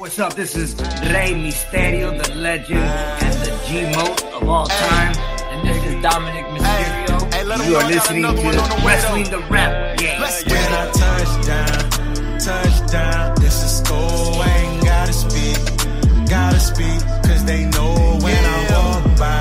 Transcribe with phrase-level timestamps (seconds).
[0.00, 0.32] What's up?
[0.34, 0.74] This is
[1.12, 5.12] Rey Mysterio, the legend and the G-Mote of all time.
[5.52, 7.34] And this is Dominic Mysterio.
[7.34, 9.40] Hey, let 'em you are listening another one on the to way, Wrestling though.
[9.40, 10.20] the Rap Game.
[10.22, 10.94] Let's When get I it.
[10.94, 11.90] touch down,
[12.40, 14.42] touchdown, it's a score.
[14.42, 15.58] I ain't gotta speak,
[16.30, 17.92] gotta speak, cause they know
[18.24, 18.86] when I Yeah.
[18.88, 19.40] walk by.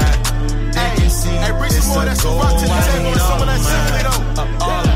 [0.75, 2.39] They can see hey, bring it's some more of a that goal.
[2.41, 4.41] Ciroc to the I table need and some all of that of mine, though.
[4.43, 4.88] Uh, uh,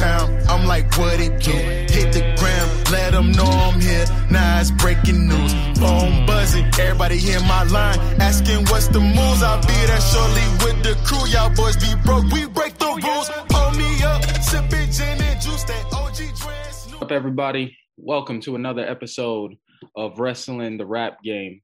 [0.00, 0.26] town.
[0.48, 1.52] I'm like, what it do?
[1.52, 4.06] Hit the gram, let them know I'm here.
[4.30, 5.52] Now it's breaking news.
[5.78, 7.98] Phone buzzing, everybody hear my line.
[8.18, 9.42] Asking what's the moves.
[9.42, 11.28] I'll be there shortly with the crew.
[11.28, 13.28] Y'all boys be broke, we break the rules.
[13.52, 15.64] Pull me up, sipping gin and juice.
[15.64, 16.88] That OG dress.
[16.88, 17.76] What's up, everybody?
[17.98, 19.56] Welcome to another episode
[19.94, 21.60] of Wrestling the Rap Game.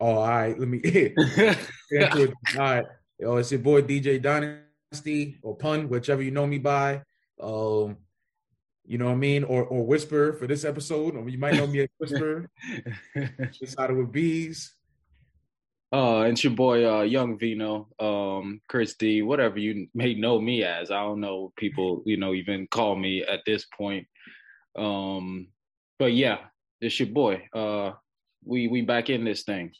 [0.00, 0.58] Oh, all right.
[0.58, 1.14] Let me get.
[1.16, 2.84] All right.
[3.20, 4.63] Yo, it's your boy DJ Dynasty
[5.42, 7.02] or Pun, whichever you know me by.
[7.40, 7.96] Um,
[8.86, 9.44] you know what I mean?
[9.44, 11.16] Or or Whisper for this episode.
[11.16, 12.48] Or you might know me as Whisper.
[13.60, 14.74] Decided with bees.
[15.92, 20.40] uh, and it's your boy uh, Young Vino, um, Chris D, whatever you may know
[20.40, 20.90] me as.
[20.90, 24.06] I don't know what people, you know, even call me at this point.
[24.76, 25.48] Um,
[25.98, 26.38] but yeah,
[26.80, 27.46] it's your boy.
[27.54, 27.92] Uh,
[28.44, 29.72] we we back in this thing.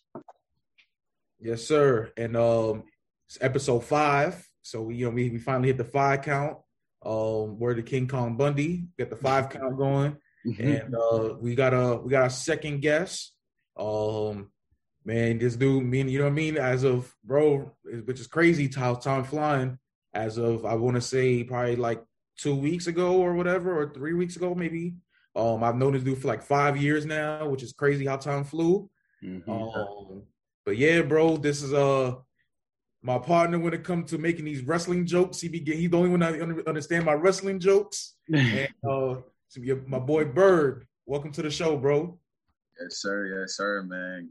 [1.41, 2.13] Yes, sir.
[2.17, 2.85] And um
[3.27, 4.47] it's episode five.
[4.65, 6.59] So we you know we, we finally hit the five count.
[7.07, 10.17] Um, where the King Kong Bundy, get the five count going.
[10.59, 13.33] and uh we got a we got a second guest
[13.79, 14.51] um
[15.05, 17.73] man this dude mean you know what i mean as of bro
[18.05, 19.79] which is crazy how time flying
[20.13, 22.03] as of i want to say probably like
[22.39, 24.95] two weeks ago or whatever or three weeks ago maybe
[25.35, 28.45] um i've known this dude for like five years now which is crazy how time
[28.45, 28.89] flew
[29.23, 29.49] Mhm.
[29.49, 30.23] um
[30.67, 32.15] but yeah bro this is uh
[33.05, 36.09] my partner when it comes to making these wrestling jokes he be he's the only
[36.09, 39.17] one that under- understand my wrestling jokes and uh,
[39.55, 42.19] so your, my boy Bird, welcome to the show, bro.
[42.81, 43.39] Yes, sir.
[43.41, 44.29] Yes, sir, man.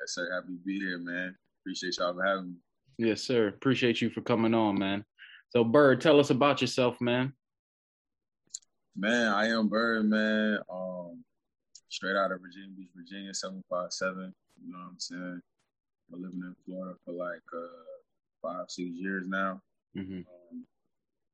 [0.00, 0.32] Yes, sir.
[0.32, 1.36] Happy to be here, man.
[1.60, 2.56] Appreciate y'all for having me.
[2.96, 3.48] yes, sir.
[3.48, 5.04] Appreciate you for coming on, man.
[5.50, 7.34] So, Bird, tell us about yourself, man.
[8.96, 10.60] Man, I am Bird, man.
[10.72, 11.22] Um,
[11.90, 14.32] straight out of Virginia Beach, Virginia, 757.
[14.64, 15.40] You know what I'm saying?
[16.10, 17.93] Been living in Florida for like uh,
[18.44, 19.60] five, six years now.
[19.94, 20.20] hmm
[20.52, 20.66] Um,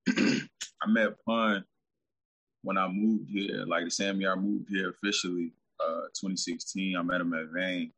[0.82, 1.64] I met Pun
[2.62, 6.96] when I moved here, like the same year I moved here officially, uh, 2016.
[6.96, 7.92] I met him at Vane,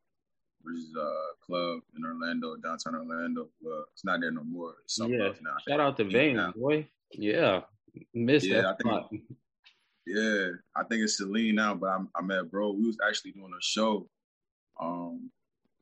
[0.62, 1.10] which is a
[1.44, 3.48] club in Orlando, downtown Orlando.
[3.60, 4.74] Well, it's not there no more.
[4.84, 5.30] It's Yeah.
[5.42, 5.56] now.
[5.68, 6.52] Shout out to Vane, now.
[6.56, 6.88] boy.
[7.12, 7.62] Yeah,
[8.14, 9.10] missed Yeah, that spot.
[10.04, 12.72] Yeah, I think it's Celine now, but I, I met bro.
[12.72, 14.08] We was actually doing a show,
[14.80, 15.30] um,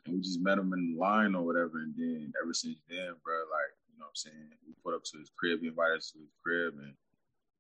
[0.07, 1.79] and we just met him in line or whatever.
[1.79, 5.05] And then ever since then, bro, like you know, what I'm saying we put up
[5.05, 6.95] to his crib, he invited us to his crib, and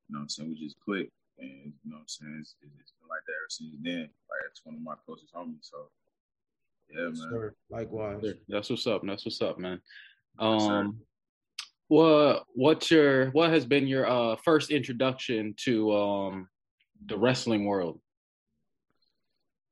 [0.09, 2.55] you know, what I'm saying we just clicked, and you know, what I'm saying it's,
[2.63, 4.09] it's been like that ever since then.
[4.29, 5.69] Like it's one of my closest homies.
[5.69, 5.91] So
[6.93, 7.17] yeah, man.
[7.17, 8.25] Sir, likewise.
[8.49, 9.03] That's what's up.
[9.05, 9.81] That's what's up, man.
[10.41, 10.63] Yes.
[10.63, 11.01] Um,
[11.89, 16.49] what what's your what has been your uh first introduction to um
[17.07, 18.01] the wrestling world?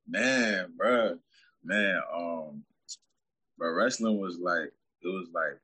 [0.07, 1.17] Man, bro,
[1.63, 2.63] man, um,
[3.57, 4.71] but wrestling was like
[5.01, 5.59] it was like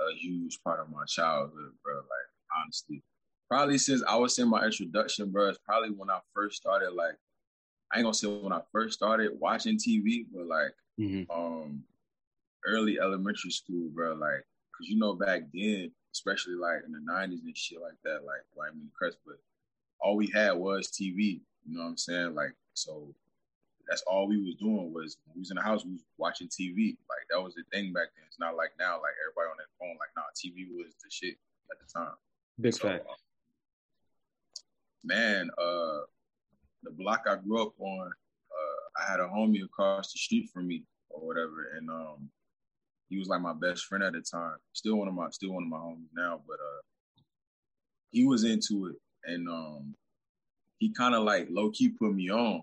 [0.00, 1.96] a huge part of my childhood, bro.
[1.96, 2.28] Like
[2.62, 3.02] honestly,
[3.48, 5.48] probably since I was in my introduction, bro.
[5.48, 6.92] It's probably when I first started.
[6.92, 7.16] Like
[7.92, 11.84] I ain't gonna say when I first started watching TV, but like hmm um
[12.66, 14.14] early elementary school, bro.
[14.14, 14.44] Like,
[14.76, 18.42] cause you know back then, especially like in the nineties and shit like that, like
[18.54, 19.36] well, I mean Crest, but
[20.00, 21.40] all we had was TV.
[21.66, 22.34] You know what I'm saying?
[22.34, 23.14] Like, so
[23.90, 26.46] that's all we was doing was when we was in the house, we was watching
[26.46, 26.96] TV.
[27.10, 28.24] Like that was the thing back then.
[28.28, 29.96] It's not like now, like everybody on their phone.
[29.98, 31.34] Like, nah, TV was the shit
[31.72, 32.14] at the time.
[32.60, 33.04] Big So, fact.
[33.08, 33.16] um,
[35.02, 36.06] man, uh,
[36.84, 40.68] the block I grew up on, uh, I had a homie across the street from
[40.68, 42.30] me or whatever, and um,
[43.08, 44.54] he was like my best friend at the time.
[44.72, 46.82] Still one of my, still one of my homies now, but uh,
[48.12, 49.96] he was into it, and um,
[50.78, 52.62] he kind of like low key put me on.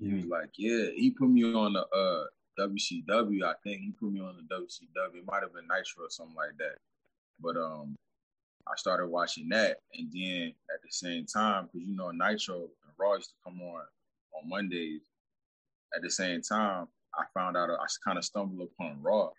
[0.00, 2.24] He was like, yeah, he put me on the uh
[2.58, 3.44] WCW.
[3.44, 5.18] I think he put me on the WCW.
[5.18, 6.76] It might have been Nitro or something like that.
[7.40, 7.96] But um,
[8.66, 12.92] I started watching that, and then at the same time, because you know Nitro and
[12.98, 13.82] Raw used to come on
[14.34, 15.02] on Mondays.
[15.94, 19.30] At the same time, I found out I kind of stumbled upon Raw,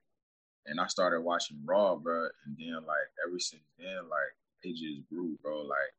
[0.66, 2.28] and I started watching Raw, bro.
[2.46, 5.62] And then like ever since then, like it just grew, bro.
[5.62, 5.94] Like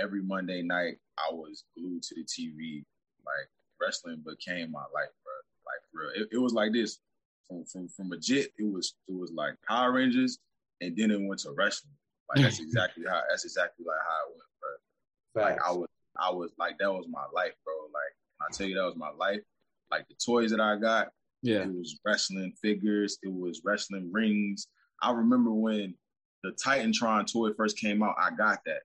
[0.00, 2.84] every Monday night, I was glued to the TV.
[3.24, 3.48] Like
[3.80, 5.32] wrestling became my life, bro.
[5.66, 6.98] Like real, it, it was like this
[7.48, 8.52] from from from legit.
[8.58, 10.38] It was it was like Power Rangers,
[10.80, 11.94] and then it went to wrestling.
[12.28, 12.64] Like that's mm.
[12.64, 14.50] exactly how that's exactly like how it went,
[15.34, 15.42] bro.
[15.42, 15.88] Like I was
[16.18, 17.74] I was like that was my life, bro.
[17.92, 19.40] Like I tell you that was my life.
[19.90, 21.08] Like the toys that I got,
[21.42, 21.62] Yeah.
[21.62, 24.68] it was wrestling figures, it was wrestling rings.
[25.02, 25.94] I remember when
[26.42, 28.82] the Titantron toy first came out, I got that.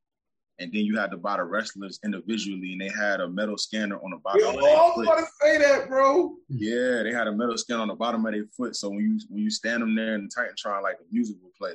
[0.58, 3.98] And then you had to buy the wrestlers individually, and they had a metal scanner
[3.98, 4.40] on the bottom.
[4.42, 5.04] Yo, of their was foot.
[5.08, 6.36] about to say that, bro.
[6.48, 8.76] Yeah, they had a metal scanner on the bottom of their foot.
[8.76, 11.52] So when you when you stand them there in the Titantron, like the music will
[11.58, 11.74] play.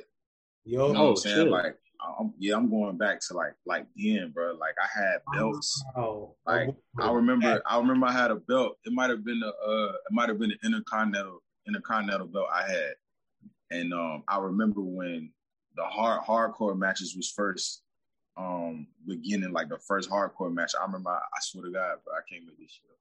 [0.65, 1.35] Yo, You know what Oh, I'm saying?
[1.35, 1.47] shit.
[1.51, 1.75] Like,
[2.19, 4.53] I'm, yeah, I'm going back to like like then, bro.
[4.59, 5.83] Like I had belts.
[5.95, 6.33] wow.
[6.47, 6.69] Like
[6.99, 8.77] I remember, I remember I had a belt.
[8.85, 12.63] It might have been a, uh, it might have been an intercontinental, intercontinental belt I
[12.63, 12.93] had,
[13.69, 15.31] and um, I remember when
[15.75, 17.83] the hard hardcore matches was first,
[18.37, 20.71] um, beginning like the first hardcore match.
[20.79, 22.97] I remember, I, I swear to God, but I can't make this shit up.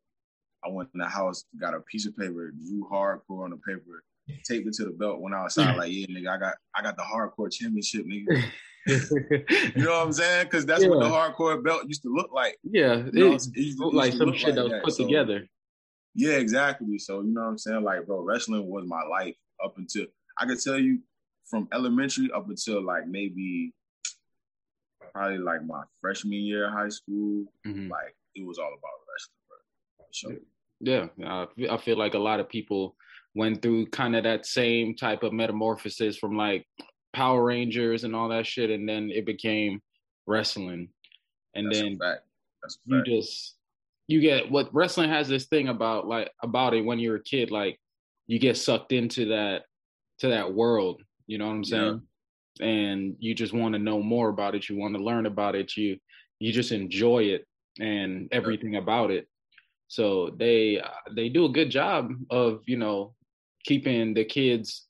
[0.65, 4.05] I went in the house, got a piece of paper, drew hardcore on the paper,
[4.45, 5.21] taped it to the belt.
[5.21, 8.43] Went outside, like, yeah, nigga, I got, I got the hardcore championship, nigga.
[8.87, 10.47] You know what I'm saying?
[10.47, 12.57] Because that's what the hardcore belt used to look like.
[12.63, 14.95] yeah, You know, it used to- looked like some look shit that like was put
[14.95, 15.47] So, together.
[16.15, 16.99] Yeah, exactly.
[16.99, 17.83] So you know what I'm saying?
[17.85, 20.07] Like, bro, wrestling was my life up until
[20.39, 21.01] I could tell you
[21.49, 23.73] from elementary up until like maybe
[25.13, 27.45] probably like my freshman year of high school.
[27.67, 27.91] Mhm.
[27.91, 30.07] Like it was all about wrestling, bro.
[30.13, 30.39] Sure.
[30.81, 32.97] Yeah, I I feel like a lot of people
[33.35, 36.67] went through kind of that same type of metamorphosis from like
[37.13, 39.81] Power Rangers and all that shit, and then it became
[40.27, 40.89] wrestling,
[41.55, 42.23] and That's then a fact.
[42.63, 43.57] That's a you just
[44.09, 47.51] you get what wrestling has this thing about like about it when you're a kid,
[47.51, 47.79] like
[48.27, 49.65] you get sucked into that
[50.19, 51.03] to that world.
[51.27, 52.03] You know what I'm saying?
[52.61, 54.69] And you just want to know more about it.
[54.69, 55.77] You want to learn about it.
[55.77, 55.99] You
[56.39, 57.47] you just enjoy it
[57.79, 59.29] and everything about it.
[59.89, 60.83] So they
[61.15, 63.15] they do a good job of you know
[63.65, 64.87] keeping the kids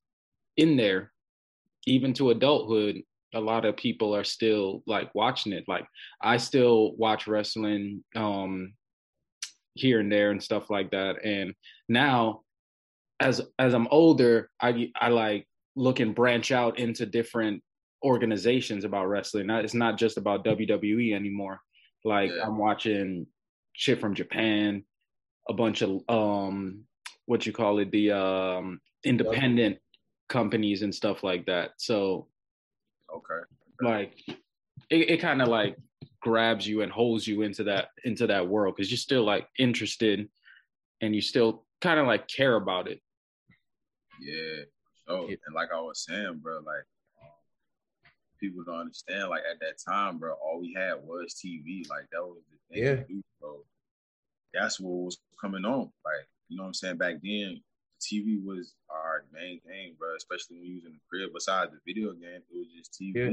[0.57, 1.13] in there,
[1.87, 3.03] even to adulthood.
[3.35, 5.65] A lot of people are still like watching it.
[5.69, 5.87] Like
[6.21, 8.75] I still watch wrestling um,
[9.75, 11.25] here and there and stuff like that.
[11.25, 11.55] And
[11.89, 12.43] now,
[13.21, 15.47] as as I'm older, I I like
[15.81, 17.63] look and branch out into different
[18.05, 19.47] organizations about wrestling.
[19.47, 21.61] Not- It's not just about WWE anymore.
[22.05, 22.47] Like Yeah.
[22.47, 23.27] I'm watching
[23.73, 24.85] shit from Japan,
[25.49, 26.85] a bunch of um
[27.27, 29.79] what you call it, the um independent
[30.29, 31.71] companies and stuff like that.
[31.79, 32.29] So
[33.13, 33.43] Okay.
[33.81, 34.13] like
[34.91, 35.77] it, it kind of like
[36.21, 40.29] grabs you and holds you into that into that world because you're still like interested
[41.01, 43.01] and you still kind of like care about it.
[44.21, 44.65] Yeah.
[45.11, 45.37] Oh, Yeah.
[45.47, 46.85] and like I was saying, bro, like
[47.23, 47.29] um,
[48.39, 49.29] people don't understand.
[49.31, 51.89] Like at that time, bro, all we had was TV.
[51.89, 52.97] Like that was the thing Yeah.
[52.97, 53.65] to do, bro.
[54.55, 55.91] That's what was coming on.
[56.05, 56.97] Like you know what I'm saying.
[56.97, 57.61] Back then,
[58.01, 60.15] TV was our main thing, bro.
[60.17, 61.31] Especially when you was in the crib.
[61.35, 63.15] Besides the video game, it was just TV.
[63.15, 63.25] Yeah.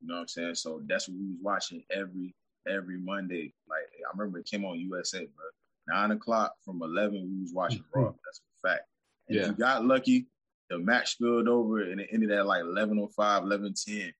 [0.00, 0.54] You know what I'm saying.
[0.56, 2.34] So that's what we was watching every
[2.68, 3.52] every Monday.
[3.68, 5.46] Like I remember it came on USA, bro.
[5.88, 8.12] Nine o'clock from eleven, we was watching Raw.
[8.24, 8.82] That's a fact.
[9.28, 9.42] And Yeah.
[9.42, 10.26] if you got lucky,
[10.70, 13.88] the match spilled over and it ended at like 11.05, 11.10.
[13.96, 14.12] You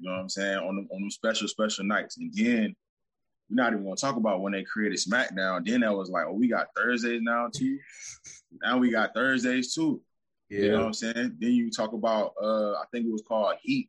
[0.00, 0.58] know what I'm saying?
[0.58, 2.18] On them, on them special, special nights.
[2.18, 2.74] And then
[3.48, 5.64] we're not even going to talk about when they created SmackDown.
[5.64, 7.78] Then that was like, oh, we got Thursdays now too.
[8.62, 10.02] Now we got Thursdays too.
[10.48, 11.36] You know what I'm saying?
[11.40, 13.88] Then you talk about, uh, I think it was called Heat.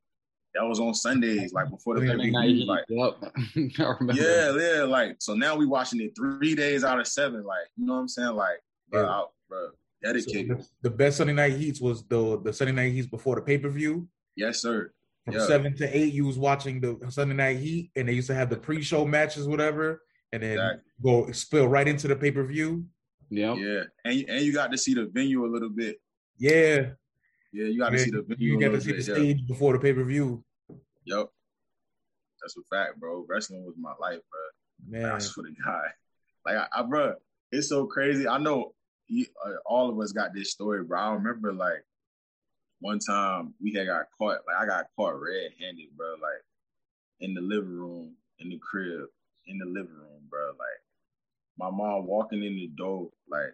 [0.56, 3.24] That was on Sundays, like before the Sunday pay night like, Heat, yup.
[3.80, 4.14] I remember.
[4.20, 7.86] yeah, yeah, like so now we watching it three days out of seven, like you
[7.86, 8.60] know what I'm saying, like
[8.90, 9.10] bro, Yeah.
[9.10, 9.68] I- bro
[10.06, 13.42] So the, the best Sunday night heats was the the Sunday night heats before the
[13.42, 14.08] pay per view.
[14.36, 14.92] yes, sir.
[15.26, 15.48] From Yeah.
[15.48, 18.50] seven to eight, you was watching the Sunday night heat, and they used to have
[18.50, 20.84] the pre show matches, whatever, and then Exactly.
[21.04, 22.86] go spill right into the pay per view.
[23.30, 26.00] Yeah, Yeah, and and you got to see the venue a little bit.
[26.38, 26.92] Yeah,
[27.52, 28.54] Yeah, you got to see the venue.
[28.54, 29.14] you got to little see the bit, yeah.
[29.16, 30.46] stage before the pay per view.
[31.06, 31.28] Yep,
[32.42, 33.26] that's a fact, bro.
[33.28, 35.00] Wrestling was my life, bro.
[35.00, 35.90] Man, I Man, swear to God,
[36.46, 37.16] like I, I bro,
[37.52, 38.28] it's so crazy.
[38.28, 38.74] I know
[39.08, 41.00] he, uh, all of us got this story, bro.
[41.00, 41.84] I remember like
[42.80, 44.40] one time we had got caught.
[44.48, 46.12] Like I got caught red handed, bro.
[46.22, 46.44] Like
[47.22, 49.06] in the living room, in the crib,
[49.48, 50.50] in the living room, bro.
[50.50, 50.82] Like
[51.58, 53.54] my mom walking in the door, like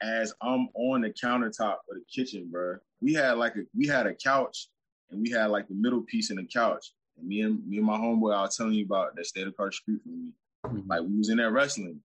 [0.00, 2.76] as I'm on the countertop of the kitchen, bro.
[3.00, 4.68] We had like a we had a couch
[5.10, 6.92] and we had like the middle piece in the couch.
[7.18, 9.72] And me and me and my homeboy, I was telling you about that stayed across
[9.72, 10.32] the street from me.
[10.64, 10.88] Mhm.
[10.88, 12.00] Like we was in there wrestling,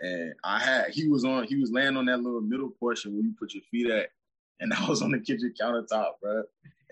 [0.00, 3.22] and I had he was on he was laying on that little middle portion where
[3.22, 4.10] you put your feet at,
[4.60, 6.42] and I was on the kitchen countertop, bro.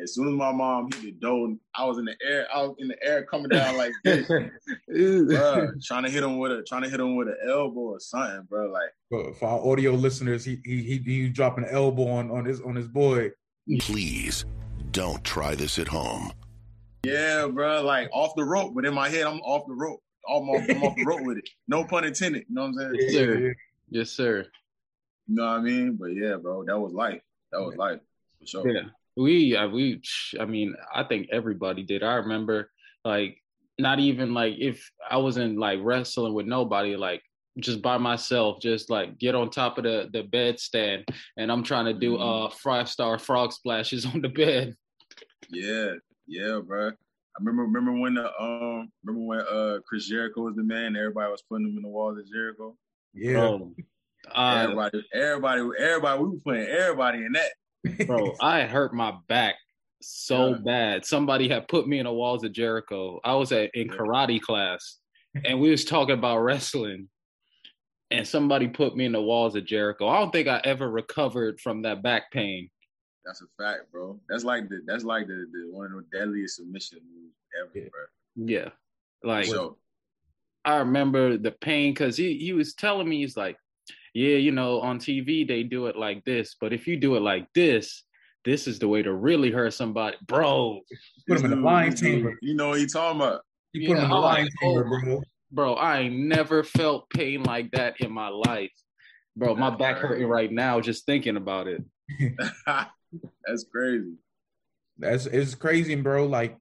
[0.02, 2.48] As soon as my mom hit the door, I was in the air.
[2.52, 6.50] I was in the air coming down like this, bro, trying to hit him with
[6.50, 8.70] a trying to hit him with an elbow or something, bro.
[8.72, 12.44] Like But for our audio listeners, he he he, he dropping an elbow on on
[12.44, 13.30] his on his boy.
[13.80, 14.44] Please
[14.90, 16.32] don't try this at home.
[17.04, 20.00] Yeah, bro, like off the rope, but in my head, I'm off the rope.
[20.28, 21.48] I'm off, I'm off the rope with it.
[21.68, 22.44] No pun intended.
[22.48, 22.94] You know what I'm saying?
[22.98, 23.54] Yes, sir.
[23.90, 24.46] Yes, sir.
[25.26, 25.96] You know what I mean?
[25.98, 27.22] But yeah, bro, that was life.
[27.52, 28.00] That was life
[28.40, 28.68] for sure.
[28.68, 28.82] Yeah,
[29.16, 30.02] we, we.
[30.40, 32.02] I mean, I think everybody did.
[32.02, 32.70] I remember,
[33.04, 33.38] like,
[33.78, 37.22] not even like if I wasn't like wrestling with nobody, like
[37.58, 41.04] just by myself, just like get on top of the the bed stand,
[41.36, 44.76] and I'm trying to do uh five star frog splashes on the bed.
[45.50, 45.92] Yeah,
[46.26, 46.92] yeah, bro.
[47.36, 50.96] I remember remember when the um remember when uh Chris Jericho was the man.
[50.96, 52.76] Everybody was putting him in the walls of Jericho.
[53.12, 53.74] Yeah, Bro,
[54.34, 56.22] I, everybody, everybody, everybody.
[56.22, 58.06] We were putting everybody in that.
[58.06, 59.56] bro, I hurt my back
[60.00, 60.58] so Yeah.
[60.64, 61.04] bad.
[61.06, 63.20] Somebody had put me in the walls of Jericho.
[63.24, 64.98] I was at in karate class,
[65.44, 67.08] and we was talking about wrestling.
[68.10, 70.06] And somebody put me in the walls of Jericho.
[70.06, 72.70] I don't think I ever recovered from that back pain.
[73.24, 74.18] That's a fact, bro.
[74.28, 77.90] That's like the that's like the, the one of the deadliest submission moves ever, Yeah.
[77.90, 78.46] bro.
[78.46, 78.68] Yeah,
[79.22, 79.78] like So
[80.64, 83.56] I remember the pain because he he was telling me he's like,
[84.12, 87.20] yeah, you know, on TV they do it like this, but if you do it
[87.20, 88.04] like this,
[88.44, 90.80] this is the way to really hurt somebody, bro.
[91.26, 92.34] put him in the Dude, Liontamer.
[92.42, 93.42] You know what he talking about?
[93.72, 95.22] He put him in the Yeah, lion oh, chamber, bro.
[95.50, 98.72] bro, I ain't never felt pain like that in my life.
[99.36, 101.82] Bro, my back hurting right now just thinking about it.
[103.46, 104.14] That's crazy.
[104.98, 106.26] That's it's crazy, bro.
[106.26, 106.56] Like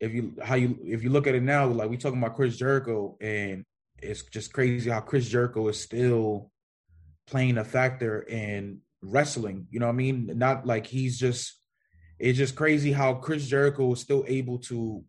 [0.00, 2.56] if you how you if you look at it now, like we talking about Chris
[2.56, 3.64] Jericho, and
[4.02, 6.50] it's just crazy how Chris Jericho is still
[7.26, 9.66] playing a factor in wrestling.
[9.70, 10.32] You know what I mean?
[10.34, 11.54] Not like he's just
[12.18, 15.04] it's just crazy how Chris Jericho is still able to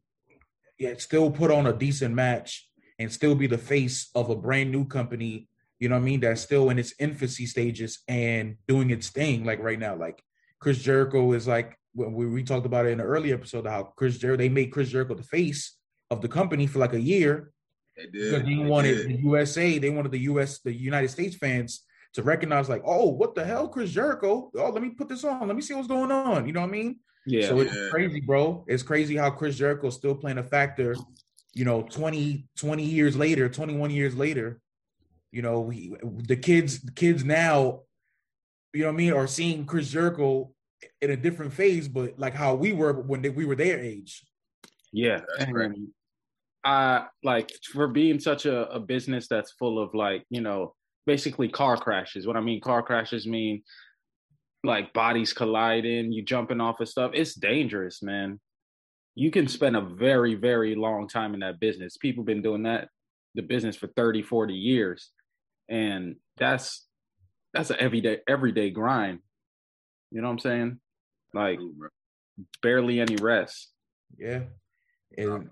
[0.79, 4.71] yeah, still put on a decent match and still be the face of a brand
[4.71, 5.47] new company,
[5.79, 9.45] you know what I mean, that's still in its infancy stages and doing its thing
[9.45, 9.95] like right now.
[9.95, 10.21] Like
[10.59, 13.83] Chris Jericho is like when we, we talked about it in the early episode how
[13.95, 15.77] Chris Jericho they made Chris Jericho the face
[16.11, 17.51] of the company for like a year
[17.95, 18.11] They did.
[18.31, 19.07] because they They wanted did.
[19.07, 21.83] the USA, they wanted the US, the United States fans
[22.13, 24.49] to recognize like, oh, what the hell, Chris Jericho?
[24.55, 25.47] Oh, let me put this on.
[25.47, 26.47] Let me see what's going on.
[26.47, 26.99] You know what I mean?
[27.25, 27.47] Yeah.
[27.49, 27.89] So it's Yeah.
[27.91, 28.63] crazy, bro.
[28.67, 30.95] It's crazy how Chris Jericho is still playing a factor,
[31.53, 34.59] you know, 20, 20 years later, 21 years later.
[35.31, 37.81] You know, he, the kids, the kids now,
[38.77, 40.51] you know what I mean, or seeing Chris Jericho
[41.01, 44.23] in a different phase, but like how we were when they, we were their age.
[44.93, 45.87] Yeah, and
[46.63, 50.75] I like for being such a, a business that's full of like you know
[51.07, 52.27] basically car crashes.
[52.27, 53.63] What I mean, car crashes mean
[54.63, 57.11] like bodies colliding, you jumping off of stuff.
[57.15, 58.39] It's dangerous, man.
[59.15, 61.97] You can spend a very very long time in that business.
[61.97, 62.89] People been doing that
[63.33, 65.09] the business for 30, 40 years,
[65.67, 66.86] and that's
[67.53, 69.19] that's an everyday everyday grind.
[70.11, 70.79] You know what I'm saying?
[71.33, 71.59] Like
[72.61, 73.69] barely any rest.
[74.17, 74.43] Yeah.
[75.17, 75.49] And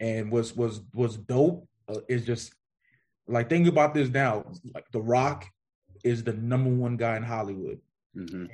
[0.00, 2.52] and was was was dope uh, is just
[3.26, 4.44] like think about this now
[4.74, 5.46] like the rock
[6.02, 7.80] is the number one guy in hollywood
[8.14, 8.46] hmm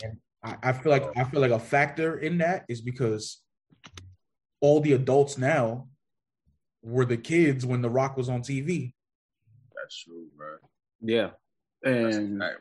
[0.43, 3.43] I, I feel like i feel like a factor in that is because
[4.61, 5.88] all the adults now
[6.83, 8.93] were the kids when the rock was on tv
[9.75, 10.57] That's true, bro.
[11.02, 11.39] Yeah, That's a
[11.84, 12.60] and fact.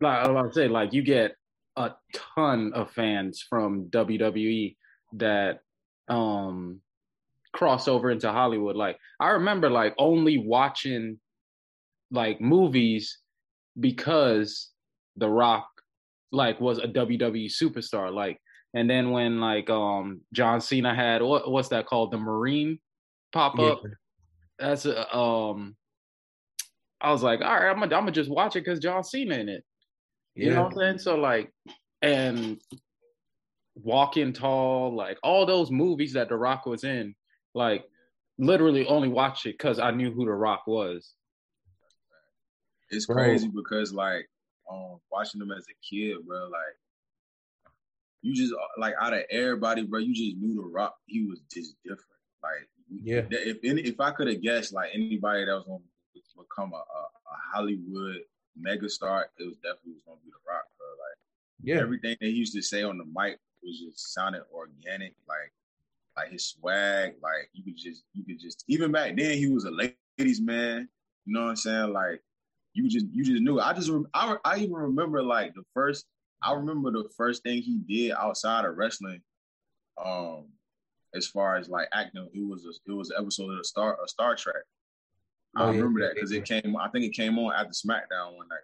[0.00, 1.36] like I was say, like you get
[1.76, 4.76] a ton of fans from WWE
[5.14, 5.60] that
[6.08, 6.80] um
[7.52, 8.76] cross over into Hollywood.
[8.76, 11.18] Like I remember, like only watching
[12.10, 13.18] like movies
[13.78, 14.70] because
[15.16, 15.66] The Rock
[16.32, 18.12] like was a WWE superstar.
[18.12, 18.40] Like,
[18.74, 22.78] and then when like um John Cena had what what's that called, the Marine
[23.32, 23.82] pop up.
[24.58, 25.76] That's a um.
[27.00, 29.34] I was like, all right, I'm gonna, I'm gonna just watch it because John Cena
[29.36, 29.64] in it.
[30.34, 30.98] You know what I'm saying?
[30.98, 31.52] So like,
[32.02, 32.60] and
[33.76, 37.14] Walking Tall, like all those movies that The Rock was in,
[37.54, 37.84] like
[38.38, 41.14] literally only watched it because I knew who The Rock was.
[42.90, 43.16] It's Bro.
[43.16, 44.28] crazy because like
[44.70, 46.76] um watching them as a kid, bro, like
[48.22, 51.74] you just like out of everybody, bro, you just knew the rock he was just
[51.84, 52.00] different.
[52.42, 52.68] Like
[53.02, 53.22] Yeah.
[53.30, 55.80] if any if I could have guessed like anybody that was gonna
[56.48, 58.20] become a, a, a Hollywood
[58.58, 60.86] megastar, it was definitely was gonna be the rock, bro.
[60.88, 61.18] Like
[61.62, 65.52] yeah everything that he used to say on the mic was just sounded organic, like
[66.16, 69.64] like his swag, like you could just you could just even back then he was
[69.64, 70.88] a ladies man.
[71.26, 71.92] You know what I'm saying?
[71.92, 72.20] Like
[72.74, 73.60] you just you just knew.
[73.60, 76.06] I just I I even remember like the first
[76.42, 79.22] I remember the first thing he did outside of wrestling,
[80.04, 80.48] um,
[81.14, 84.10] as far as like acting, it was a, it was an episode of Star of
[84.10, 84.62] Star Trek.
[85.56, 86.76] I Oh, yeah, remember that because it came.
[86.76, 88.58] I think it came on after SmackDown one night.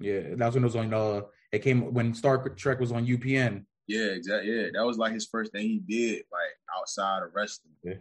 [0.00, 0.92] Yeah, that's when it was on.
[0.92, 3.64] Uh, it came when Star Trek was on UPN.
[3.86, 4.50] Yeah, exactly.
[4.52, 7.94] Yeah, that was like his first thing he did, like outside of wrestling, Yeah.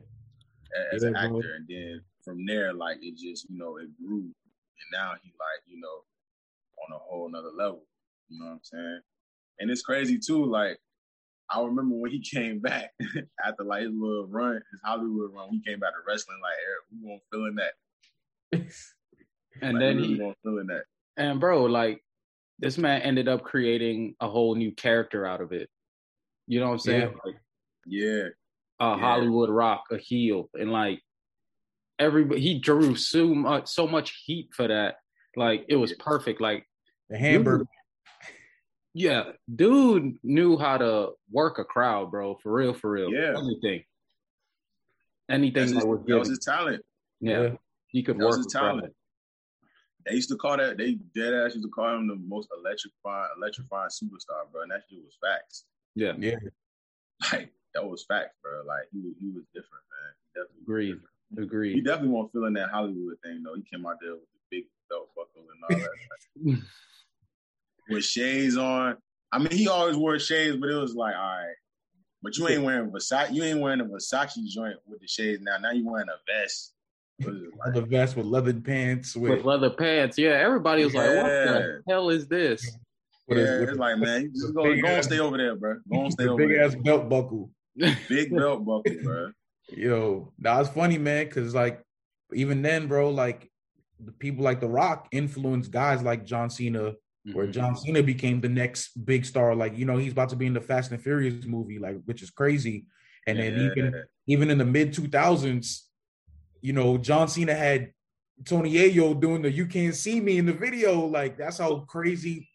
[0.91, 1.38] as Yeah, an bro.
[1.38, 1.53] actor.
[1.56, 5.62] And then from there, like it just, you know, it grew, and now he like,
[5.68, 6.03] you know,
[6.88, 7.84] on a whole nother level.
[8.30, 9.01] You know what I'm saying?
[9.60, 10.46] And it's crazy too.
[10.46, 10.80] Like
[11.53, 12.91] I remember when he came back
[13.46, 15.50] after like his little run, his Hollywood run.
[15.51, 16.39] He came back to wrestling.
[16.41, 17.74] Like Eric, we weren't feeling that.
[19.62, 20.84] And Like, then we really he weren't feeling that.
[21.17, 22.01] and bro, like
[22.60, 25.70] this man ended up creating a whole new character out of it.
[26.48, 27.01] You know what I'm saying?
[27.01, 27.17] Yeah.
[27.25, 27.36] Like
[27.86, 28.24] Yeah,
[28.79, 28.98] a Yeah.
[28.98, 31.01] Hollywood rock, a heel, and like
[32.00, 34.96] everybody, he drew so much, so much heat for that.
[35.36, 36.39] Like it was perfect.
[36.41, 36.65] Like
[37.10, 37.65] The hamburger.
[38.94, 42.36] Yeah, dude knew how to work a crowd, bro.
[42.42, 43.10] For real, for real.
[43.12, 43.36] Yeah.
[43.38, 43.84] anything,
[45.30, 46.84] anything that's that his, was that was his talent.
[47.20, 47.42] yeah.
[47.42, 47.50] Yeah.
[47.88, 48.68] he could That was work his a crowd.
[48.78, 48.94] talent.
[50.08, 50.78] They used to call that.
[50.78, 54.64] They dead ass used to call him the most electrifying, electrifying superstar, bro.
[54.64, 55.66] And that shit was facts.
[55.96, 56.38] Yeah, Yeah.
[57.32, 58.64] Like that was facts, bro.
[58.66, 60.12] Like he was, he was different, man.
[60.26, 60.96] He definitely agreed,
[61.36, 61.76] different.
[61.76, 63.54] He definitely won't feeling that Hollywood thing though.
[63.56, 66.60] He came out there with the big belt buckle and all that, like,
[67.92, 68.98] with shades on.
[69.32, 71.54] I mean, he always wore shades, but it was like, all right.
[72.24, 73.34] But you ain't wearing Versace.
[73.34, 75.58] You ain't wearing a Versace joint with the shades now.
[75.58, 76.74] Now you wearing a vest.
[77.18, 80.32] What is like, The vest with leather pants with, With leather pants, yeah.
[80.32, 82.78] Everybody was like, "What the hell is this?"
[83.28, 85.38] with yeah, his- with it's like, man, you just go, big go and stay over
[85.38, 85.76] there, bro.
[85.92, 86.70] Go and stay the over big there.
[86.70, 87.50] Big ass belt buckle.
[88.10, 89.32] Big belt buckle, bro.
[89.70, 91.26] Yo, that was funny, man.
[91.26, 91.82] Because like
[92.34, 93.50] even then, bro, like
[94.04, 96.94] the people like The Rock influenced guys like John Cena,
[97.34, 97.51] where Mhm.
[97.54, 99.56] John Cena became the next big star.
[99.56, 102.22] Like you know, he's about to be in the Fast and Furious movie, like which
[102.22, 102.86] is crazy.
[103.28, 105.88] And then even even in the mid two thousands,
[106.62, 107.92] you know, John Cena had
[108.46, 111.05] Tony Yayo doing the "You Can't See Me" in the video.
[111.05, 112.50] Like that's how crazy,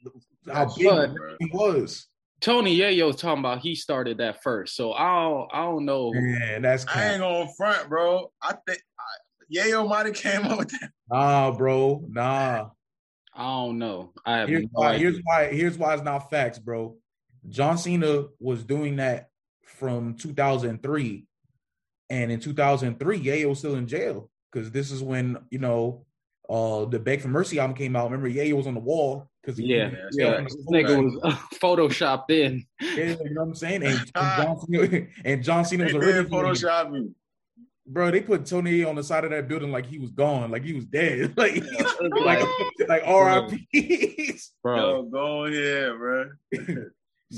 [0.47, 1.37] how That's big right, bro.
[1.39, 2.09] he was.
[2.41, 6.13] Tony Yayo talking about he started that first, so I don't, I don't know.
[6.13, 7.13] Man, that's I cap.
[7.13, 8.31] ain't gonna front, bro.
[8.43, 10.91] I think I, Yayo might have came up with that.
[11.09, 12.71] nah, bro, nah.
[13.37, 14.13] I don't know.
[14.25, 14.89] I have Here's no why.
[14.95, 14.99] idea.
[15.01, 15.45] Here's why.
[15.53, 16.97] Here's why it's not facts, bro.
[17.49, 19.29] John Cena was doing that
[19.63, 21.27] from 2003,
[22.11, 26.07] and in 2003, Yayo was still in jail because this is when you know
[26.49, 28.11] uh the Beg for Mercy album came out.
[28.11, 30.31] Remember, Yayo was on the wall because Yeah, Yeah, yeah.
[30.33, 30.41] yeah.
[30.43, 32.65] This nigga was photoshopped in.
[32.81, 33.85] yeah, you know what I'm saying.
[33.85, 37.11] And, and John Cena and John Cena was did originally, Photoshop me.
[37.87, 38.11] Bro.
[38.11, 40.73] They put Tony on the side of that building like he was gone, like he
[40.73, 42.41] was dead, like It's like
[42.81, 44.39] like, like R.I.P.
[44.63, 46.31] bro, Yo, go ahead, bro.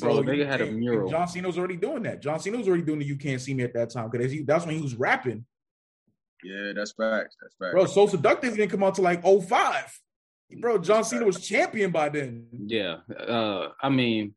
[0.00, 1.08] Bro, they had a mural.
[1.10, 2.20] John Cena was already doing that.
[2.20, 4.66] John Cena was already doing the "You Can't See Me" at that time because that's
[4.66, 5.46] when he was rapping.
[6.44, 7.36] Yeah, that's facts.
[7.40, 7.72] That's facts.
[7.72, 10.00] Bro, So Seductive didn't come out to like 05.
[10.60, 12.46] Bro, John Cena was champion by then.
[12.66, 12.98] yeah.
[13.18, 14.34] Uh, I mean,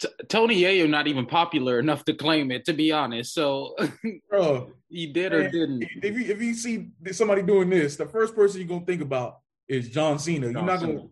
[0.00, 3.34] T- Tony Yayo not even popular enough to claim it, to be honest.
[3.34, 3.76] So
[4.30, 5.82] Bro, he did or Man, didn't.
[6.02, 9.40] if you if you see somebody doing this, the first person you're gonna think about
[9.68, 10.50] is John Cena.
[10.50, 10.94] You're not Cena.
[10.94, 11.08] gonna.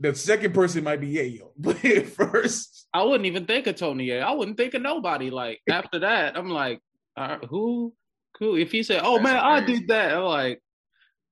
[0.00, 4.22] The second person might be Yayo, but first, I wouldn't even think of Tony Yayo.
[4.22, 5.30] I wouldn't think of nobody.
[5.30, 6.80] Like after that, I'm like,
[7.16, 7.94] uh, who?
[8.40, 8.56] Who?
[8.56, 10.60] If he said, "Oh That's man, I did that," I'm like,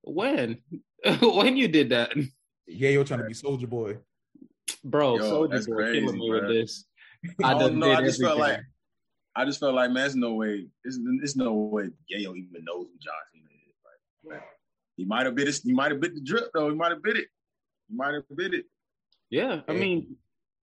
[0.02, 0.58] when?
[1.20, 2.12] when you did that,
[2.70, 3.98] Yayo trying to be Soldier Boy.
[4.84, 5.16] bro?
[5.16, 6.84] Yo, Soldier Boy crazy, killing me with this.
[7.44, 7.92] I don't know.
[7.92, 8.60] I just felt like
[9.34, 10.66] I just felt like man, there's no way.
[10.84, 13.74] There's, there's no way Yayo even knows who John Cena is.
[14.24, 14.40] Like, man,
[14.96, 15.60] he might have bit it.
[15.64, 16.68] He might have bit the drip though.
[16.68, 17.26] He might have bit it.
[17.88, 18.66] He might have bit it.
[19.30, 20.16] Yeah, I mean,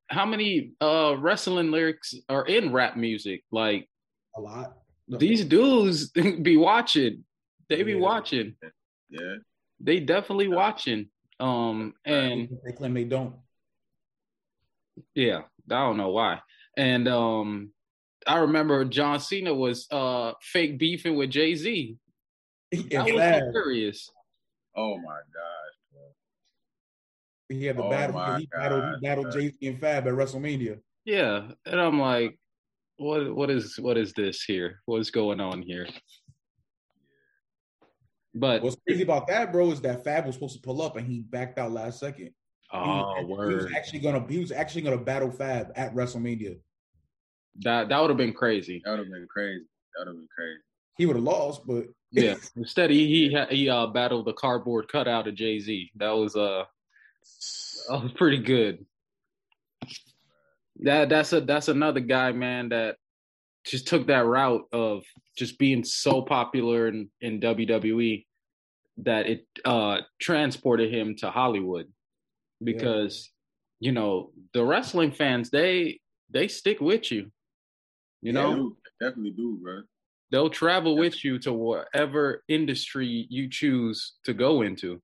[0.10, 3.44] how many uh wrestling lyrics are in rap music?
[3.52, 3.90] Like
[4.38, 4.78] A lot.
[5.08, 6.10] these dudes
[6.42, 7.24] be watching.
[7.70, 8.00] They be Yeah.
[8.00, 8.56] watching.
[9.10, 9.36] Yeah.
[9.80, 11.10] They definitely watching.
[11.40, 13.34] Um and they claim they don't.
[15.16, 15.40] yeah,
[15.72, 16.42] I don't know why.
[16.78, 17.72] And um
[18.28, 21.98] I remember John Cena was uh fake beefing with Jay Z.
[22.72, 24.12] That was Fab, hilarious.
[24.76, 25.76] Oh my gosh.
[25.92, 26.02] Bro.
[27.50, 28.16] he had the Oh battle.
[28.16, 29.32] my He battled, he battled.
[29.32, 30.80] Jay Z and Fab at WrestleMania.
[31.06, 32.38] Yeah, and I'm like,
[32.98, 34.82] what what is what is this here?
[34.86, 35.88] What's going on here?
[38.36, 41.08] But What's crazy about that, bro, is that Fab was supposed to pull up and
[41.08, 42.30] he backed out last second.
[42.72, 46.60] He oh, was, he was actually gonna he was actually gonna battle Fab at WrestleMania.
[47.62, 48.82] That that would have been crazy.
[48.86, 49.66] That would have been crazy.
[49.96, 50.60] That would have been crazy.
[50.96, 52.36] He would have lost, but Yeah.
[52.56, 55.90] Instead, he he he uh, battled the cardboard cutout of Jay Z.
[55.96, 56.66] That was uh
[57.90, 58.86] That was pretty good.
[60.82, 62.98] That that's a that's another guy, man, that
[63.66, 65.04] just took that route of
[65.36, 68.26] just being so popular in, in WWE
[68.98, 71.92] that it uh transported him to Hollywood
[72.64, 73.30] because
[73.80, 77.32] you know the wrestling fans they they stick with you
[78.22, 79.82] you know Yeah, dude, definitely do, bro.
[80.32, 85.02] they'll travel with you to whatever industry you choose to go into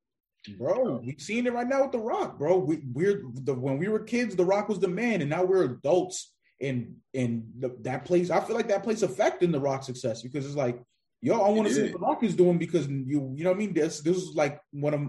[0.60, 2.58] Bro, we've seen it right now with The Rock, bro.
[2.58, 5.64] We, we're the when we were kids, The Rock was the man, and now we're
[5.64, 8.30] adults, and and the, that plays.
[8.30, 10.80] I feel like that plays effect in The Rock's success because it's like,
[11.22, 13.56] yo, I want to see what The Rock is doing because you, you know what
[13.56, 13.74] I mean.
[13.74, 15.02] This this is like one of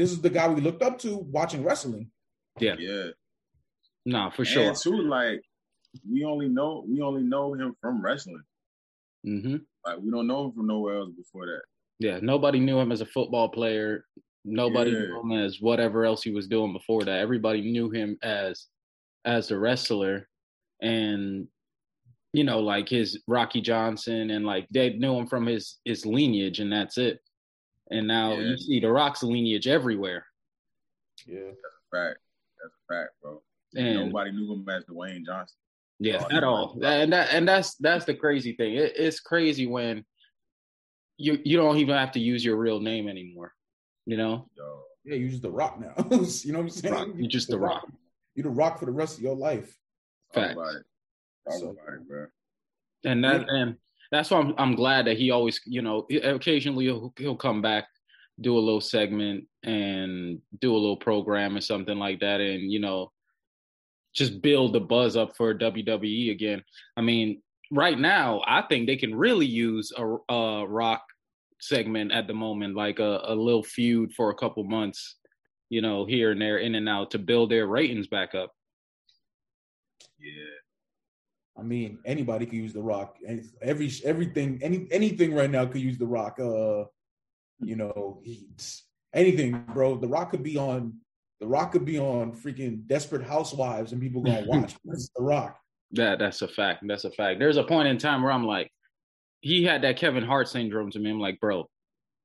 [0.00, 2.10] this is the guy we looked up to watching wrestling.
[2.58, 3.08] yeah Yeah.
[4.06, 5.40] nah for sure too, like
[6.10, 8.42] we only know we only know him from wrestling.
[9.26, 9.56] Mm-hmm.
[9.84, 11.62] Like we don't know him from nowhere else before that.
[12.06, 14.04] yeah nobody knew him as a football player
[14.44, 15.00] nobody Yeah.
[15.00, 18.54] knew him as whatever else he was doing before that everybody knew him as
[19.26, 20.26] as a wrestler
[20.80, 21.46] and
[22.32, 26.58] you know like his rocky johnson and like they knew him from his his lineage
[26.62, 27.18] and that's it
[27.90, 28.40] and now Yeah.
[28.50, 30.24] you see the rock's lineage everywhere
[31.26, 32.18] Yeah, That's a Fact.
[32.62, 33.42] That's a fact, bro.
[33.76, 35.56] and Nobody knew him as Dwayne Johnson.
[35.98, 36.40] Yeah, at yeah.
[36.44, 36.78] all.
[36.82, 38.74] And that and that's that's the crazy thing.
[38.74, 40.04] It, it's crazy when
[41.18, 43.52] you you don't even have to use your real name anymore.
[44.06, 45.92] You know, Yo, yeah, you just The Rock now.
[46.10, 46.94] you know what I'm saying?
[46.94, 47.08] Rock.
[47.16, 47.86] You're just The Rock.
[48.34, 49.76] You're The Rock for the rest of your life.
[50.32, 50.52] talk Facts.
[50.54, 52.26] about So- about it, bro.
[53.04, 53.76] and that and
[54.10, 57.86] that's why I'm I'm glad that he always you know occasionally he'll, he'll come back,
[58.40, 62.80] do a little segment and do a little program or something like that, and you
[62.80, 63.12] know,
[64.14, 66.62] just build the buzz up for WWE again.
[66.96, 71.02] I mean, right now I think they can really use a, a Rock
[71.60, 75.16] segment at the moment, like a, a little feud for a couple months,
[75.68, 78.52] you know, here and there, in and out, to build their ratings back up.
[80.18, 80.32] Yeah.
[81.60, 83.18] I mean, anybody could use The Rock.
[83.60, 86.40] Every everything, any anything right now could use The Rock.
[86.40, 86.84] Uh,
[87.60, 89.96] you know, he's anything, bro.
[89.96, 90.94] The Rock could be on.
[91.40, 94.74] The Rock could be on freaking Desperate Housewives, and people gonna watch.
[94.84, 95.58] That's The Rock.
[95.92, 96.82] That that's a fact.
[96.86, 97.38] That's a fact.
[97.38, 98.72] There's a point in time where I'm like,
[99.40, 101.10] he had that Kevin Hart syndrome to me.
[101.10, 101.68] I'm like, bro,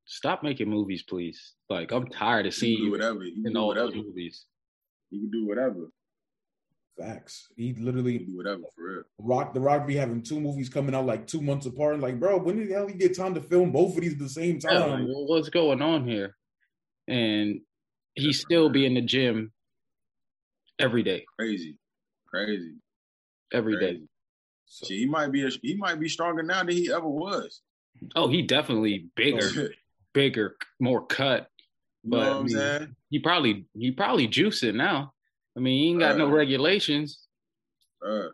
[0.06, 1.54] stop making movies, please.
[1.70, 3.24] Like, I'm tired of He seeing can do you whatever.
[3.24, 3.88] He can in do all whatever.
[3.88, 4.46] those movies.
[5.10, 5.90] You can do whatever.
[6.98, 7.50] Facts.
[7.58, 9.04] He He literally do whatever for real.
[9.20, 9.54] Rock.
[9.54, 12.00] The Rock be having two movies coming out like two months apart.
[12.00, 14.30] Like, bro, when the hell you get time to film both of these at the
[14.30, 15.06] same Yeah, like, time?
[15.08, 16.38] what's going on here?
[17.08, 17.62] And
[18.14, 19.52] he still be in the gym
[20.80, 21.78] every day, Crazy.
[22.28, 22.76] Crazy.
[23.52, 23.92] every day.
[23.92, 24.08] Crazy.
[24.68, 27.62] So, Shit, he might be a, he might be stronger now than he ever was.
[28.16, 29.68] Oh, he definitely bigger, oh,
[30.14, 31.50] bigger, more cut.
[32.04, 32.96] know But what I I'm mean, saying?
[33.10, 35.14] he probably he probably juicing now.
[35.56, 37.28] I mean, he ain't got no regulations.
[38.04, 38.30] Bruh.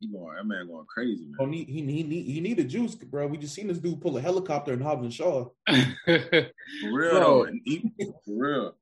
[0.00, 1.54] He going that man going crazy, oh, man.
[1.54, 3.26] he he he need he need a juice, bro.
[3.26, 5.46] We just seen this dude pull a helicopter in Hobbs and Shaw.
[6.04, 6.52] For
[6.92, 7.46] real Bro.
[7.64, 8.76] he- for real.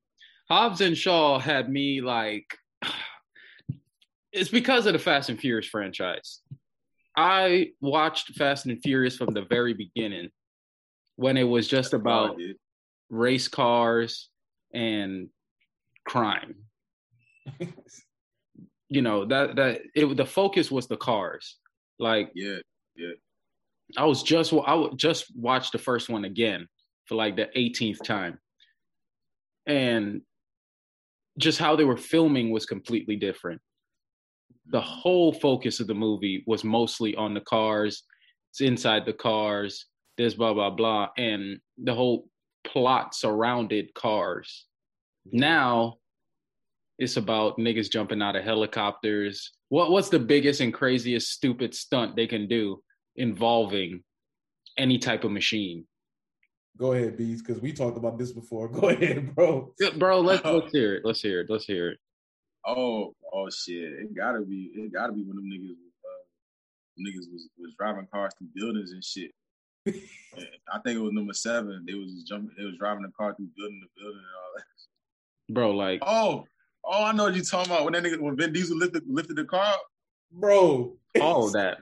[0.49, 2.47] Hobbs and Shaw had me like
[4.33, 6.41] it's because of the Fast and Furious franchise.
[7.17, 10.31] I watched Fast and Furious from the very beginning
[11.15, 12.37] when it was just about
[13.09, 14.29] race cars
[14.75, 15.29] and
[16.05, 16.57] crime.
[18.91, 21.57] You know, that that it the focus was the cars.
[21.99, 22.59] Like Yeah.
[22.95, 23.15] yeah.
[23.97, 26.69] I was just I would just watched the first one again
[27.07, 28.39] for like the 18th time,
[29.67, 30.21] and
[31.39, 33.61] just how they were filming was completely different.
[34.67, 35.01] The mm-hmm.
[35.01, 38.05] whole focus of the movie was mostly on the cars.
[38.53, 39.87] It's inside the cars.
[40.19, 42.29] This blah blah blah, and the whole
[42.65, 44.67] plot surrounded cars.
[45.33, 45.97] Now
[46.99, 49.53] it's about niggas jumping out of helicopters.
[49.69, 52.83] What what's the biggest and craziest stupid stunt they can do
[53.17, 54.03] involving
[54.77, 55.87] any type of machine?
[56.77, 58.69] Go ahead, Bees, because we talked about this before.
[58.81, 59.73] Go ahead, bro.
[59.81, 61.03] Yeah, Bro, let's let's hear it.
[61.05, 61.47] Let's hear it.
[61.49, 61.99] Let's hear it.
[62.67, 63.93] Oh, oh shit!
[63.93, 68.09] It gotta be, it gotta be when them niggas, was, uh, niggas was was driving
[68.13, 69.31] cars through buildings and shit.
[69.87, 71.85] I think it was number seven.
[71.87, 74.53] They was just jumping, they was driving the car through building to building and all
[74.57, 75.55] that.
[75.55, 76.47] Bro, like Oh,
[76.87, 77.85] oh, I know what you talking about.
[77.85, 79.83] When that nigga, when Vin Diesel lifted lifted the car up.
[80.33, 80.97] Bro.
[81.21, 81.79] all of that.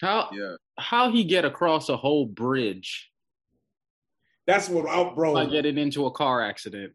[0.00, 3.10] How Yeah, how he get across a whole bridge
[4.46, 5.34] That's what I bro.
[5.34, 6.92] by getting into a car accident?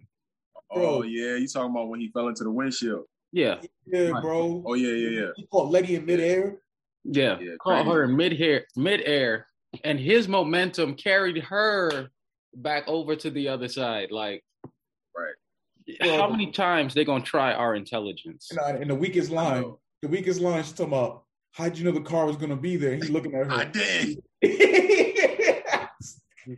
[0.72, 3.06] oh yeah, you talking about when he fell into the windshield?
[3.32, 4.64] Yeah, yeah, bro.
[4.66, 5.30] Oh yeah, yeah, yeah.
[5.36, 6.62] He caught Letty in midair.
[7.06, 7.38] yeah.
[7.40, 9.48] Yeah, Caught her in mid hair, mid air,
[9.84, 12.10] and his momentum carried her
[12.56, 14.12] back over to the other side.
[14.12, 14.59] Like Right.
[16.02, 18.50] How many times they gonna try our intelligence?
[18.52, 21.92] And, uh, and the weakest line, the weakest line, she's talking about how'd you know
[21.92, 22.96] the car was gonna be there?
[22.96, 23.52] He's looking at her.
[23.52, 24.22] I did.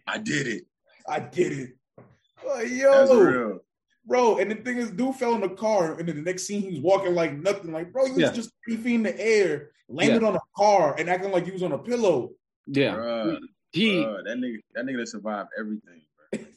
[0.08, 0.64] I did it.
[1.08, 1.70] I did it.
[2.46, 3.60] Like, That's yo, real.
[4.06, 4.38] bro.
[4.38, 6.80] And the thing is, dude fell in the car, and then the next scene he's
[6.80, 7.72] walking like nothing.
[7.72, 11.10] Like, bro, you was just three feet in the air, landed on a car, and
[11.10, 12.32] acting like you was on a pillow.
[12.68, 13.40] Yeah, Bruh,
[13.72, 13.96] he.
[13.98, 16.02] bruh, that nigga, that nigga that survived everything.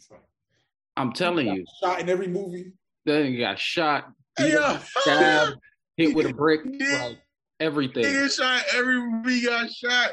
[0.96, 1.02] Bro.
[1.04, 2.72] I'm telling you, Shot in every movie.
[3.04, 5.56] then he got shot, Hey, beat stabbed,
[5.96, 7.06] hit with a brick, Yeah.
[7.08, 7.18] like
[7.60, 8.04] everything.
[8.04, 10.10] Nigga shot every we got shot.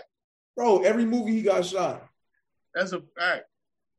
[0.55, 2.05] Bro, every movie he got shot.
[2.73, 3.43] That's a fact.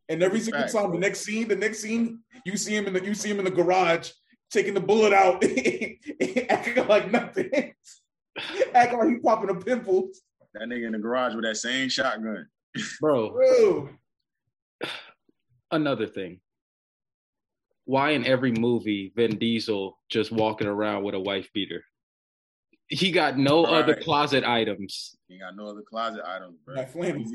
[0.09, 0.75] And every single Fact.
[0.75, 3.38] time, the next scene, the next scene, you see him in the you see him
[3.38, 4.11] in the garage
[4.51, 5.42] taking the bullet out,
[6.51, 7.51] acting like nothing,
[8.75, 10.09] acting like he popping a pimple.
[10.55, 12.47] That nigga in the garage with that same shotgun.
[13.01, 13.88] Bro, Bro,
[15.71, 16.40] another thing.
[17.85, 21.83] Why in every movie Vin Diesel just walking around with a wife beater?
[22.88, 25.16] He got no other closet items.
[25.29, 26.75] He got no other closet items, bro.
[26.77, 27.16] That.
[27.16, 27.33] He's,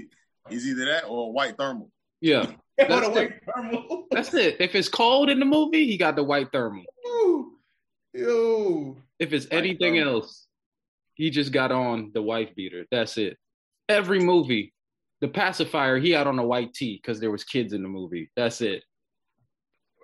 [0.50, 1.92] he's either that or a white thermal.
[2.22, 4.06] Yeah, what That's a white thermal.
[4.12, 4.58] that's it.
[4.60, 6.84] If it's cold in the movie, he got the white thermal.
[7.06, 7.46] Yo,
[8.14, 10.16] yo, If it's White anything thermal.
[10.22, 10.48] else,
[11.16, 12.86] he just got on the wife beater.
[12.92, 13.38] That's it.
[13.90, 14.74] Every movie,
[15.22, 18.30] the pacifier, he had on a white tee because there was kids in the movie.
[18.36, 18.84] That's it.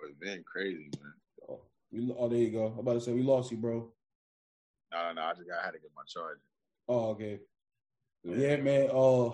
[0.08, 1.12] It's been crazy, man.
[1.48, 1.60] oh,
[1.92, 2.66] we, oh, there you go.
[2.66, 3.92] I'm about to say we lost you, bro.
[4.92, 5.22] No, no, no.
[5.22, 6.40] I just got I had to get my charger.
[6.88, 7.40] Oh, okay.
[8.22, 8.90] Yeah, man.
[8.92, 9.28] Uh,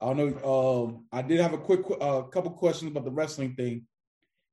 [0.00, 0.84] I don't know.
[0.84, 3.86] Um, I did have a quick, uh, couple questions about the wrestling thing.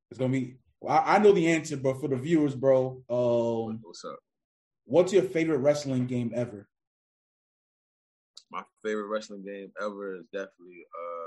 [0.10, 0.58] It's gonna be.
[0.88, 4.20] I, I know the answer, but for the viewers, bro, um, What's up?
[4.86, 6.68] what's your favorite wrestling game ever?
[8.52, 11.23] My favorite wrestling game ever is definitely uh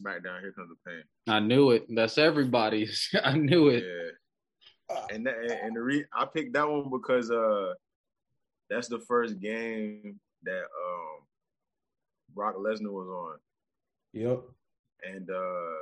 [0.00, 0.40] SmackDown.
[0.40, 1.02] Here comes the pain.
[1.28, 1.86] I knew it.
[1.94, 3.08] That's everybody's.
[3.24, 3.84] I knew it.
[3.84, 5.00] Yeah.
[5.10, 7.72] And that, and the re- I picked that one because uh
[8.68, 11.26] that's the first game that um
[12.34, 13.38] Brock Lesnar was on.
[14.12, 14.42] Yep.
[15.04, 15.78] And uh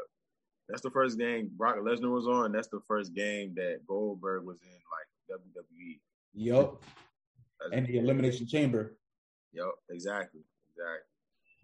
[0.69, 2.53] that's the first game Brock Lesnar was on.
[2.53, 5.99] That's the first game that Goldberg was in like WWE.
[6.35, 6.73] Yep.
[7.61, 8.97] That's- And the Elimination Chamber.
[9.53, 10.43] Yep, exactly.
[10.71, 11.10] Exactly.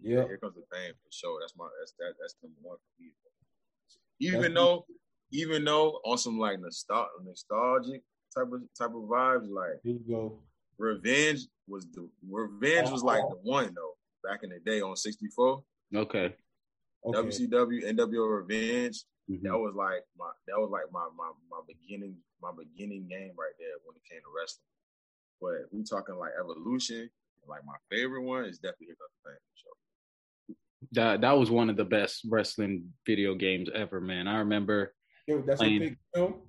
[0.01, 0.27] Yep.
[0.27, 1.39] Here comes the pain for sure.
[1.41, 3.09] That's my that's that that's number one for me.
[4.19, 4.85] Even That's- though,
[5.31, 10.03] even though on some like nostal- nostalgic type of type of vibes, like Here you
[10.07, 10.39] go.
[10.77, 15.27] Revenge was the Revenge was like the one though back in the day on sixty
[15.35, 15.63] four.
[15.95, 16.33] Okay.
[17.05, 17.17] Okay.
[17.17, 19.03] WCW NWO Revenge.
[19.29, 19.41] Mhm.
[19.43, 23.53] That was like my that was like my my my beginning my beginning game right
[23.59, 24.63] there when it came to wrestling.
[25.41, 27.09] But we talking like evolution.
[27.47, 29.39] Like my favorite one is definitely Here Comes the Pain.
[29.39, 29.77] for sure.
[30.91, 34.27] That that was one of the best wrestling video games ever, man.
[34.27, 34.93] I remember.
[35.27, 35.79] Yo, that's your Playing.
[35.81, 36.41] pick, Vino?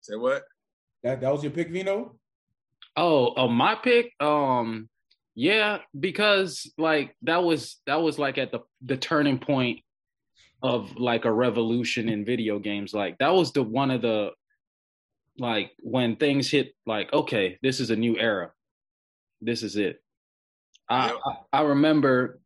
[0.00, 0.42] Say what?
[1.02, 2.16] That that was your pick, Vino?
[2.96, 4.12] Oh, oh, my pick.
[4.20, 4.88] Um,
[5.34, 9.80] yeah, because like that was that was like at the the turning point
[10.62, 12.92] of like a revolution in video games.
[12.92, 14.32] Like that was the one of the
[15.38, 18.50] like when things hit like okay, this is a new era.
[19.40, 20.02] This is it.
[20.90, 21.16] I Yep.
[21.24, 22.40] I, I remember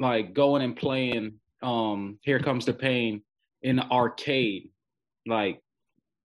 [0.00, 3.22] like going and playing um Here Comes the Pain
[3.62, 4.70] in the arcade.
[5.26, 5.60] Like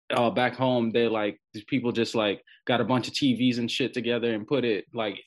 [0.10, 3.70] uh back home they like these people just like got a bunch of TVs and
[3.70, 5.22] shit together and put it like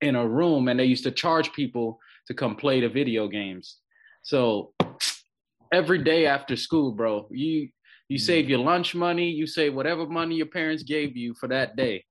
[0.00, 3.78] in a room and they used to charge people to come play the video games.
[4.22, 4.72] So
[5.72, 7.68] every day after school, bro, you
[8.08, 11.76] you save your lunch money, you save whatever money your parents gave you for that
[11.76, 12.04] day.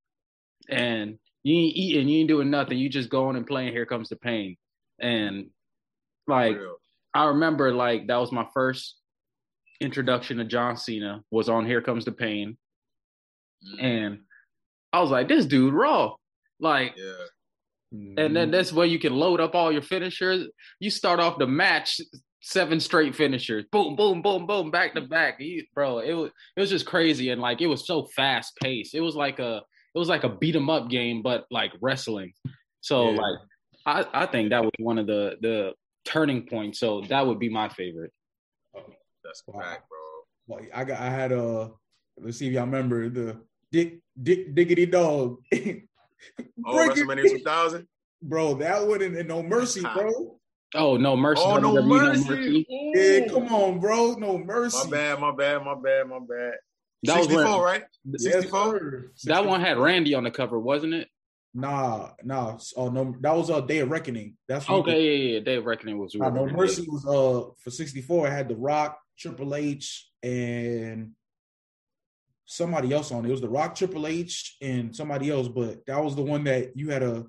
[0.69, 1.17] And
[1.49, 2.77] you ain't eating, you ain't doing nothing.
[2.77, 4.55] You just going and playing Here Comes the Pain.
[4.99, 5.47] And
[6.27, 6.57] like
[7.13, 8.95] I remember like that was my first
[9.81, 12.57] introduction to John Cena was on Here Comes the Pain.
[13.79, 14.19] Mm, And
[14.93, 16.15] I was like, this dude raw.
[16.59, 18.23] Like yeah.
[18.23, 20.47] and then that's where you can load up all your finishers.
[20.79, 21.99] You start off the match
[22.41, 25.35] seven straight finishers, boom, boom, boom, boom, back to back.
[25.39, 28.93] You- bro, it was it was just crazy and like it was so fast paced.
[28.93, 29.61] It was like a
[29.93, 32.33] it was like a beat 'em up game, but like wrestling.
[32.81, 33.21] So Yeah.
[33.21, 33.35] like
[33.85, 35.73] I I think that was one of the the
[36.05, 36.79] turning points.
[36.79, 38.11] So that would be my favorite.
[38.75, 38.83] Oh,
[39.23, 39.61] that's a Wow.
[39.61, 40.57] fact, bro.
[40.57, 41.71] Like I got I had a
[42.17, 45.37] let's see if y'all remember the Dick Dick Diggity Dog.
[46.65, 47.87] Oh, WrestleMania 2000.
[48.21, 50.37] Bro, that one and, and no mercy, bro.
[50.75, 51.41] Oh no mercy!
[51.45, 52.65] Oh, no WWE mercy.
[52.69, 54.15] Yeah, come on, bro.
[54.15, 54.77] No mercy.
[54.91, 56.55] My bad, my bad, my bad, my bad.
[57.03, 57.83] That was 64, when- right?
[58.05, 59.11] Yes, 64?
[59.15, 59.29] sir.
[59.29, 61.07] That one had Randy on the cover, wasn't it?
[61.53, 62.59] Nah, nah.
[62.77, 64.37] Oh no, that was a uh, Day of Reckoning.
[64.47, 65.39] That's what Okay, yeah, yeah.
[65.39, 66.13] Day of Reckoning was.
[66.13, 68.27] Nah, no mercy was uh for 64.
[68.27, 71.11] It had The Rock, Triple H, and
[72.45, 73.29] somebody else on it.
[73.29, 76.75] It was The Rock, Triple H, and somebody else, but that was the one that
[76.77, 77.25] you had a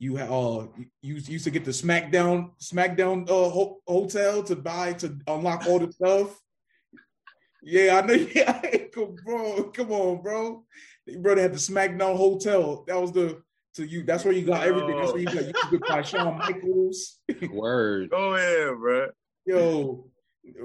[0.00, 0.66] you had uh
[1.00, 5.78] you used to get the SmackDown SmackDown uh ho- hotel to buy to unlock all
[5.78, 6.36] the stuff.
[7.62, 8.14] Yeah, I know.
[8.14, 8.60] Yeah,
[8.94, 10.64] come, bro, come on, bro.
[11.18, 12.84] Bro, they had the SmackDown hotel.
[12.86, 13.42] That was the
[13.74, 14.04] to you.
[14.04, 14.96] That's where you got everything.
[14.98, 15.46] That's where you got.
[15.46, 17.18] You could buy Shawn Michaels.
[17.52, 18.10] Word.
[18.10, 19.08] Go ahead, bro.
[19.46, 20.10] Yo,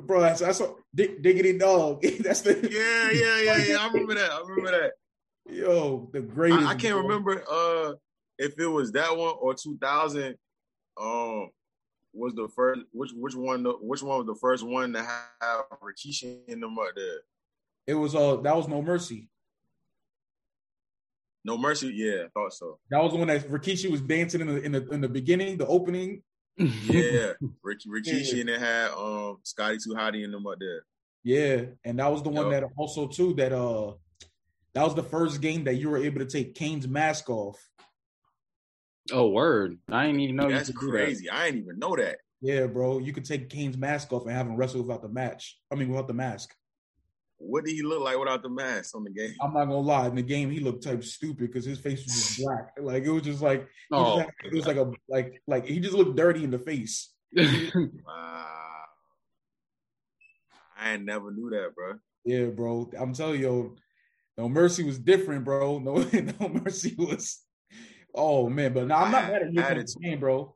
[0.03, 2.01] bro, that's that's what, Dig, diggity dog.
[2.19, 3.77] that's the Yeah, yeah, yeah, yeah.
[3.79, 4.31] I remember that.
[4.31, 4.91] I remember that.
[5.49, 6.67] yo the greatest.
[6.67, 7.03] I, I can't bro.
[7.03, 7.93] remember uh
[8.37, 10.35] if it was that one or 2000.
[10.99, 11.49] Um,
[12.17, 15.65] was the first which which one the, which one was the first one to have
[15.81, 17.19] Rikishi in them up there?
[17.85, 19.29] It was uh that was No Mercy.
[21.45, 22.79] No Mercy, yeah, I thought so.
[22.89, 25.57] That was the one that Rikishi was dancing in the in the in the beginning,
[25.57, 26.23] the opening.
[26.57, 30.83] Yeah, Rick, Rikishi and it had um Scotty Too Hottie in them up there.
[31.23, 32.61] Yeah, and that was the one Yup.
[32.61, 33.93] that also too that uh
[34.73, 37.57] that was the first game that you were able to take Kane's mask off.
[39.11, 39.77] Oh, word.
[39.91, 40.91] I didn't even know That's you could that.
[40.91, 41.29] crazy.
[41.29, 42.17] I didn't even know that.
[42.41, 45.57] Yeah, bro, you could take Kane's mask off and have him wrestle without the match.
[45.71, 46.53] I mean, without the mask.
[47.39, 49.33] What did he look like without the mask on the game?
[49.41, 50.07] I'm not gonna lie.
[50.07, 52.71] In the game, he looked type stupid because his face was just black.
[52.79, 55.65] Like it was just like he just Oh, had- it was like a like like
[55.65, 57.13] he just looked dirty in the face.
[57.35, 58.43] Wow.
[60.79, 61.95] I ain't never knew that, bro.
[62.23, 62.89] Yeah, bro.
[62.99, 63.75] I'm telling you,
[64.37, 65.79] No Mercy was different, bro.
[65.79, 65.95] No,
[66.39, 67.39] No Mercy was.
[68.17, 70.01] Oh man, but now I'm not mad at you for the Attitude.
[70.01, 70.53] game, bro.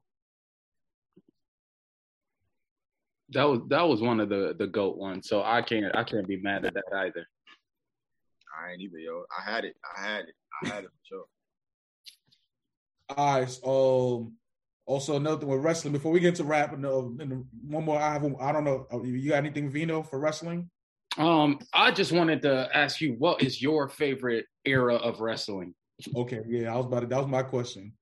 [3.29, 5.27] that was that was one of the the goat ones.
[5.29, 7.25] So I can't I can't be mad at that either.
[8.59, 9.23] I ain't either, yo.
[9.37, 9.75] I had it.
[9.97, 10.35] I had it.
[10.63, 11.25] I had it for sure.
[13.17, 13.49] All right.
[13.49, 14.33] so, Um.
[14.87, 15.93] Also, another thing with wrestling.
[15.93, 17.99] Before we get into rap, and, uh, and one more.
[17.99, 18.25] I have.
[18.41, 18.87] I don't know.
[18.91, 20.69] uh, You got anything, Vino, for wrestling?
[21.17, 25.75] Um, I just wanted to ask you, what is your favorite era of wrestling?
[26.15, 26.41] Okay.
[26.47, 27.07] Yeah, I was about to.
[27.07, 27.93] That was my question.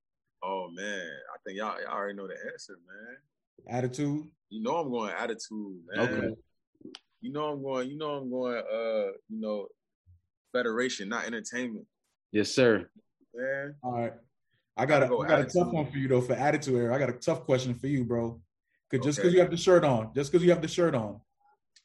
[0.44, 3.18] Oh man, I think y'all, y'all already know the answer, man.
[3.78, 4.26] Attitude.
[4.50, 6.00] You know I'm going attitude, man.
[6.08, 6.30] Okay.
[7.22, 7.90] You know I'm going.
[7.90, 8.58] You know I'm going.
[8.58, 9.68] Uh, you know,
[10.54, 11.86] federation, not entertainment,
[12.32, 12.90] Yes, sir.
[13.34, 13.76] man.
[13.84, 14.14] All right.
[14.78, 16.76] I got, a, Gotta go I got a tough one for you though for attitude
[16.76, 16.96] era.
[16.96, 18.42] I got a tough question for you, bro.
[18.90, 19.36] Cause just because Okay.
[19.36, 21.20] you have the shirt on, just because you have the shirt on,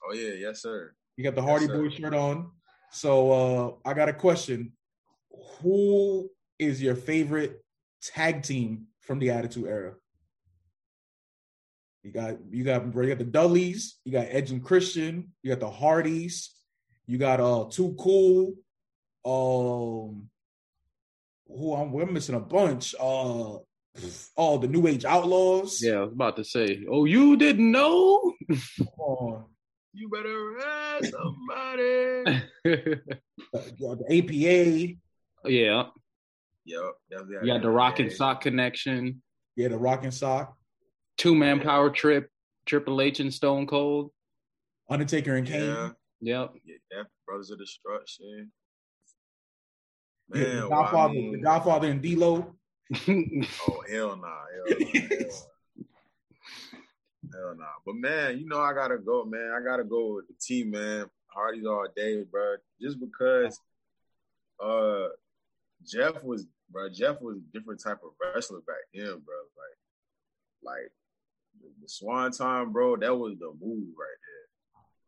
[0.09, 0.95] Oh yeah, yes sir.
[1.17, 1.77] you got the Hardy sir.
[1.83, 2.53] Boy shirt on.
[2.93, 4.73] So uh I got a question.
[5.61, 7.65] Who is your favorite
[8.03, 9.95] tag team from the Attitude Era?
[12.03, 15.61] You got you got you got the Dudleys, you got Edge and Christian, you got
[15.61, 16.51] the Hardys,
[17.07, 18.55] you got uh Too Cool,
[19.25, 20.29] um
[21.49, 22.95] who I'm we're missing a bunch.
[23.01, 23.59] Uh
[24.37, 25.83] oh the New Age Outlaws.
[25.83, 26.85] Yeah, I was about to say.
[26.91, 28.35] Oh, you didn't know?
[28.49, 29.45] Come on.
[29.95, 32.43] You better ask somebody.
[33.53, 34.97] The, the APA,
[35.47, 35.85] yeah,
[36.67, 36.81] Yep.
[37.11, 38.17] That was you got the Rock and yeah.
[38.17, 39.23] Sock connection,
[39.57, 40.57] yeah, the Rock and Sock,
[41.19, 42.31] two man power trip,
[42.67, 44.11] Triple H and Stone Cold.
[44.91, 45.61] Undertaker and Kane.
[45.61, 45.91] Yeah.
[46.21, 46.55] Yep.
[46.65, 48.51] Yeah, Brothers of Destruction.
[50.35, 52.55] Yeah, Man, the well, I Godfather, mean- the Godfather and D'Lo.
[53.09, 55.85] Oh hell nah, hell nah, hell nah.
[57.33, 57.65] Hell nah.
[57.85, 59.53] But man, you know I gotta go, man.
[59.59, 61.07] I gotta go with the team, man.
[61.27, 62.57] Hardy's all day, bro.
[62.81, 63.59] Just because
[64.63, 65.09] uh
[65.87, 69.37] Jeff was bro, Jeff was a different type of wrestler back then, bro.
[69.57, 69.79] Like
[70.63, 70.93] like
[71.61, 74.47] the, the Swanton, bro, that was the move right there.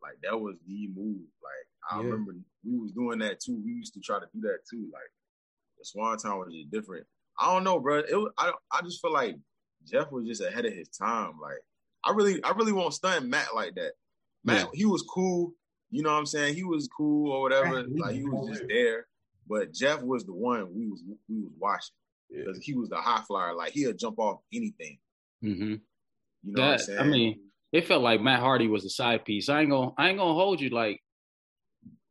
[0.01, 1.21] Like that was the move.
[1.43, 2.03] Like I Yeah.
[2.11, 2.33] remember
[2.65, 3.61] we was doing that too.
[3.63, 4.89] We used to try to do that too.
[4.93, 5.11] Like
[5.77, 7.05] the Swanton was just different.
[7.39, 7.99] I don't know, bro.
[7.99, 9.37] It was, I I just feel like
[9.85, 11.33] Jeff was just ahead of his time.
[11.41, 11.59] Like
[12.03, 13.93] I really I really won't stun Matt like that.
[14.43, 15.53] Matt he was cool.
[15.89, 16.55] You know what I'm saying?
[16.55, 17.83] He was cool or whatever.
[17.97, 19.07] Like he was just there.
[19.49, 21.93] But Jeff was the one we was we was watching
[22.29, 22.43] Yeah.
[22.45, 23.53] because he was the high flyer.
[23.53, 24.99] Like he'll jump off anything.
[25.41, 25.79] hmm You
[26.43, 26.99] know what I'm That saying?
[26.99, 27.39] I mean,
[27.71, 29.49] it felt like Matt Hardy was a side piece.
[29.49, 31.01] I ain't gonna I ain't gonna hold you like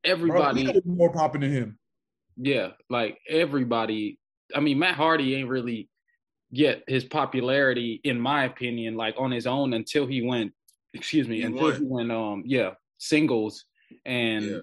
[0.05, 0.65] Bro, everybody.
[0.65, 1.79] he more popping than him.
[2.37, 4.19] Yeah, like everybody.
[4.55, 5.89] I mean, Matt Hardy ain't really
[6.53, 10.53] get his popularity, in my opinion, like on his own until he went.
[10.95, 11.77] Excuse me, He until won.
[11.81, 12.13] he went.
[12.13, 13.65] Um, yeah, singles
[14.05, 14.59] and Yeah.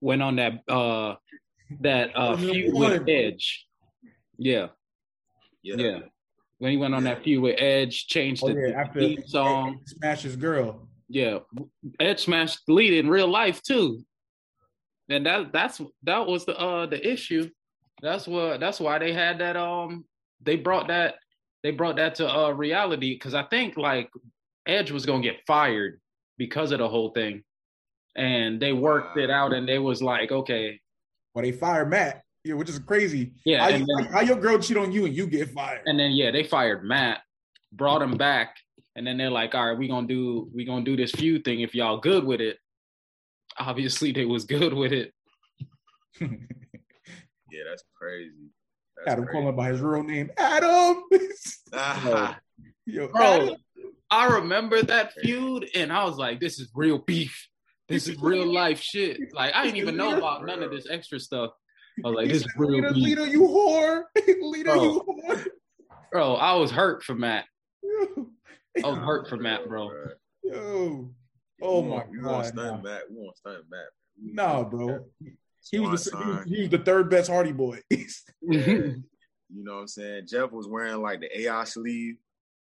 [0.00, 1.14] went on that uh
[1.80, 3.66] that uh He feud with Edge.
[4.38, 4.68] Yeah,
[5.62, 5.76] yeah.
[5.76, 5.98] yeah.
[6.58, 9.22] When he went on that feud with Edge, changed Oh the, yeah, the after theme
[9.26, 9.78] song.
[9.80, 10.88] he smashed his girl.
[11.08, 11.38] Yeah,
[12.00, 14.04] Edge smashed the Lita in real life too,
[15.08, 17.50] and that that's that was the uh the issue.
[18.00, 20.04] That's what that's why they had that um
[20.40, 21.16] they brought that
[21.62, 24.10] they brought that to uh reality because I think like
[24.66, 26.00] Edge was gonna get fired
[26.38, 27.42] because of the whole thing,
[28.16, 30.80] and they worked it out, and they was like, okay,
[31.34, 33.32] Well, they fired Matt, yeah, which is crazy.
[33.44, 35.82] Yeah, how, you, then- how your girl cheat on you and you get fired?
[35.86, 37.20] and then yeah, they fired Matt,
[37.72, 38.56] brought him back,
[38.96, 41.60] and then they're like, all right, we gonna do we gonna do this feud thing
[41.60, 42.58] if y'all good with it.
[43.58, 45.12] Obviously, they was good with it.
[47.50, 48.48] Yeah, that's crazy.
[48.96, 49.38] That's Adam crazy.
[49.40, 51.02] calling by his real name, Adam.
[51.74, 52.38] Ah,
[52.86, 53.56] Yo, Bro, Adam.
[54.10, 57.46] I remember that feud, and I was like, this is real beef.
[57.92, 59.18] This is real life shit.
[59.32, 61.50] Like I didn't even know about none of this extra stuff.
[62.04, 62.90] I was like, this is real Lita.
[62.90, 64.02] Lita, you whore.
[64.40, 64.82] Lita, Bro.
[64.82, 65.46] you whore.
[66.10, 67.44] Bro, I was hurt for Matt.
[67.82, 68.28] Yo.
[68.84, 69.90] I was hurt for Matt, bro.
[70.42, 71.10] Yo.
[71.60, 72.46] Oh my want- We want god.
[72.46, 73.02] stun Nah, Matt.
[73.10, 73.80] We want stun Matt.
[74.22, 75.06] We- Nah, bro.
[75.70, 77.80] He was, the, he, was, he was the third best Hardy boy.
[78.40, 79.02] You
[79.50, 80.26] know what I'm saying?
[80.28, 82.16] Jeff was wearing like the AI sleeve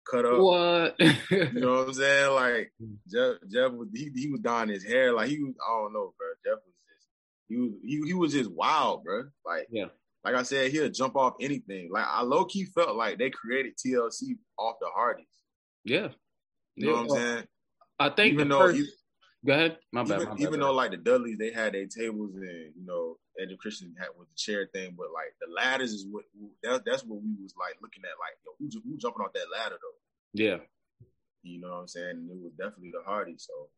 [0.09, 0.39] cut up.
[0.39, 0.95] what?
[1.31, 2.31] You know what I'm saying?
[2.33, 2.93] Like hmm.
[3.11, 5.53] Jeff, Jeff was he, he was dyeing his hair like he was.
[5.67, 6.27] I don't know, bro.
[6.45, 7.07] Jeff was just
[7.49, 9.23] he was he, he was just wild, bro.
[9.45, 9.85] Like Yeah.
[10.23, 11.89] like I said, he'll jump off anything.
[11.91, 15.25] Like I low key felt like they created TLC off the Hardys.
[15.83, 16.09] yeah.
[16.75, 16.93] You know Yeah.
[16.93, 17.43] what I'm saying?
[17.99, 18.81] I think Even though first,
[19.45, 19.77] go ahead.
[19.91, 20.21] My bad.
[20.21, 23.17] even, my bad, even though like the Dudleys, they had their tables and you know
[23.39, 26.23] Edge and Christian had with the chair thing, but like the ladders is what
[26.63, 28.17] that, that's what we was like looking at.
[28.19, 30.41] Like yo, who, who jumping off that ladder though?
[30.41, 30.57] yeah.
[31.43, 32.09] You know what I'm saying?
[32.09, 33.47] And it was definitely the Hardys.
[33.47, 33.69] So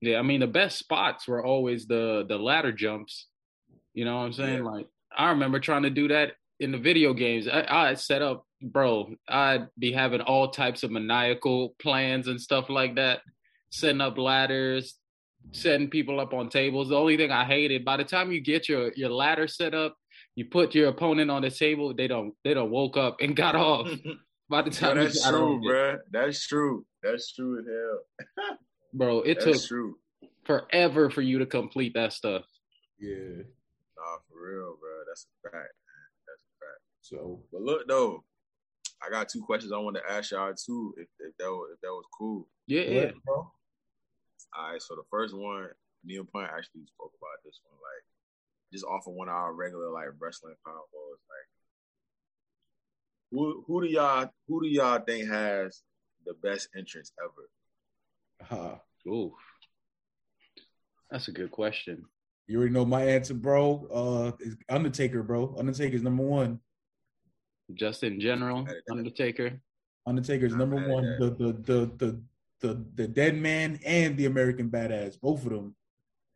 [0.00, 3.28] Yeah, I mean the best spots were always the the ladder jumps.
[3.94, 4.64] You know what I'm saying?
[4.64, 4.70] Yeah.
[4.70, 4.86] Like
[5.16, 7.48] I remember trying to do that in the video games.
[7.48, 9.14] I, I set up, bro.
[9.28, 13.20] I'd be having all types of maniacal plans and stuff like that,
[13.70, 14.94] setting up ladders,
[15.52, 16.88] setting people up on tables.
[16.88, 19.96] The only thing I hated by the time you get your your ladder set up,
[20.34, 21.94] you put your opponent on the table.
[21.94, 23.88] They don't they don't woke up and got off.
[24.48, 25.98] By the time you that's got true, bro.
[26.12, 26.86] That's true.
[27.02, 28.56] That's true as hell.
[28.94, 29.96] bro, it That's took true.
[30.44, 32.44] forever for you to complete that stuff.
[33.00, 33.42] yeah.
[33.98, 34.90] Nah, for real, bro.
[35.08, 35.72] That's a fact.
[36.28, 36.80] That's a fact.
[37.00, 38.22] So But look though,
[39.04, 41.80] I got two questions I want to ask y'all too, if, if that was, if
[41.80, 42.46] that was cool.
[42.68, 42.98] Yeah, go yeah.
[42.98, 43.52] ahead, bro.
[44.54, 45.68] All right, so the first one,
[46.04, 48.04] Neil Punk actually spoke about this one, like
[48.72, 51.20] just off of one of our regular like wrestling combos.
[51.28, 51.48] Like,
[53.30, 55.82] who who do y'all who do y'all think has
[56.24, 57.48] the best entrance ever?
[58.50, 58.76] Uh,
[59.08, 59.34] Ooh,
[61.10, 62.04] that's a good question.
[62.46, 63.86] you already know my answer, bro.
[63.92, 65.54] Uh, is Undertaker, bro.
[65.58, 66.60] Undertaker's number one.
[67.74, 69.60] Just in general, Undertaker.
[70.06, 71.16] Undertaker's Not number one.
[71.18, 72.20] The, the the the
[72.60, 75.74] the the dead man and the American badass, both of them.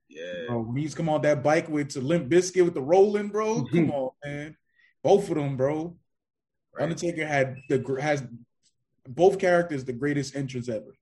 [0.08, 3.28] Yeah, Bro, when he's come on that bike with to Limp Bizkit with the rolling,
[3.28, 3.64] bro.
[3.72, 4.56] Come on, man.
[5.04, 5.96] Both of them, bro.
[6.74, 6.82] right.
[6.82, 8.24] Undertaker had the has
[9.08, 10.96] both characters the greatest entrance ever.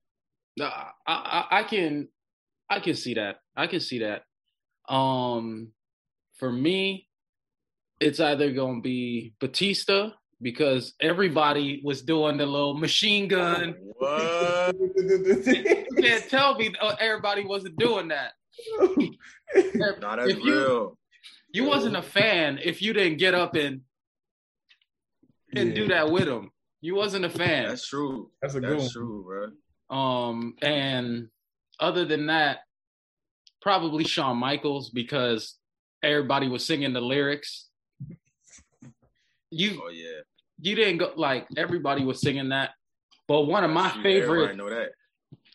[0.58, 2.08] No, I, I, I can,
[2.68, 3.36] I can see that.
[3.56, 4.24] I can see that.
[4.92, 5.72] Um,
[6.38, 7.08] for me,
[8.00, 10.10] it's either gonna be Batista
[10.40, 13.74] because everybody was doing the little machine gun.
[13.98, 14.74] What?
[14.96, 18.32] You can't tell me everybody wasn't doing that.
[20.00, 20.98] Nah, that's If you- real.
[21.54, 23.80] You wasn't a fan if you didn't get up and
[25.56, 26.50] and do that with him.
[26.82, 27.68] You wasn't a fan.
[27.68, 28.30] That's true.
[28.42, 28.90] That's a good That's one.
[28.92, 29.50] true,
[29.88, 29.96] bro.
[29.96, 31.28] Um, and
[31.80, 32.58] other than that,
[33.62, 35.54] probably Shawn Michaels because
[36.02, 37.67] everybody was singing the lyrics.
[39.50, 40.20] You Oh yeah.
[40.60, 42.70] you didn't go like everybody was singing that,
[43.26, 44.02] but one of my That's true.
[44.02, 44.90] Favorite know that.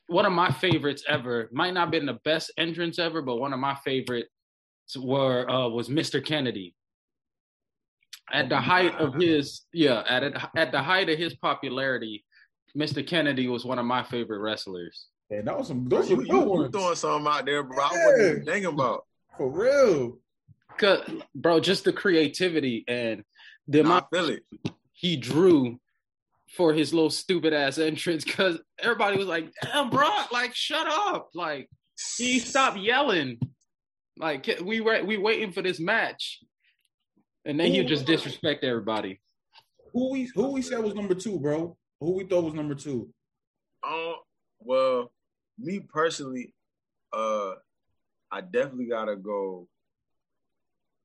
[0.08, 3.54] one of my favorites ever might not have been the best entrance ever, but one
[3.54, 4.30] of my favorites
[4.98, 6.24] were uh, was Mr.
[6.26, 6.76] Kennedy.
[8.32, 12.24] At the height of his yeah, at it, at the height of his popularity,
[12.76, 13.06] Mr.
[13.06, 15.08] Kennedy was one of my favorite wrestlers.
[15.30, 16.72] Man, that was some those you, were you, good you ones.
[16.72, 17.78] throwing something out there, bro.
[17.84, 18.52] I wasn't even Yeah.
[18.54, 19.06] thinking about.
[19.38, 20.18] For real.
[20.78, 23.24] Cause, bro, just the creativity and
[23.68, 24.43] the Nah, amount I feel it.
[24.93, 25.80] he drew
[26.55, 28.24] for his little stupid ass entrance.
[28.24, 31.70] Cause everybody was like, "Damn, bro, like shut up!" Like
[32.18, 33.39] he stopped yelling.
[34.18, 36.39] Like we were we waiting for this match,
[37.45, 39.20] and then he just disrespect everybody.
[39.93, 41.76] Who we who we said was number two, bro?
[41.99, 43.09] Who we thought was number two?
[43.88, 44.16] Um,
[44.59, 45.11] well,
[45.57, 46.53] me personally,
[47.11, 47.53] uh,
[48.32, 49.68] I definitely gotta go.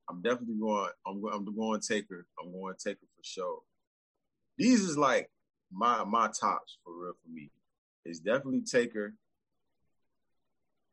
[0.09, 0.89] I'm definitely going.
[1.05, 1.33] I'm going.
[1.33, 2.25] I'm going Taker.
[2.41, 3.59] I'm going to Taker for sure.
[4.57, 5.29] These is like
[5.71, 7.51] my my tops for real for me.
[8.05, 9.13] It's definitely Taker.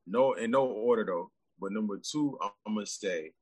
[0.07, 1.31] No, in no order though.
[1.59, 3.33] But number two, I'm, I'm gonna stay.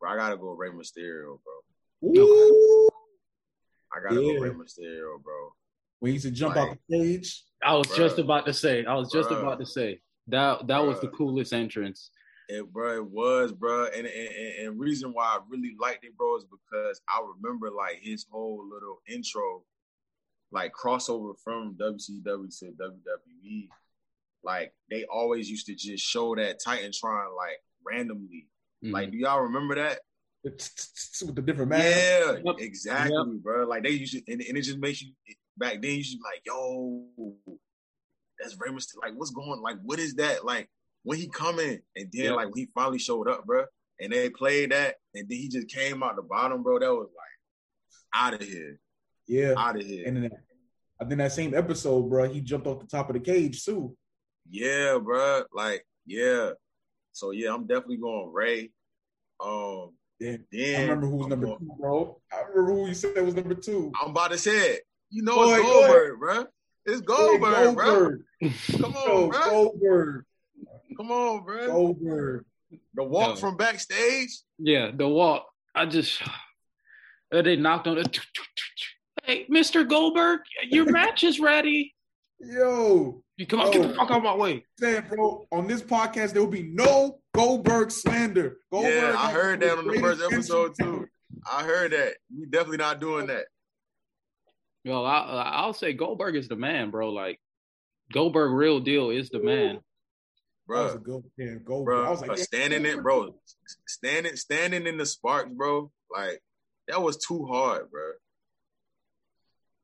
[0.00, 2.10] Bro, I gotta go Rey Mysterio, bro.
[2.10, 2.88] Ooh.
[3.94, 4.32] I gotta Yeah.
[4.32, 5.52] go Rey Mysterio, bro.
[6.00, 7.44] When he used to jump out the stage.
[7.62, 8.84] I was just about to say.
[8.84, 9.38] I was just Bruh.
[9.38, 10.00] about to say.
[10.28, 12.10] That that was the coolest entrance.
[12.52, 16.16] It, bro, it was, bro, and, and and and reason why I really liked it,
[16.16, 19.62] bro, is because I remember like his whole little intro,
[20.50, 23.68] like crossover from WCW to WWE.
[24.44, 28.48] Like they always used to just show that Titantron like randomly.
[28.84, 28.92] Mhm.
[28.92, 30.00] Like, do y'all remember that?
[30.44, 31.80] with the different man.
[31.80, 32.56] Yeah, Yep.
[32.58, 33.64] exactly, bro.
[33.66, 35.12] Like they used to, and, and it just makes you
[35.56, 35.92] back then.
[35.96, 37.06] You should be like, yo,
[38.40, 39.02] that's Rey Mysterio.
[39.02, 39.60] Like, what's going?
[39.60, 40.44] Like, what is that?
[40.44, 40.68] Like,
[41.02, 41.80] when he coming?
[41.96, 43.64] And then like when he finally showed up, bro,
[44.00, 46.78] and they played that, and then he just came out the bottom, bro.
[46.78, 48.78] That was like out of here,
[49.26, 49.54] Yeah.
[49.56, 50.06] out of here.
[50.06, 50.30] And then
[51.00, 53.96] I think that same episode, bro, he jumped off the top of the cage too.
[54.50, 55.44] yeah, bro.
[55.52, 56.50] Like, yeah.
[57.12, 58.70] So yeah, I'm definitely going Rey.
[59.44, 60.36] Um, Yeah.
[60.52, 62.20] then I remember who was I'm number going- two, bro.
[62.32, 63.92] I remember who you said was number two.
[64.00, 64.82] I'm about to say it.
[65.10, 65.72] You know Boy, it's go.
[65.72, 66.46] Goldberg, bro.
[66.86, 67.84] It's Goldberg, bro.
[67.84, 68.22] Goldberg.
[68.80, 69.50] Come on, Yo, bro.
[69.50, 70.24] Goldberg.
[70.96, 71.66] Come on, bro.
[71.66, 72.44] Goldberg.
[72.94, 73.36] The walk Yo.
[73.36, 74.30] from backstage.
[74.58, 75.46] Yeah, the walk.
[75.74, 76.22] I just
[77.32, 78.20] uh, they knocked on it.
[79.24, 79.88] Hey, Mr.
[79.88, 81.94] Goldberg, your match is ready.
[82.40, 84.64] Yo, You come on, get the fuck out of my way.
[84.80, 88.56] saying, bro, on this podcast there will be no Goldberg slander.
[88.72, 91.00] Goldberg yeah, I has heard the that on the greatest first episode entrance.
[91.00, 91.08] too.
[91.50, 92.14] I heard that.
[92.36, 93.44] We definitely not doing that.
[94.84, 95.20] Yo, I,
[95.54, 97.10] I'll say Goldberg is the man, bro.
[97.10, 97.38] Like
[98.12, 99.78] Goldberg, real deal, is the man.
[100.74, 101.94] That was a Bro, good yeah, Goldberg.
[101.98, 103.34] I bro, was like, yeah, standing it, bro.
[103.88, 105.90] Standing standing in the sparks, bro.
[106.10, 106.40] Like
[106.88, 108.12] that was too hard, bro.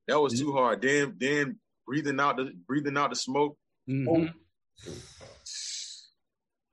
[0.08, 0.80] That was too hard.
[0.82, 3.56] Then then breathing out the breathing out the smoke.
[3.88, 4.32] Mhm.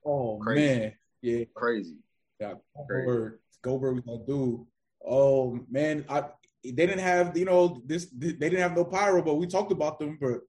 [0.04, 0.66] Oh Crazy.
[0.80, 0.92] man,
[1.22, 1.96] yeah, Crazy.
[2.40, 2.54] yeah.
[2.76, 4.60] Goldberg, Goldberg was that dude.
[5.04, 6.24] Oh man, I
[6.64, 8.06] they didn't have you know this.
[8.16, 10.18] They didn't have no pyro, but we talked about them.
[10.20, 10.40] But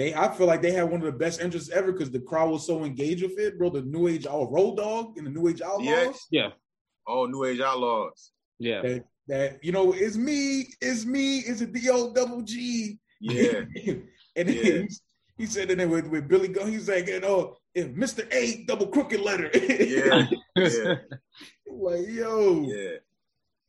[0.00, 2.50] they, I feel like they had one of the best entrances ever because the crowd
[2.50, 3.68] was so engaged with it, bro.
[3.68, 5.86] The New Age All Road Dog and the New Age Outlaws.
[5.86, 6.16] DX.
[6.30, 6.48] Yeah,
[7.06, 8.30] Oh, New Age Outlaws.
[8.58, 8.80] yeah.
[8.80, 12.98] That, that you know, it's me, it's me, it's a D O double G.
[13.20, 13.64] Yeah.
[14.36, 14.54] and Yeah.
[14.54, 14.88] he,
[15.36, 16.68] he said it with, with Billy Gunn.
[16.72, 18.26] He's like, you know, if Mr.
[18.32, 19.50] A double crooked letter.
[19.54, 20.26] Yeah.
[20.56, 20.94] Yeah.
[21.70, 22.96] like, yo, Yeah.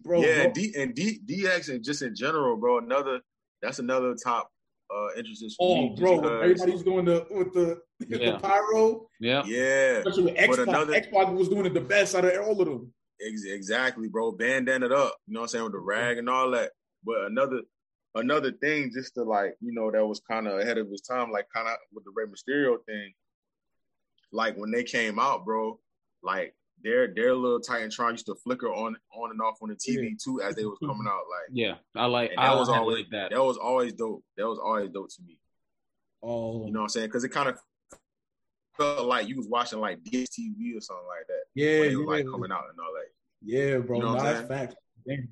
[0.02, 0.22] bro.
[0.22, 0.54] yeah, bro.
[0.54, 2.78] D and D DX and just in general, bro.
[2.80, 3.20] Another
[3.62, 4.50] that's another top
[4.94, 5.96] uh entrances for Oh, me.
[5.98, 8.32] bro, because- everybody's doing the with the, Yeah.
[8.34, 9.44] the pyro, yeah.
[9.46, 10.68] yeah, especially with X But Pac.
[10.68, 12.94] another- X Pac was doing it the best out of all of them.
[13.22, 14.32] ex- exactly, bro.
[14.32, 16.72] Bandana it up, you know what I'm saying, with the rag and all that.
[17.04, 17.62] But another
[18.16, 21.32] another thing, just to like, you know, that was kind of ahead of his time,
[21.32, 23.14] like kind of with the Rey Mysterio thing.
[24.32, 25.80] Like when they came out, bro,
[26.24, 26.54] like
[26.84, 30.42] their their little Titantron used to flicker on on and off on the TV too
[30.42, 31.24] as they was coming out.
[31.30, 32.32] Like Yeah, I like.
[32.32, 33.32] and I that was always like that.
[33.32, 34.24] that was always dope.
[34.38, 35.38] That was always dope to me.
[36.24, 37.08] Oh, You know what I'm saying?
[37.08, 37.58] Because it kind of
[38.78, 41.44] felt like you was watching like DSTV or something like that.
[41.56, 43.10] yeah, when it was yeah, like coming out and all that.
[43.44, 43.98] yeah, bro.
[43.98, 44.48] You know no, that's saying?
[44.50, 44.76] facts.
[45.08, 45.30] Damn.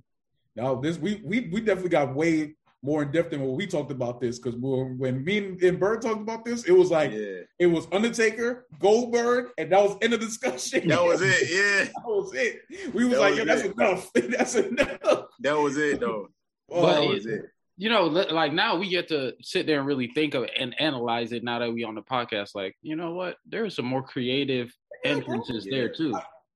[0.56, 3.92] No, this we we we definitely got way more in depth than what we talked
[3.92, 7.12] about this because when, when me and, and Bird talked about this, it was like
[7.12, 10.88] Yeah, it was Undertaker, Goldberg, and that was end of discussion.
[10.88, 11.50] that was it.
[11.50, 12.62] Yeah, that was it.
[12.94, 13.74] We was That like, was yo, that's it.
[13.74, 14.12] enough.
[14.14, 15.26] that's enough.
[15.42, 16.28] that was it though.
[16.72, 17.42] Oh, But that was it.
[17.78, 20.74] you know, like now we get to sit there and really think of it and
[20.80, 21.44] analyze it.
[21.44, 24.72] Now that we on the podcast, like you know what, there's some more creative
[25.04, 25.78] entrances Yeah.
[25.80, 26.14] there too.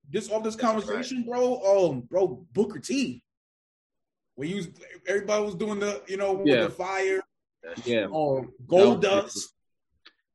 [0.09, 0.85] This all this That's a fact.
[0.87, 1.61] conversation, bro.
[1.89, 3.22] Um, bro, Booker T.
[4.35, 4.69] When you was,
[5.07, 6.63] everybody was doing the, you know, with Yeah.
[6.63, 7.21] the fire,
[7.85, 8.07] Yeah.
[8.07, 8.15] true.
[8.39, 9.49] um, Gold That was- Dust.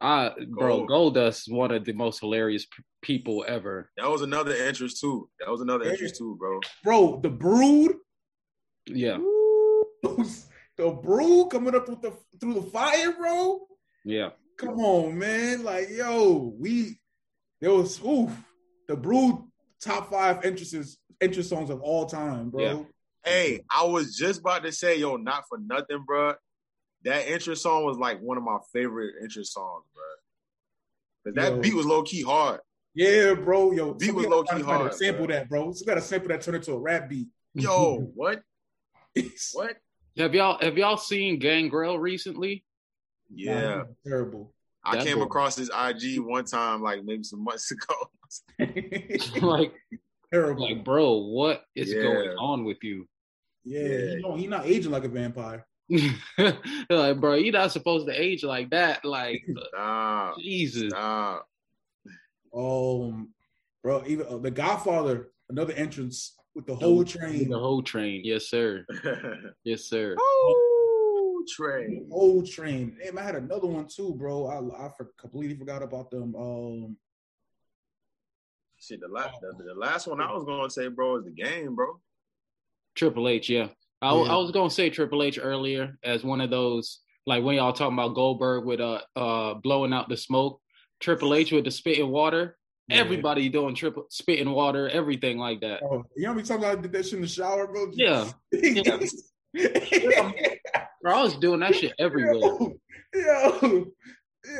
[0.01, 1.15] Uh, bro, Gold.
[1.17, 3.91] Goldust one of the most hilarious p- people ever.
[3.97, 5.29] That was another interest too.
[5.41, 5.93] That was another Yeah.
[5.93, 6.61] interest too, bro.
[6.85, 7.97] Bro, the Brood.
[8.87, 9.19] Yeah,
[10.03, 13.67] the Brood coming up with the through the fire, bro.
[14.05, 15.63] yeah, Come on, man.
[15.65, 16.99] Like, yo, we
[17.61, 18.31] there was oof,
[18.87, 19.43] the Brood
[19.81, 22.63] top five entrances entrance songs of all time, bro.
[22.63, 22.85] Yeah.
[23.29, 23.81] Hey, mm-hmm.
[23.81, 26.35] I was just about to say, yo, not for nothing, bro.
[27.05, 30.03] That interest song was like one of my favorite interest songs, bro.
[31.25, 31.61] Cause that Yo.
[31.61, 32.61] beat was low key hard.
[32.95, 33.71] Yeah, bro.
[33.73, 35.37] Yo, Beat was low-key find to hard, Sample bro.
[35.37, 35.73] that, bro.
[35.73, 37.29] So got to sample that turn into a rap beat.
[37.55, 38.43] Yo, what?
[39.53, 39.77] What?
[40.17, 42.65] Have y'all have y'all seen Gangrel recently?
[43.33, 44.53] Yeah, Nah, terrible.
[44.83, 45.25] I That came boy.
[45.25, 47.95] across his IG one time, like maybe some months ago.
[49.47, 49.75] like,
[50.33, 50.63] terrible.
[50.69, 52.03] like, bro, what is Yeah.
[52.03, 53.07] going on with you?
[53.69, 54.15] Yeah, Yeah.
[54.17, 55.67] He, don't, he not aging like a vampire.
[56.91, 59.05] like, bro, you're not supposed to age like that.
[59.05, 59.43] Like,
[59.75, 60.93] Nah, Jesus.
[60.93, 61.41] nah.
[62.55, 63.31] Um,
[63.83, 67.49] bro, even uh, the Godfather, another entrance with the whole train.
[67.51, 68.23] The whole train.
[68.25, 68.85] Yes, sir.
[69.65, 70.17] Yes, sir.
[70.19, 72.09] Whole Train.
[72.11, 72.97] Old Train.
[73.03, 74.47] Damn, I had another one too, bro.
[74.47, 76.35] I I for, completely forgot about them.
[76.37, 76.97] Um,
[78.81, 81.75] Shit, the last the, the last one I was gonna say, bro, is the game,
[81.75, 82.01] bro.
[82.99, 83.69] Triple H, yeah.
[84.03, 84.33] I, Yeah.
[84.33, 87.95] I was gonna say Triple H earlier as one of those like when y'all talking
[87.95, 90.61] about Goldberg with uh uh blowing out the smoke,
[91.01, 92.57] Triple H with the spitting water.
[92.89, 92.97] Yeah.
[92.97, 95.83] Everybody doing triple spitting water, everything like that.
[95.83, 97.91] oh, you know how many times I did that shit in the shower, bro?
[97.93, 98.31] Yeah.
[98.51, 98.97] yeah.
[101.03, 102.33] Bro, I was doing that shit everywhere.
[102.35, 102.77] Yo,
[103.15, 103.87] yo,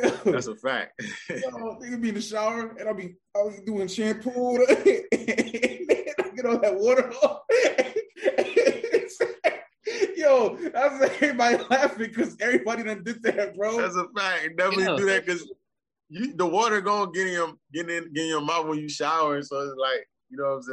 [0.03, 0.09] yo.
[0.25, 1.01] That's a fact.
[1.29, 1.35] Yo,
[1.81, 4.79] nigga be in the shower and I'll be I'll be doing shampoo and
[5.11, 7.41] I get all that water off.
[10.19, 13.77] Yo, I was everybody laughing because everybody done did that, bro.
[13.77, 14.49] That's a fact.
[14.57, 14.95] Definitely Yeah.
[14.97, 15.49] do that because
[16.09, 18.89] you the water gonna get in your get in get in your mouth when you
[18.89, 19.41] shower.
[19.41, 20.65] So it's like, you know what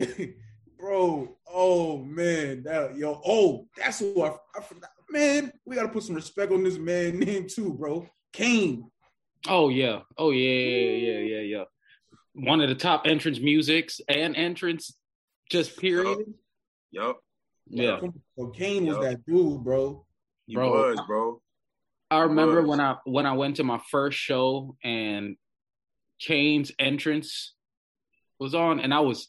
[0.00, 0.34] I'm saying?
[0.78, 1.36] bro.
[1.52, 3.20] Oh man, that yo.
[3.26, 4.90] Oh, that's who I, I forgot.
[5.10, 8.08] Man, we gotta put some respect on this man name too, bro.
[8.32, 8.88] Kane.
[9.48, 10.02] Oh yeah.
[10.16, 11.64] Oh yeah, yeah, yeah, yeah, yeah.
[12.34, 14.96] One of the top entrance musics and entrance
[15.50, 16.18] just period.
[16.92, 17.18] Yup.
[17.70, 18.00] Yeah.
[18.38, 19.02] So Kane was Yo.
[19.02, 20.04] that dude, bro.
[20.46, 20.70] He Bro.
[20.70, 21.40] was, bro.
[22.10, 22.68] I remember was.
[22.70, 25.36] when I when I went to my first show and
[26.20, 27.54] Kane's entrance
[28.40, 29.28] was on and I was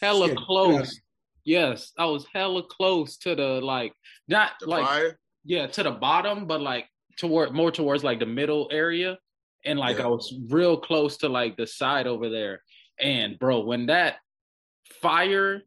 [0.00, 1.00] hella Shit, close.
[1.44, 3.92] Yes, I was hella close to the like
[4.28, 5.18] not The like fire.
[5.44, 9.18] yeah, to the bottom, but like toward more towards like the middle area.
[9.64, 10.04] And like Yeah.
[10.04, 12.62] I was real close to like the side over there.
[13.00, 14.16] And bro, when that
[15.00, 15.62] fire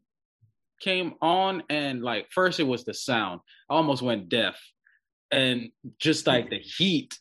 [0.80, 3.40] came on and like first it was the sound.
[3.70, 4.60] I almost went deaf.
[5.32, 7.18] And just like the heat,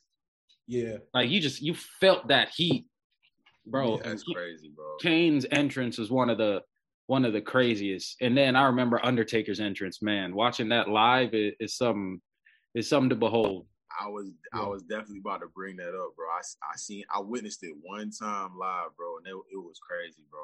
[0.68, 0.97] Yeah.
[1.14, 2.86] like you just you felt that heat.
[3.66, 4.97] Bro, Yeah, that's and crazy, bro.
[5.01, 6.62] Kane's entrance was one of the
[7.08, 8.18] one of the craziest.
[8.22, 10.36] And then I remember Undertaker's entrance, man.
[10.36, 12.22] Watching that live is, is something
[12.76, 13.66] is something to behold.
[13.99, 16.28] I was I was definitely about to bring that up, bro.
[16.28, 16.41] I,
[16.72, 20.41] I seen I witnessed it one time live, bro, and it, it was crazy, bro.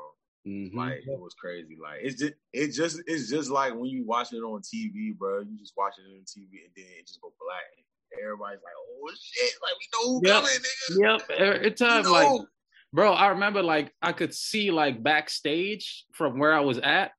[0.47, 0.73] Mhm.
[0.73, 1.77] Like it was crazy.
[1.81, 5.41] Like it's just it just it's just like when you watch it on TV, bro.
[5.41, 7.61] You just watch it on TV and then it just go black.
[7.77, 10.43] And everybody's like, "Oh shit!" Like we know who Yep.
[10.43, 11.19] coming, nigga.
[11.29, 12.11] Yep, every time know.
[12.11, 12.41] like
[12.91, 17.11] bro, I remember like I could see like backstage from where I was at,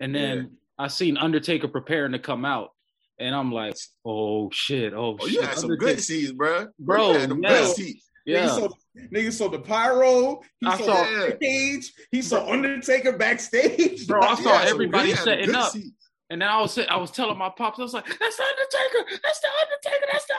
[0.00, 2.70] and then I seen Undertaker preparing to come out,
[3.18, 3.76] and I'm like,
[4.06, 6.68] oh shit, oh, oh, shit, you had some Undertaker- good seats, bro.
[6.78, 7.48] Bro, you had them yeah.
[7.50, 8.06] good seats.
[8.26, 10.40] Yeah, saw, nigga saw the pyro.
[10.60, 11.92] He I saw, saw- the cage.
[12.10, 14.06] He saw Undertaker backstage.
[14.06, 15.72] Bro, I saw had some everybody good- you had setting up.
[15.72, 16.10] seats.
[16.30, 19.20] and then I was I was telling my pops, I was like, that's the Undertaker,
[19.22, 20.34] that's the Undertaker, that's the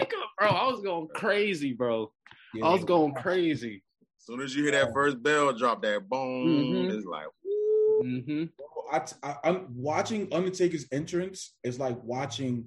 [0.00, 0.48] Undertaker, bro.
[0.48, 2.12] I was going crazy, bro.
[2.62, 3.82] I was going crazy.
[4.20, 6.90] As soon as you hear that first bell drop, that boom, Mhm.
[6.96, 7.26] it's like,
[8.02, 8.44] hmm
[8.92, 12.66] I, I, I'm watching Undertaker's entrance is like watching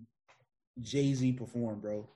[0.82, 2.08] Jay Z perform, bro.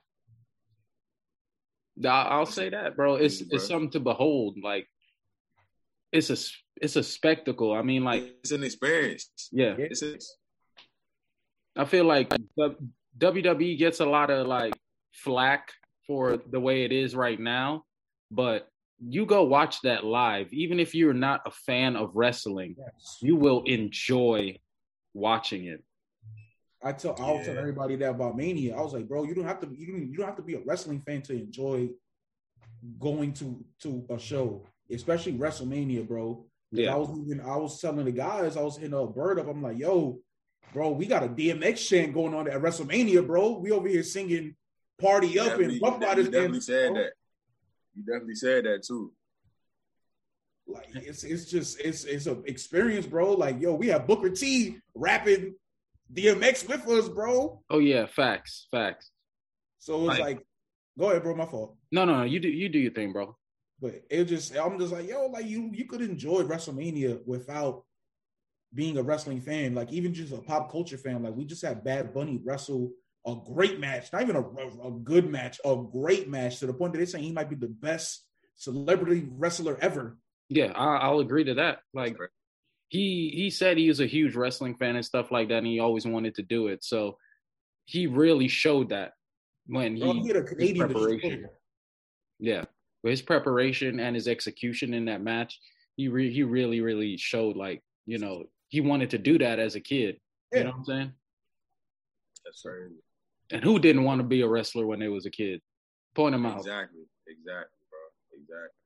[2.04, 3.14] I'll say that, bro.
[3.16, 3.56] It's Crazy, bro.
[3.56, 4.56] it's something to behold.
[4.62, 4.86] Like
[6.12, 6.36] it's a
[6.80, 7.72] it's a spectacle.
[7.72, 9.28] I mean, like it's an experience.
[9.52, 10.16] yeah, It's a,
[11.76, 12.76] I feel like the
[13.18, 14.74] WWE gets a lot of like
[15.12, 15.72] flack
[16.06, 17.84] for the way it is right now,
[18.30, 18.68] but
[19.06, 23.18] you go watch that live, even if you're not a fan of wrestling, Yes.
[23.22, 24.56] you will enjoy
[25.14, 25.82] watching it.
[26.84, 28.76] I tell I was telling everybody that about Mania.
[28.76, 30.54] I was like, bro, you don't have to you don't, you don't have to be
[30.54, 31.88] a wrestling fan to enjoy
[33.00, 36.44] going to to a show, especially WrestleMania, bro.
[36.70, 36.92] Yeah.
[36.92, 39.48] I was even I was telling the guys, I was hitting a bird up.
[39.48, 40.20] I'm like, yo,
[40.74, 43.58] bro, we got a DMX chant going on at WrestleMania, bro.
[43.58, 44.54] We over here singing
[45.00, 46.28] "Party Up" definitely, and you Riders.
[46.28, 47.02] definitely and- said bro.
[47.02, 47.12] that.
[47.96, 49.12] You definitely said that too.
[50.66, 53.32] Like it's it's just it's it's a experience, bro.
[53.32, 55.54] Like yo, we have Booker T rapping
[56.12, 57.62] DMX with us, bro.
[57.70, 59.10] Oh yeah, facts, facts.
[59.78, 60.46] So it's Like- like,
[60.98, 61.34] go ahead, bro.
[61.34, 61.76] My fault.
[61.92, 62.22] No, no, no.
[62.24, 63.36] You do you do your thing, bro.
[63.80, 67.84] But it just I'm just like, yo, like you you could enjoy WrestleMania without
[68.72, 71.22] being a wrestling fan, like even just a pop culture fan.
[71.22, 72.92] Like we just had Bad Bunny wrestle
[73.26, 76.92] a great match, not even a, a good match, a great match to the point
[76.92, 78.24] that they're saying he might be the best
[78.56, 80.18] celebrity wrestler ever.
[80.50, 81.78] Yeah, I, I'll agree to that.
[81.94, 82.28] Like Right.
[82.88, 85.80] He he said he was a huge wrestling fan and stuff like that, and he
[85.80, 86.84] always wanted to do it.
[86.84, 87.18] So
[87.84, 89.12] he really showed that
[89.66, 91.48] when Bro, he oh, he had a Canadian preparation.
[92.38, 92.64] Yeah,
[93.02, 95.58] with his preparation and his execution in that match,
[95.96, 99.74] he re- he really really showed like you know he wanted to do that as
[99.74, 100.18] a kid.
[100.52, 100.58] Yeah.
[100.58, 101.12] You know what I'm saying?
[102.44, 102.94] That's crazy.
[103.50, 105.60] And who didn't want to be a wrestler when they was a kid?
[106.14, 106.58] Point him out.
[106.58, 107.02] Exactly.
[107.26, 108.00] Exactly, bro.
[108.32, 108.83] Exactly.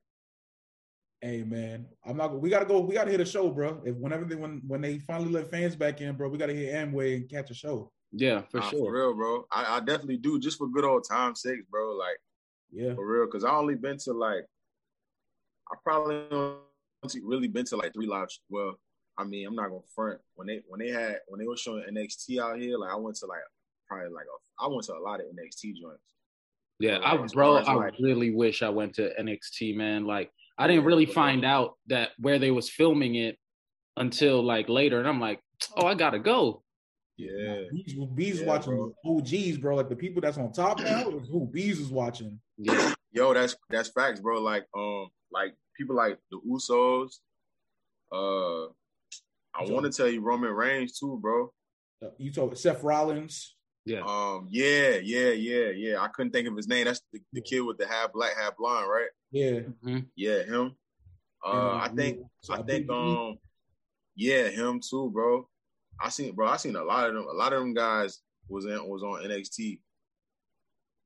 [1.21, 2.39] Hey man, I'm not.
[2.39, 2.79] We gotta go.
[2.79, 3.81] We gotta hit a show, bro.
[3.85, 6.73] If whenever they when when they finally let fans back in, bro, we gotta hit
[6.73, 7.91] Amway and catch a show.
[8.13, 8.85] Yeah, for Nah, sure.
[8.85, 9.45] For real, bro.
[9.51, 11.91] I, I definitely do, just for good old time's sake, bro.
[11.91, 12.17] Like
[12.71, 12.95] Yeah.
[12.95, 14.45] for real, because I only been to like,
[15.71, 18.31] I probably only really been to like three live.
[18.31, 18.79] sh- Well,
[19.17, 21.83] I mean, I'm not gonna front when they when they had when they were showing
[21.91, 22.77] NXT out here.
[22.77, 23.41] Like I went to like
[23.87, 26.13] probably like a, I went to a lot of NXT joints.
[26.79, 30.05] Yeah, But, I, bro, I like- really wish I went to NXT, man.
[30.05, 33.37] Like, I didn't really find out that where they was filming it
[33.95, 35.39] until like later, and I'm like,
[35.77, 36.63] oh, I gotta go.
[37.17, 39.75] Yeah, Bees, Bees Yeah, watching OGs, bro.
[39.75, 42.39] Like the people that's on top now is who Bees is watching.
[42.57, 44.41] Yeah, yo, that's that's facts, bro.
[44.41, 47.19] Like um, like people like the Usos.
[48.11, 48.71] Uh,
[49.55, 51.51] I want to tell you Roman Reigns too, bro.
[52.03, 53.55] Uh, You told Seth Rollins.
[53.85, 56.01] yeah, Um, yeah, yeah, yeah, yeah.
[56.01, 56.85] I couldn't think of his name.
[56.85, 59.09] That's the, the kid with the half black, half blonde, right?
[59.31, 59.59] Yeah.
[60.15, 60.75] Yeah, him.
[61.45, 63.37] Uh, And, I think, so I a think, big- um,
[64.15, 65.47] yeah, him too, bro.
[66.01, 66.47] I seen, bro.
[66.47, 67.25] I seen a lot of them.
[67.29, 69.79] A lot of them guys was in was on NXT.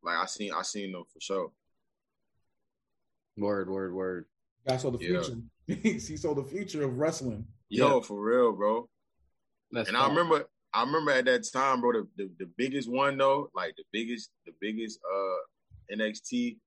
[0.04, 1.52] Like I seen, I seen them for sure.
[3.38, 4.26] word, word, word.
[4.68, 5.22] guy saw the Yeah.
[5.22, 5.42] future.
[5.82, 7.46] he saw the future of wrestling.
[7.70, 8.88] Yo, for real, bro.
[9.72, 11.92] That's And I remember, I remember at that time, bro.
[11.94, 16.58] The, the the biggest one though, like the biggest, the biggest uh NXT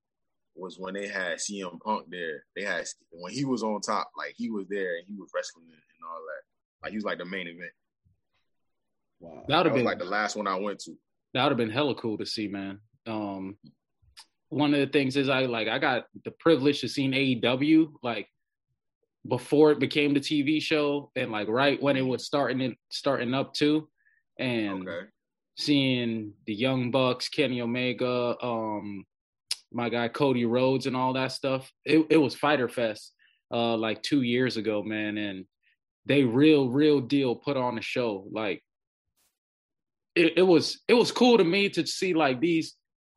[0.57, 2.45] was when they had CM Punk there.
[2.55, 5.67] They had when he was on top, like he was there and he was wrestling
[5.69, 6.83] and all that.
[6.85, 7.73] Like he was like the main event.
[9.21, 9.45] Wow.
[9.49, 10.93] that would have been like the last one I went to.
[11.35, 12.81] that would have been hella cool to see, man.
[13.07, 13.57] Um,
[14.49, 18.29] one of the things is I like I got the privilege to see AEW like
[19.29, 23.35] before it became the TV show and like right when it was starting it starting
[23.35, 23.89] up too,
[24.39, 25.07] and Okay.
[25.57, 29.05] seeing the Young Bucks, Kenny Omega, um,
[29.77, 31.71] my guy Cody Rhodes, and all that stuff.
[31.85, 33.13] It it was Fyter Fest
[33.53, 35.45] uh like two years ago, man, and
[36.07, 38.27] they real real deal put on a show.
[38.33, 38.65] Like
[40.15, 42.75] it, it was it was cool to me to see like these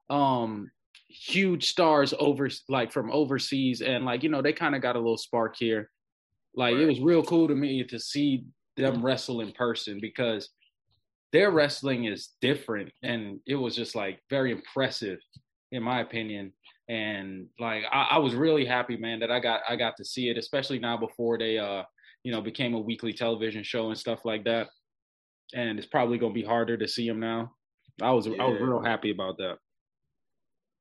[0.09, 0.69] um
[1.07, 4.99] huge stars over like from overseas and like you know they kind of got a
[4.99, 5.89] little spark here.
[6.55, 8.43] Like it was real cool to me to see
[8.75, 10.49] them wrestle in person because
[11.31, 15.19] their wrestling is different and it was just like very impressive
[15.71, 16.51] in my opinion
[16.87, 20.29] and like I, I was really happy man that i got i got to see
[20.29, 21.83] it especially now before they uh
[22.23, 24.67] you know became a weekly television show and stuff like that
[25.53, 27.51] and it's probably going to be harder to see them now
[28.01, 29.57] i was i was real happy about that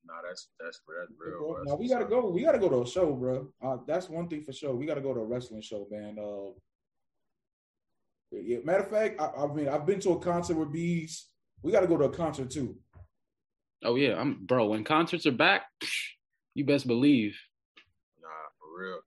[0.08, 1.38] Nah, that's that's that's real.
[1.38, 1.62] Bro, bro.
[1.64, 2.30] now we gotta go.
[2.30, 3.48] We gotta go to a show, bro.
[3.62, 4.74] Uh, that's one thing for sure.
[4.74, 6.16] We gotta go to a wrestling show, man.
[6.18, 6.52] Uh,
[8.32, 11.28] yeah, matter of fact, I, I mean, I've been to a concert with bees.
[11.62, 12.76] We gotta go to a concert too.
[13.84, 15.66] Oh yeah i'm bro when concerts are back
[16.54, 17.36] you best believe
[18.20, 18.98] Nah, for real.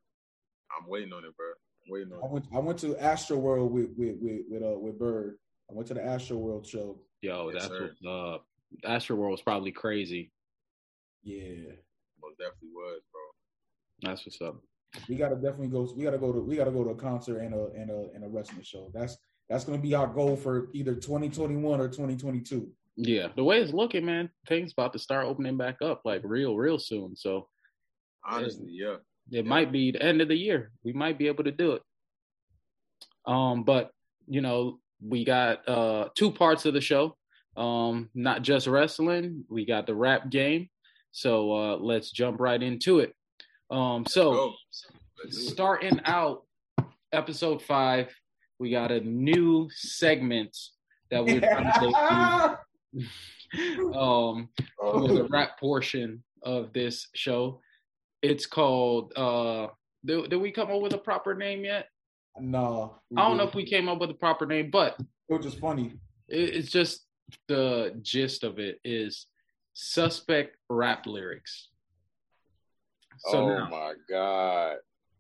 [0.78, 1.48] I'm waiting on it, bro.
[1.86, 2.32] I'm waiting I on it.
[2.32, 2.46] went.
[2.56, 5.38] I went to Astro World with with with with, uh, with Bird.
[5.70, 6.98] I went to the Astro World show.
[7.22, 7.92] yo Yes, that's sir.
[8.02, 8.38] what uh
[8.86, 10.32] Astro World was probably crazy
[11.24, 11.74] Yeah,
[12.22, 14.10] Most definitely was, bro.
[14.10, 14.62] that's what's up
[15.08, 15.90] we gotta definitely go.
[15.96, 16.40] We gotta go to.
[16.40, 18.90] We gotta go to a concert and a and a and a wrestling show.
[18.94, 19.18] That's
[19.50, 22.70] that's gonna be our goal for either 2021 or 2022.
[22.96, 26.56] Yeah the way it's looking man things about to start opening back up like real
[26.56, 27.48] real soon so
[28.24, 28.98] Honestly, yeah.
[29.32, 30.72] it might be the end of the year.
[30.84, 31.82] We might be able to do it.
[33.26, 33.92] Um, but
[34.28, 37.18] you know, we got uh two parts of the show.
[37.58, 40.70] Um, not just wrestling, we got the rap game.
[41.12, 43.14] So uh let's jump right into it.
[43.70, 44.54] Um so
[45.24, 45.50] Let's do it.
[45.50, 46.44] starting out
[47.12, 48.14] episode five,
[48.60, 50.56] we got a new segment
[51.10, 52.56] that we're trying
[53.96, 57.62] um for the rap portion of this show.
[58.22, 59.68] It's called uh
[60.06, 61.88] did, did we come up with a proper name yet?
[62.40, 64.96] no, I don't know if we came up with a proper name, but
[65.30, 65.94] It was just funny.
[66.30, 67.06] it, it's just
[67.48, 69.28] the gist of it is
[69.74, 71.70] suspect rap lyrics.
[73.20, 74.78] So oh now, my god.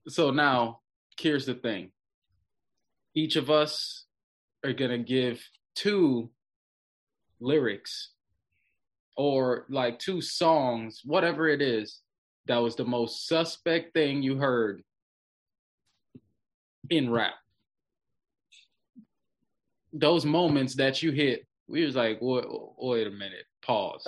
[0.08, 0.80] so now
[1.20, 1.92] here's the thing.
[3.14, 4.06] Each of us
[4.66, 5.44] are gonna give
[5.76, 6.32] two
[7.42, 8.12] lyrics
[9.18, 12.02] or like two songs, whatever it is,
[12.48, 14.84] that was the most suspect thing you heard
[16.89, 17.34] in rap.
[19.94, 22.46] Those moments that you hit, we was like, wait,
[22.78, 24.08] wait a minute, pause.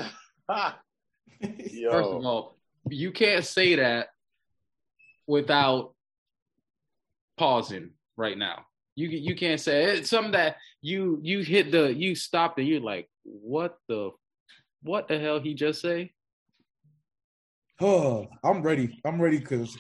[0.50, 2.58] First of all,
[2.90, 4.08] you can't say that
[5.28, 5.94] without
[7.38, 8.66] pausing right now.
[8.96, 12.80] You you can't say it's something that you you hit the you stopped and you're
[12.80, 14.12] like, what the
[14.84, 16.12] what the hell he just say?
[17.82, 19.00] Oh, I'm ready.
[19.06, 19.78] I'm ready because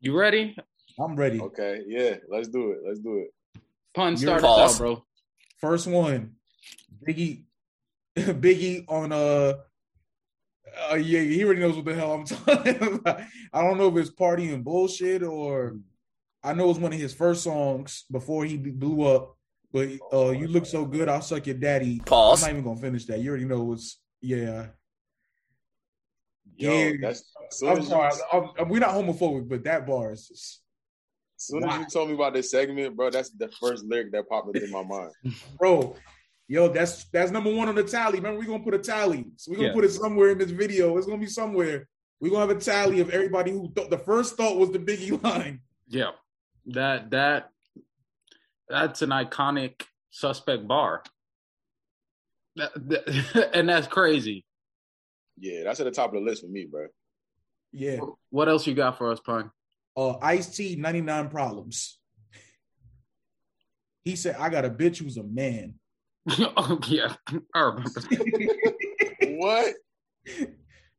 [0.00, 0.56] You ready?
[1.00, 1.40] I'm ready.
[1.40, 2.78] Okay, yeah, let's do it.
[2.86, 3.62] Let's do it.
[3.94, 5.04] Pun start us out, bro.
[5.60, 6.34] First one,
[7.06, 7.44] Biggie,
[8.16, 9.54] Biggie on uh,
[10.90, 13.20] uh yeah, he already knows what the hell I'm talking about.
[13.52, 15.76] I don't know if it's Party and Bullshit or
[16.44, 19.36] I know it was one of his first songs before he blew up.
[19.72, 21.98] But uh, you look so good, I'll suck your daddy.
[22.06, 22.42] Pause.
[22.44, 23.18] I'm not even gonna finish that.
[23.18, 24.66] You already know it's yeah.
[26.56, 26.92] Yo, Yeah.
[27.00, 27.24] that's
[27.62, 28.12] I'm as, you, sorry.
[28.32, 30.60] I'm, I'm- we're not homophobic, but that bar is just,
[31.36, 34.56] soon as you told me about this segment, bro, that's the first lyric that popped
[34.56, 35.10] into my mind.
[35.58, 35.96] bro.
[36.46, 38.18] Yo, that's that's number one on the tally.
[38.18, 39.24] Remember, we're gonna put a tally.
[39.36, 39.74] So we're gonna Yeah.
[39.74, 40.96] put it somewhere in this video.
[40.98, 41.88] It's gonna be somewhere.
[42.20, 45.20] We're gonna have a tally of everybody who thought the first thought was the Biggie
[45.24, 45.60] line.
[45.88, 46.10] Yeah,
[46.66, 47.50] that that
[48.68, 51.02] that's an iconic suspect bar.
[52.56, 54.44] That, that- and that's crazy.
[55.38, 56.86] Yeah, that's at the top of the list for me, bro.
[57.72, 57.98] Yeah.
[58.30, 59.50] What else you got for us, Pun?
[59.96, 61.98] Uh Ice T 99 problems.
[64.04, 65.74] He said, I got a bitch who's a man.
[66.56, 67.14] oh yeah,
[67.54, 67.90] I remember.
[69.36, 69.74] What?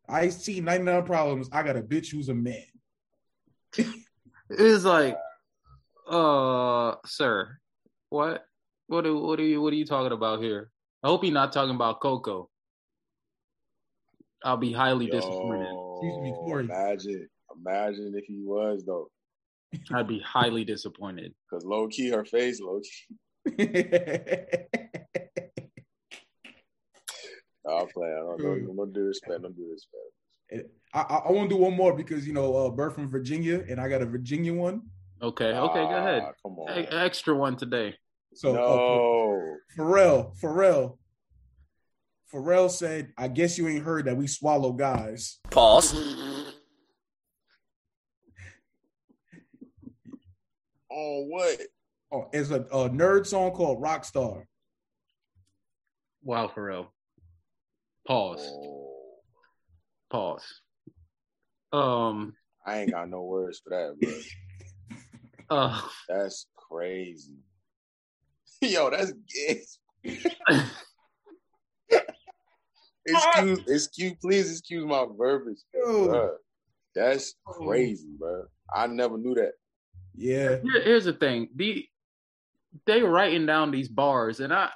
[0.09, 1.49] Ice T 99 problems.
[1.51, 2.65] I got a bitch who's a man.
[4.49, 5.17] It's like,
[6.07, 7.57] uh, sir,
[8.09, 8.45] what,
[8.87, 10.71] what, are, what are you, what are you talking about here?
[11.03, 12.49] I hope you're not talking about Coco.
[14.43, 15.71] I'll be highly disappointed.
[15.71, 16.65] Yo, Corey.
[16.65, 19.09] imagine, imagine if he was though,
[19.93, 21.33] I'd be highly disappointed.
[21.49, 23.15] because low key her face, low key.
[27.67, 28.09] I'll play.
[28.09, 28.73] I don't know.
[28.73, 29.41] No disrespect.
[29.41, 30.69] No disrespect.
[30.93, 33.63] I, I, I want to do one more because you know, uh, Bird from Virginia,
[33.67, 34.83] and I got a Virginia one.
[35.21, 36.23] Okay, okay, go ahead.
[36.25, 36.77] Ah, Come on.
[36.79, 37.95] E- extra one today.
[38.33, 39.57] So no.
[39.77, 40.97] Pharrell, Pharrell,
[42.33, 45.93] Pharrell said, "I guess you ain't heard that we swallow guys." Pause.
[50.89, 51.61] On what?
[52.11, 54.45] Oh, it's a, a N.E.R.D song called Rockstar.
[56.23, 56.87] Wow, Pharrell.
[58.07, 58.41] Pause.
[58.41, 58.91] Oh,
[60.09, 60.61] Pause.
[61.73, 62.33] Um.
[62.65, 63.95] I ain't got no words for that,
[65.47, 65.57] bro.
[65.57, 65.81] Uh.
[66.07, 67.37] That's crazy.
[68.61, 69.61] Yo, that's gay.
[73.05, 76.35] excuse, excuse, please excuse my verbiage, bro.
[76.95, 78.45] That's crazy, bro.
[78.73, 79.53] I never knew that.
[80.15, 81.49] Yeah, Here- here's the thing.
[81.55, 81.85] The
[82.85, 84.69] they writing down these bars, and I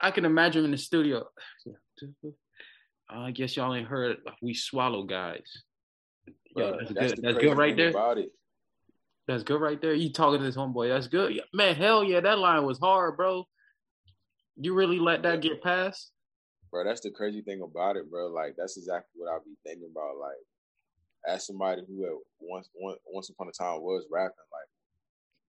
[0.00, 1.28] I can imagine in the studio.
[3.10, 4.18] I guess y'all ain't heard.
[4.42, 5.62] We swallow guys.
[6.56, 7.18] Yo, Bruh, that's, the good.
[7.22, 7.90] That's good right there.
[7.90, 8.30] About it.
[9.28, 9.92] That's good right there.
[9.92, 10.88] You talking to this homeboy?
[10.88, 11.34] That's good.
[11.34, 13.44] Yeah, Man, hell yeah, that line was hard, bro.
[14.56, 16.10] You really let that get past?
[16.70, 16.84] bro.
[16.84, 18.28] That's the crazy thing about it, bro.
[18.28, 20.16] Like that's exactly what I'll be thinking about.
[20.18, 20.36] Like,
[21.26, 22.68] as somebody who at once
[23.06, 24.68] once upon a time was rapping, like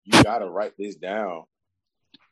[0.05, 1.43] you gotta write this down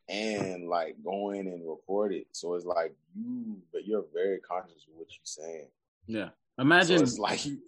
[0.10, 2.28] and like go in and record it.
[2.32, 5.68] So it's like you, but you're very conscious of what you're saying.
[6.08, 6.30] Yeah.
[6.56, 7.60] So Imagine it's like you,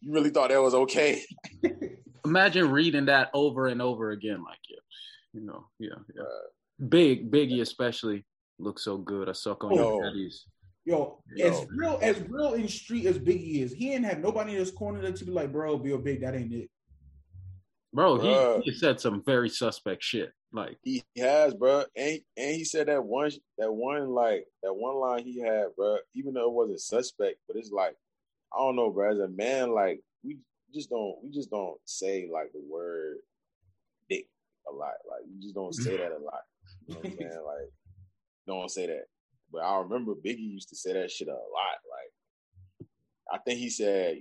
[0.00, 1.22] you really thought that was okay.
[2.24, 4.76] imagine reading that over and over again, like yeah,
[5.32, 6.88] you know, yeah, yeah.
[6.88, 8.24] Big, Biggie especially
[8.58, 9.28] looks so good.
[9.28, 9.98] I suck on Yo.
[9.98, 10.44] your daddies.
[10.84, 11.46] yo, Yo.
[11.46, 14.70] as real as real in street as Biggie is, he ain't had nobody in his
[14.70, 16.70] corner that to be like, bro, Bill Big, that ain't it.
[17.92, 20.30] Bro, he, he said some very suspect shit.
[20.52, 24.96] Like, He has, bro, and and he said that one that one like that one
[24.96, 25.98] line he had, bro.
[26.14, 27.96] Even though it wasn't suspect, but it's like
[28.54, 29.10] I don't know, bro.
[29.10, 30.38] As a man, like we
[30.74, 33.18] just don't we just don't say like the word
[34.08, 34.26] dick
[34.68, 34.94] a lot.
[35.08, 36.42] Like you just don't say that a lot.
[36.86, 37.42] You know what I'm saying?
[37.46, 37.72] Like
[38.46, 39.04] don't say that.
[39.52, 41.38] But I remember Biggie used to say that shit a lot.
[41.40, 42.88] Like
[43.32, 44.18] I think he said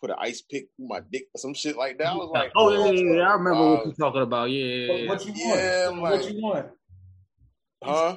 [0.00, 2.08] put an ice pick through my dick or some shit like that.
[2.08, 3.74] I was like, oh yeah, oh, yeah, yeah, I remember wow.
[3.74, 4.50] what you're talking about.
[4.50, 5.08] Yeah, yeah, But yeah.
[5.08, 5.60] what you want?
[5.60, 6.66] Yeah, on like- what you want?
[7.82, 8.16] Huh?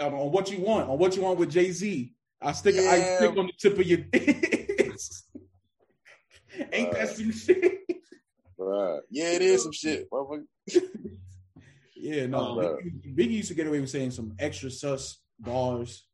[0.00, 0.88] On what you want?
[0.88, 2.14] On what you want with Jay Z?
[2.40, 3.98] I stick an ice pick on the tip of your
[6.72, 7.80] Ain't that some shit?
[8.58, 9.00] Bruh.
[9.10, 10.08] Yeah, it is some shit.
[12.02, 12.38] Yeah, no.
[12.38, 16.06] Um, Biggie, Biggie used to get away with saying some extra sus bars.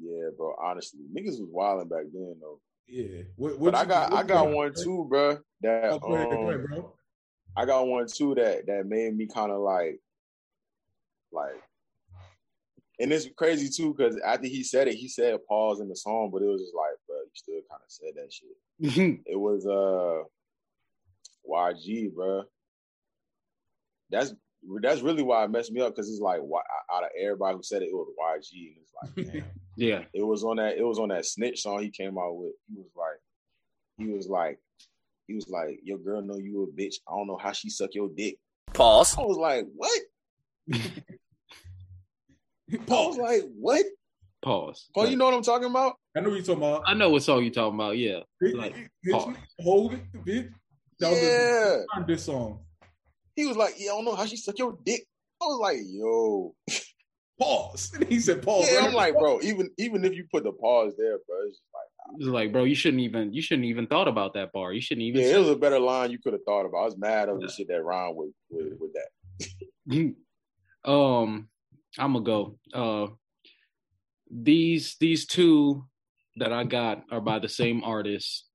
[0.00, 0.54] Yeah, bro.
[0.58, 2.58] Honestly, niggas was wilding back then though.
[2.86, 5.38] Yeah, what, But I got I got what- one too, bro.
[5.60, 6.94] That Oh, go ahead, um, bro.
[7.54, 10.00] I got one too that that made me kind of like
[11.32, 11.60] like.
[12.98, 16.30] And it's crazy too because after he said it, he said pause in the song,
[16.32, 16.87] but it was just like, bro,
[17.28, 19.20] you still kind of said that shit.
[19.26, 20.24] It was uh
[21.48, 22.44] YG, bro.
[24.10, 24.34] That's
[24.82, 26.60] that's really why it messed me up because it's like why,
[26.92, 29.44] out of everybody who said it, it was YG, and it's like, damn.
[29.76, 30.02] yeah.
[30.12, 32.52] it was on that it was on that snitch song he came out with.
[32.68, 33.20] He was like,
[33.98, 34.58] he was like,
[35.26, 36.96] he was like, your girl know you a bitch.
[37.06, 38.38] I don't know how she suck your dick.
[38.74, 39.16] Pause.
[39.18, 40.00] I was like, what?
[40.72, 40.80] I
[42.70, 43.18] was Pause.
[43.18, 43.84] like, what?
[44.42, 44.88] Pause.
[44.94, 45.97] Oh, you know what I'm talking about?
[46.16, 46.82] I know what you're talking about.
[46.86, 47.96] I know what song you talking about.
[47.96, 48.20] Yeah.
[48.42, 48.74] Bitch, like,
[49.06, 50.50] bitch, hold it, bitch.
[51.00, 51.82] That was Yeah.
[51.98, 52.60] the, this song.
[53.36, 55.06] He was like, yeah, I don't know how she suck your dick.
[55.40, 56.54] I was like, yo.
[57.38, 57.92] Pause.
[58.08, 58.68] he said pause.
[58.68, 61.62] Yeah, I'm like, bro, even even if you put the pause there, bro, it's just
[61.72, 64.72] like, It's like, bro, you shouldn't even you shouldn't even thought about that bar.
[64.72, 65.22] You shouldn't even.
[65.22, 66.78] yeah, it was a better line you could have thought about.
[66.78, 68.90] I was mad at the shit that rhymed with, with with
[69.88, 70.14] that.
[70.90, 71.48] um,
[71.96, 72.58] I'm gonna go.
[72.74, 73.06] Uh,
[74.28, 75.84] these these two
[76.38, 78.46] that I got are by the same artist.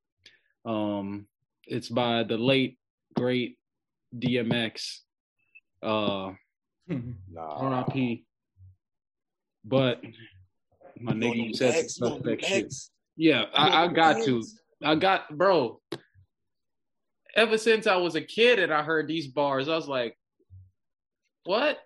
[0.66, 1.28] Um,
[1.66, 2.78] it's by the late
[3.16, 3.58] great
[4.16, 5.00] DMX.
[5.82, 6.34] Uh,
[6.88, 7.42] Nah.
[7.42, 8.26] R.I.P.
[9.66, 10.02] But
[11.00, 12.74] my nigga, you said X, some you suspect shit.
[13.16, 14.44] Yeah, I, I got to.
[14.84, 15.80] I got, bro.
[17.36, 20.18] Ever since I was a kid and I heard these bars, I was like,
[21.46, 21.80] "What?"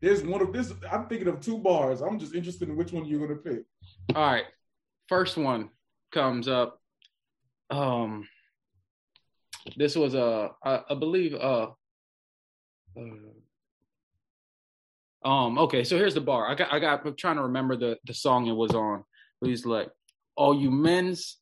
[0.00, 0.72] There's one of this.
[0.90, 2.00] I'm thinking of two bars.
[2.00, 3.64] I'm just interested in which one you're gonna pick.
[4.14, 4.44] All right,
[5.08, 5.70] first one
[6.12, 6.80] comes up.
[7.70, 8.26] Um,
[9.76, 11.68] this was a, I, I believe, uh,
[12.96, 13.32] uh,
[15.24, 15.84] um, okay.
[15.84, 16.48] So here's the bar.
[16.48, 17.06] I got, I got.
[17.06, 19.04] I'm trying to remember the the song it was on.
[19.40, 19.88] He's like,
[20.36, 21.38] "All you men's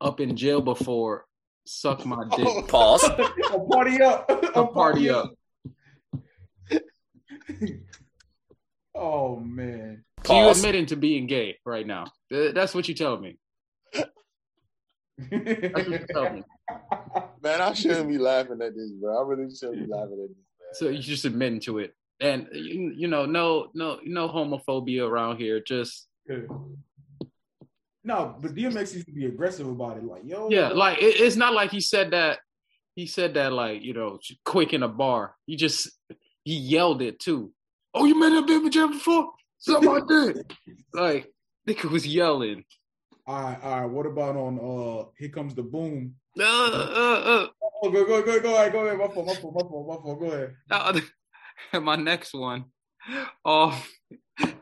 [0.00, 1.26] up in jail before,
[1.66, 3.04] suck my dick." Pause.
[3.04, 4.30] A party up.
[4.56, 5.34] A party up.
[8.94, 10.04] oh man.
[10.24, 10.58] So you Pause.
[10.58, 12.06] admitting to being gay right now?
[12.30, 13.38] That's what you telling me.
[13.94, 14.10] That's
[15.18, 16.44] what you telling me.
[17.42, 19.18] Man, I shouldn't be laughing at this, bro.
[19.18, 20.36] I really shouldn't be laughing at this.
[20.36, 20.74] Man.
[20.74, 25.38] So you just admitting to it, and you, you know, no, no, no homophobia around
[25.38, 25.60] here.
[25.60, 26.08] Just
[28.04, 30.04] no, but DMX used to be aggressive about it.
[30.04, 32.38] Like, yo, yeah, like it, it's not like he said that.
[32.94, 35.34] He said that like you know, quick in a bar.
[35.46, 35.90] He just
[36.44, 37.52] he yelled it too.
[37.94, 39.30] Oh, you met that baby jam before?
[39.58, 40.44] Something like that.
[40.92, 41.32] Like
[41.68, 42.64] nigga was yelling.
[43.26, 43.90] all right, all right.
[43.90, 46.14] What about on uh Here Comes the Boom?
[46.38, 47.46] Uh, uh,
[47.82, 48.98] Oh, go, go, go, go ahead, go ahead.
[48.98, 50.20] My fault, my fault, my fault, my fault.
[50.20, 50.54] Go ahead.
[50.70, 51.00] uh.
[51.72, 52.64] And my next one.
[53.44, 53.80] Oh,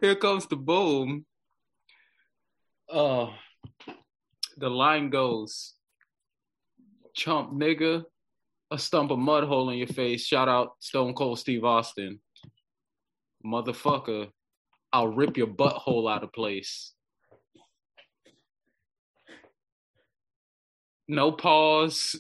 [0.01, 1.24] here comes the boom.
[2.90, 3.28] Uh,
[4.57, 5.74] the line goes,
[7.14, 8.05] chump nigga,
[8.70, 10.24] a stump of mud hole in your face.
[10.24, 12.20] Shout out Stone Cold Steve Austin.
[13.44, 14.28] Motherfucker,
[14.93, 16.93] I'll rip your butthole out of place.
[21.09, 22.16] No pause.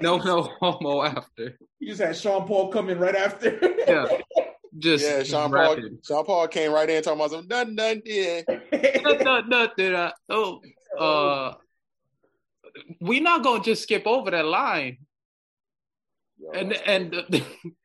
[0.00, 1.58] no, no homo after.
[1.78, 3.58] You just had Sean Paul coming right after.
[3.86, 4.06] Yeah.
[4.78, 5.76] Just Yeah, just Sean Paul.
[6.04, 8.42] Sean Paul came right in talking about some done done yeah.
[8.46, 10.12] Dun, dun, dun, dun, dun.
[10.28, 10.60] Oh,
[10.98, 11.54] uh,
[13.00, 14.98] we not gonna just skip over that line.
[16.38, 17.44] Yo, And and crazy.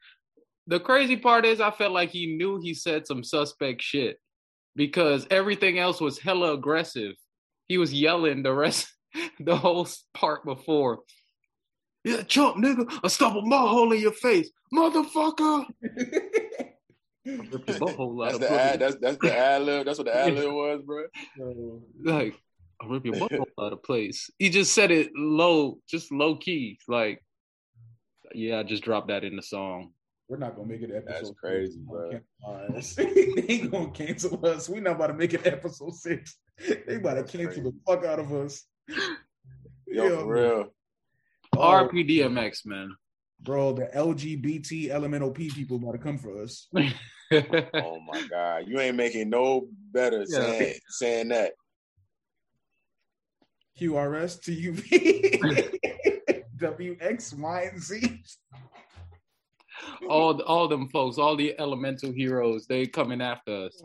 [0.67, 4.17] the, the crazy part is, I felt like he knew he said some suspect shit
[4.75, 7.13] because everything else was hella aggressive.
[7.67, 8.87] He was yelling the rest,
[9.39, 10.99] the whole part before.
[12.03, 15.65] Yeah, chump nigga, I stump a mud hole in your face, motherfucker.
[17.23, 18.59] Rip your butthole out that's of the place.
[18.59, 18.79] ad.
[18.79, 19.85] That's that's the ad lib.
[19.85, 21.03] That's what the ad lib was, bro.
[21.39, 21.81] Oh.
[22.03, 22.35] like
[22.81, 24.31] I'll rip your butthole out of place.
[24.39, 26.79] He just said it low, just low key.
[26.87, 27.23] Like,
[28.33, 29.91] yeah, I just dropped that in the song.
[30.31, 31.13] We're not gonna make it episode.
[31.13, 32.09] That's crazy, bro.
[32.95, 34.69] They ain't gonna cancel us.
[34.69, 36.37] We not about to make it episode six.
[36.87, 37.61] They about to cancel crazy.
[37.63, 38.63] the fuck out of us.
[38.87, 40.73] Yo, Yeah, for real.
[41.57, 42.95] Oh, RP man.
[43.41, 46.69] bro, the LGBT LMNOP people about to come for us.
[47.33, 50.39] Oh my god, you ain't making no better Yeah.
[50.39, 51.51] saying saying that.
[53.77, 55.71] QRS TUV
[56.57, 58.23] WX Y and Z.
[60.09, 63.81] all all them folks, all the elemental heroes, they coming after us,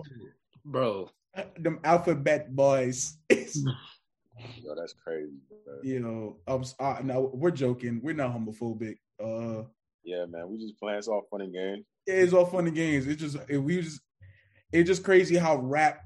[0.64, 1.10] bro.
[1.58, 3.18] Them alphabet boys.
[3.30, 5.32] Yo, that's crazy.
[5.64, 5.78] Bro.
[5.82, 8.00] you know, I'm, s- uh, no, we're joking.
[8.02, 8.96] We're not homophobic.
[9.22, 9.64] Uh,
[10.04, 11.84] Yeah, man, we just playing soft funny games.
[12.06, 13.06] it's all funny games.
[13.06, 14.00] It's just it, we just
[14.72, 16.00] it's just crazy how rap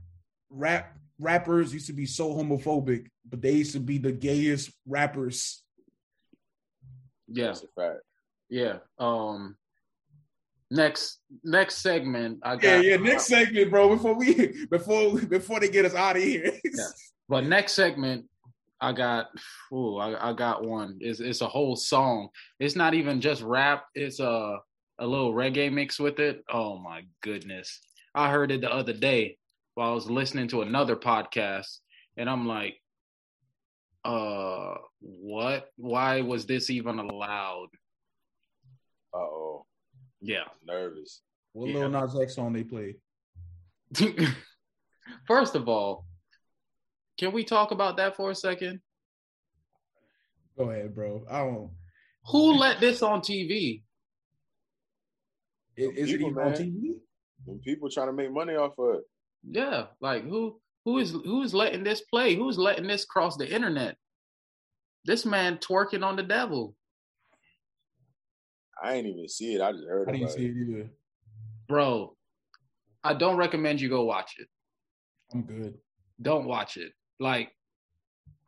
[0.49, 5.63] rap rappers used to be so homophobic, but they used to be the gayest rappers.
[7.29, 7.99] Yeah, That's a fact.
[8.49, 8.79] yeah.
[8.99, 9.57] Um,
[10.71, 12.63] next next segment, I got.
[12.63, 12.97] Yeah, yeah.
[12.97, 13.89] Next segment, bro.
[13.97, 16.53] Before we before before they get us out of here.
[17.29, 18.25] But next segment,
[18.81, 19.29] I got,
[19.73, 20.99] ooh, I, I got one.
[21.01, 22.31] It's it's a whole song.
[22.59, 23.85] It's not even just rap.
[23.95, 24.59] It's a
[24.99, 26.43] a little reggae mix with it.
[26.53, 27.81] Oh my goodness!
[28.17, 29.39] I heard it the other day
[29.75, 31.79] while I was listening to another podcast,
[32.17, 32.81] and I'm like,
[34.05, 35.71] uh, what?
[35.77, 37.69] Why was this even allowed?
[39.15, 39.67] Uh oh,
[40.21, 41.23] Yeah, nervous.
[41.53, 41.75] what Yeah.
[41.87, 42.97] little Nas X song they played?
[45.27, 46.05] First of all,
[47.19, 48.81] can we talk about that for a second?
[50.57, 51.25] Go ahead, bro.
[51.31, 51.71] I don't.
[52.27, 53.83] Who let this on TV?
[55.77, 56.53] Is, is it People, even on.
[56.53, 56.95] TV?
[57.47, 59.03] When people trying to make money off of it.
[59.51, 62.35] Yeah, like who who is who is letting this play?
[62.35, 63.97] Who's letting this cross the internet?
[65.07, 66.75] This man twerking on the devil.
[68.83, 69.61] I ain't even see it.
[69.61, 70.51] I just heard I didn't about see it.
[70.51, 70.91] it either.
[71.69, 72.17] Bro,
[73.05, 74.49] I don't recommend you go watch it.
[75.33, 75.75] I'm good.
[76.21, 76.93] Don't watch it.
[77.19, 77.51] Like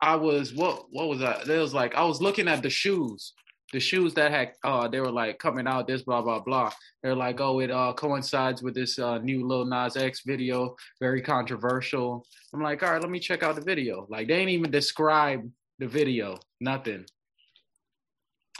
[0.01, 1.47] I was what what was that?
[1.47, 3.33] It was like I was looking at the shoes.
[3.71, 6.71] The shoes that had uh they were like coming out this blah blah blah.
[7.01, 11.21] They're like, oh, it uh coincides with this uh new Lil Nas X video, very
[11.21, 12.25] controversial.
[12.53, 14.05] I'm like, all right, let me check out the video.
[14.09, 17.05] Like they ain't even describe the video, nothing.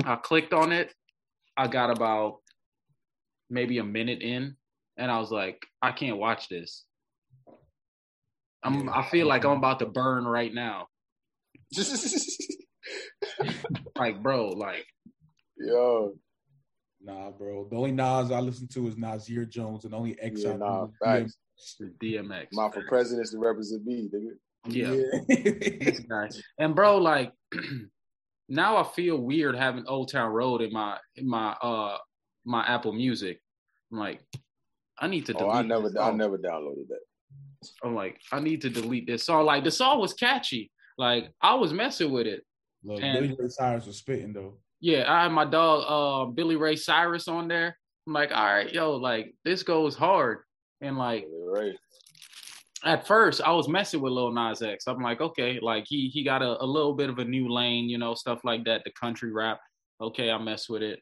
[0.06, 0.94] I clicked on it.
[1.58, 2.38] I got about
[3.50, 4.56] maybe a minute in,
[4.98, 6.86] and I was like, I can't watch this.
[8.64, 10.88] I'm I feel like I'm about to burn right now.
[13.96, 14.86] Like, bro, like
[15.58, 16.16] Yo,
[17.04, 17.68] Nah, bro.
[17.70, 20.58] The only Nas I listen to is Nasir Jones, and the only X yeah, I
[20.58, 21.38] nah, facts.
[21.80, 22.48] the DMX.
[22.54, 24.32] My for presidents to represent me, nigga.
[24.66, 24.94] Yeah.
[25.28, 25.92] Yeah.
[26.08, 26.42] Nice.
[26.58, 27.34] And bro, like
[28.50, 31.98] now I feel weird having Old Town Road in my in my uh
[32.46, 33.40] my Apple Music.
[33.92, 34.22] I'm like,
[35.00, 37.00] I need to delete Oh, I never, this I never downloaded that.
[37.84, 39.46] I'm like, I need to delete this song.
[39.46, 40.72] Like the song was catchy.
[40.98, 42.44] Like I was messing with it.
[42.84, 44.58] Look, And- Billy Ray Cyrus was spitting though.
[44.82, 47.78] Yeah, I had my dog uh Billy Ray Cyrus on there.
[48.06, 50.40] I'm like, all right, yo, like this goes hard.
[50.82, 51.76] And like Right.
[52.84, 54.86] At first I was messing with Lil Nas X.
[54.88, 57.90] I'm like, okay, like he he got a, a little bit of a new lane,
[57.90, 59.60] you know, stuff like that, the country rap.
[60.02, 61.00] Okay, I mess with it.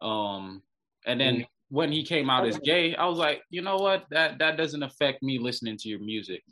[0.00, 0.62] Um
[1.06, 4.04] and then when he came out as gay, I was like, you know what?
[4.10, 6.42] That that doesn't affect me listening to your music.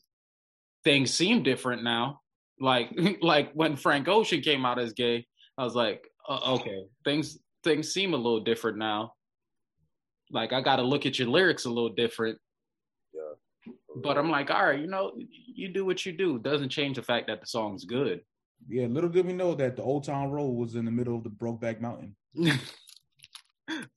[0.85, 2.20] Things seem different now.
[2.61, 2.91] Like
[3.22, 5.26] like when Frank Ocean came out as gay,
[5.57, 9.12] I was like, uh, okay, things things seem a little different now.
[10.30, 12.39] Like I got to look at your lyrics a little different.
[13.95, 14.01] Yeah.
[14.03, 16.38] But I'm like, all right, you know, you do what you do.
[16.38, 18.20] Doesn't change the fact that the song's good.
[18.68, 21.24] Yeah, little did we know that the Old Town Road was in the middle of
[21.24, 22.14] the Brokeback Mountain.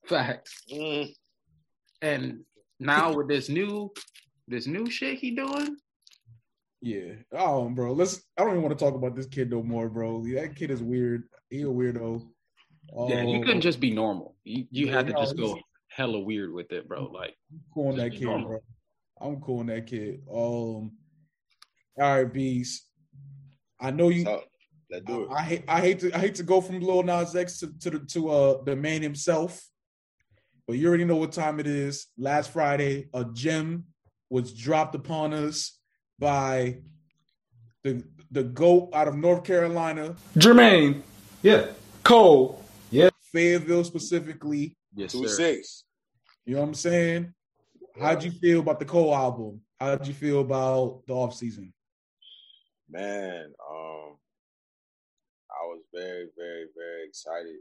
[0.08, 0.62] Facts.
[0.72, 1.10] Mm.
[2.02, 2.40] And
[2.80, 3.92] now with this new
[4.48, 5.76] this new shit he doing,
[6.82, 7.14] Yeah.
[7.32, 7.94] Oh, bro.
[7.94, 8.22] Let's.
[8.38, 10.24] I don't even want to talk about this kid no more, bro.
[10.36, 11.24] That kid is weird.
[11.50, 12.22] He a weirdo.
[13.10, 14.36] yeah, you Oh, couldn't just be normal.
[14.44, 15.58] You you Yeah, had to no, just go
[15.90, 17.06] hella weird with it, bro.
[17.06, 18.48] Like, I'm cool on that be kid, normal.
[18.50, 18.60] bro.
[19.20, 20.22] I'm calling that kid.
[20.30, 20.92] Um.
[21.98, 22.84] All right, beast.
[23.80, 24.24] I know you.
[24.24, 24.44] So,
[24.92, 25.30] let's do it.
[25.32, 25.64] I, I hate.
[25.68, 26.14] I hate to.
[26.16, 29.02] I hate to go from Lil Nas X to, to the to uh the man
[29.02, 29.62] himself,
[30.68, 32.08] but you already know what time it is.
[32.18, 33.86] Last Friday, a gem
[34.30, 35.78] was dropped upon us
[36.20, 36.80] by
[37.84, 41.02] the the goat out of North Carolina, Jermaine.
[41.42, 41.68] Yeah.
[42.04, 42.62] Cole.
[42.92, 43.10] Yeah.
[43.32, 44.76] Fayetteville specifically.
[44.96, 45.36] yes, Two sir.
[45.36, 45.84] six.
[46.46, 47.34] You know what I'm saying?
[48.00, 49.62] How'd you feel about the Cole album?
[49.80, 51.74] How'd you feel about the off season?
[52.90, 54.18] Man, um,
[55.50, 57.56] I was very, very, very excited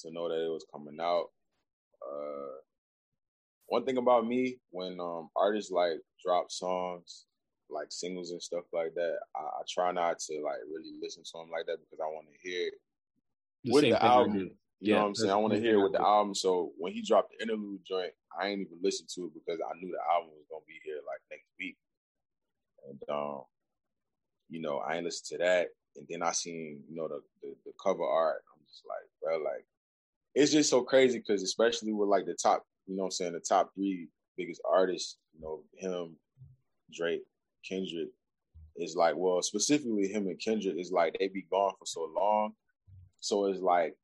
[0.00, 1.26] to know that it was coming out.
[2.02, 2.56] Uh,
[3.66, 7.26] one thing about me, when um artists like drop songs,
[7.70, 11.32] like singles and stuff like that, I, I try not to like really listen to
[11.38, 12.70] them like that because I want to hear
[13.64, 14.50] The with same the thing I album.
[14.84, 15.32] You Yeah, know what I'm saying?
[15.32, 16.34] I want to hear same it with thing the album.
[16.34, 19.74] So when he dropped the interlude joint, I ain't even listened to it because I
[19.78, 21.76] knew the album was gonna be here like next week.
[22.88, 23.42] And um,
[24.50, 25.68] you know, I ain't listened to that.
[25.96, 28.42] And then I seen, you know, the the, the cover art.
[28.52, 29.64] I'm just like, bro, like
[30.34, 33.32] it's just so crazy because especially with like the top, you know what I'm saying,
[33.32, 36.16] the top three biggest artists, you know, him,
[36.92, 37.22] Drake,
[37.68, 38.08] Kendrick,
[38.76, 42.52] is like, well, specifically him and Kendrick is like they be gone for so long.
[43.20, 43.96] So it's like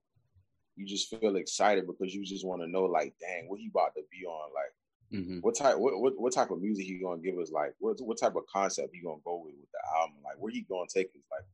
[0.81, 3.95] you just feel excited because you just want to know, like, dang, what he about
[3.95, 4.51] to be on?
[4.55, 4.73] Like,
[5.13, 5.43] Mhm.
[5.43, 7.51] what type, what, what, what type of music he gonna give us?
[7.51, 10.17] Like, what, what type of concept he gonna go with with the album?
[10.25, 11.23] Like, where he gonna take us?
[11.31, 11.45] Like,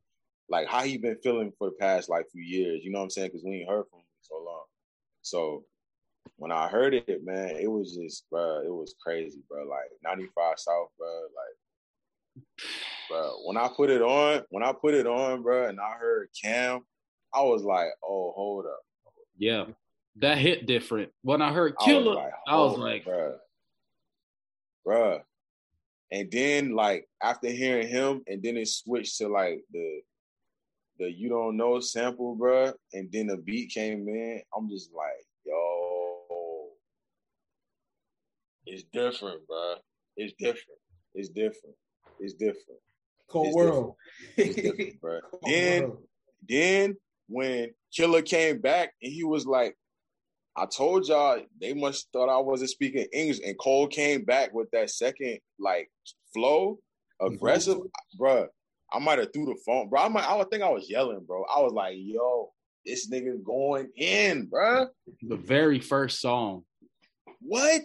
[0.48, 2.84] like how he been feeling for the past like few years?
[2.84, 3.28] You know what I'm saying?
[3.28, 4.64] Because we ain't heard from him in so long.
[5.22, 5.64] So
[6.36, 9.64] when I heard it, man, it was just, bro, it was crazy, bro.
[9.64, 11.22] Like 95 South, bro.
[11.22, 12.44] Like,
[13.08, 16.28] bro, when I put it on, when I put it on, bro, and I heard
[16.40, 16.84] Cam,
[17.34, 18.85] I was like, oh, hold up.
[19.38, 19.66] Yeah,
[20.16, 21.12] that hit different.
[21.22, 23.36] When I heard I was Killer, like, I was like, bruh,
[24.86, 25.20] bruh.
[26.12, 30.00] And then like after hearing him, and then it switched to like the
[30.98, 34.40] the you don't know sample, bruh, and then the beat came in.
[34.56, 36.68] I'm just like, yo,
[38.66, 39.76] it's different, bruh.
[40.16, 40.78] it's different.
[41.14, 41.76] It's different.
[42.20, 42.80] It's different.
[43.28, 43.94] Cold It's world.
[44.36, 45.20] It's different, bro.
[45.30, 45.98] Cold Then world.
[46.48, 46.96] then
[47.28, 49.76] when Killa came back and he was like,
[50.56, 53.40] I told y'all they must thought I wasn't speaking English.
[53.44, 55.90] And Cole came back with that second like
[56.32, 56.78] flow,
[57.20, 57.78] aggressive,
[58.16, 58.46] bro.
[58.92, 60.00] I might have threw the phone, bro.
[60.02, 61.44] I might I would think I was yelling, bro.
[61.54, 62.52] I was like, yo,
[62.86, 64.86] this nigga going in, bro.
[65.22, 66.64] The very first song.
[67.40, 67.82] What?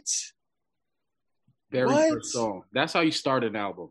[1.72, 2.09] Very What?
[2.13, 2.63] first song.
[2.72, 3.89] That's how you start an album.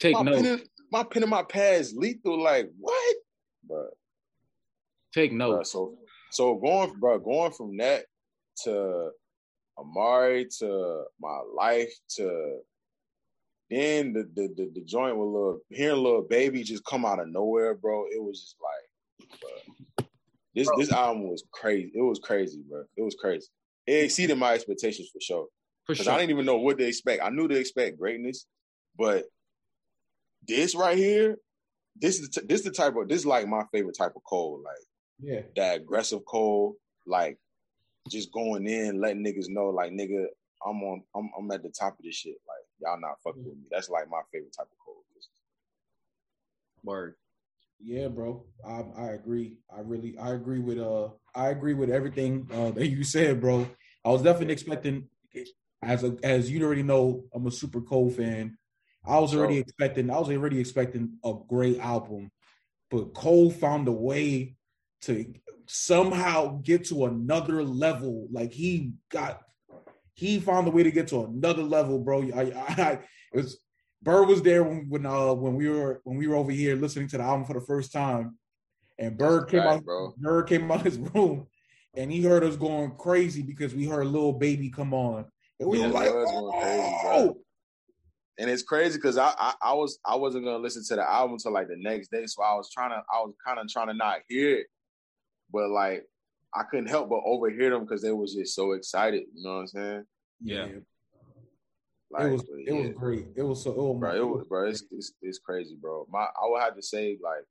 [0.00, 0.42] Take My notes.
[0.42, 3.16] pen, in, my pen in my pads lethal, like what?
[3.66, 3.88] Bro.
[5.14, 5.70] Take notes.
[5.72, 5.94] so
[6.32, 8.04] so going bro, going from that
[8.64, 9.10] to
[9.78, 12.58] Amari to my life to
[13.70, 17.28] then the the the, the joint with little hearing little baby just come out of
[17.28, 18.04] nowhere, bro.
[18.12, 20.08] It was just like
[20.54, 21.92] this this album was crazy.
[21.94, 22.84] It was crazy, bro.
[22.96, 23.46] It was crazy.
[23.86, 25.46] It exceeded my expectations for sure.
[25.86, 26.14] For Because sure.
[26.14, 27.22] I didn't even know what to expect.
[27.22, 28.46] I knew to expect greatness,
[28.96, 29.24] but
[30.46, 31.36] this right here,
[31.96, 34.22] this is the t- this the type of this is like my favorite type of
[34.28, 34.60] Cole.
[34.64, 34.76] Like
[35.20, 35.42] Yeah.
[35.56, 36.76] that aggressive Cole,
[37.06, 37.38] like
[38.10, 40.26] just going in, letting niggas know, like nigga,
[40.66, 42.36] I'm on, I'm, I'm at the top of this shit.
[42.46, 43.64] Like y'all not fucking with me.
[43.70, 44.94] That's like my favorite type of Cole.
[46.82, 47.14] Word.
[47.80, 48.44] Yeah, bro.
[48.66, 49.58] I I agree.
[49.74, 53.66] I really I agree with uh I agree with everything uh, that you said, bro.
[54.04, 55.08] I was definitely expecting
[55.82, 58.56] as a as you already know, I'm a super Cole fan.
[59.06, 59.62] I was already Sure.
[59.62, 62.30] expecting I was already expecting a great album,
[62.90, 64.56] but Cole found a way
[65.04, 65.32] to
[65.66, 68.28] somehow get to another level.
[68.30, 69.40] Like he got
[70.14, 72.22] he found a way to get to another level, bro.
[72.34, 72.90] I, I, I
[73.32, 73.58] it was
[74.02, 77.08] Bird was there when when uh when we were when we were over here listening
[77.08, 78.38] to the album for the first time,
[78.98, 79.84] and Bird came Right, out.
[79.84, 80.14] bro.
[80.18, 81.46] Bird came out his room,
[81.96, 85.24] and he heard us going crazy because we heard little baby come on,
[85.58, 87.36] and we Yeah, were like, crazy, "Oh,
[88.38, 91.34] And it's crazy because I, I I was I wasn't gonna listen to the album
[91.34, 93.88] until like the next day, so I was trying to I was kind of trying
[93.88, 94.66] to not hear it,
[95.54, 96.04] but like
[96.54, 99.24] I couldn't help but overhear them because they was just so excited.
[99.34, 100.04] You know what I'm saying?
[100.42, 100.66] Yeah.
[102.10, 103.26] Like, it was but it was great.
[103.34, 104.14] It was so oh bro.
[104.14, 104.68] It was, bro.
[104.68, 106.06] It's, it's it's crazy, bro.
[106.10, 107.44] My I would have to say like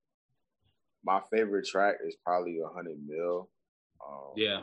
[1.04, 3.50] my favorite track is probably a hundred mil.
[4.06, 4.62] Um, Yeah.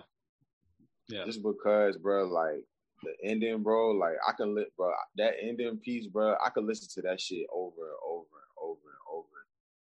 [1.08, 1.24] Yeah.
[1.24, 2.62] Just because, bro, like
[3.02, 3.90] the ending, bro.
[3.90, 6.36] Like I can let, bro, that ending piece, bro.
[6.44, 9.26] I could listen to that shit over and over and over and over,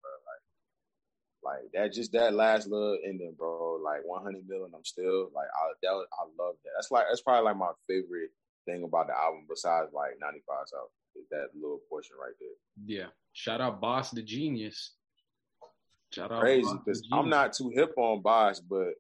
[0.02, 0.12] bro.
[1.46, 3.80] Like, like that, just that last little ending, bro.
[3.84, 6.72] Like 100 million, I'm still like, I that was, I love that.
[6.76, 8.32] That's like that's probably like my favorite
[8.66, 10.90] thing about the album, besides like 95 South.
[11.16, 12.50] Is that little portion right there.
[12.86, 13.08] Yeah.
[13.34, 14.92] Shout out Bas the Genius.
[16.14, 18.94] Shout out Crazy because I'm not too hip on Bas, but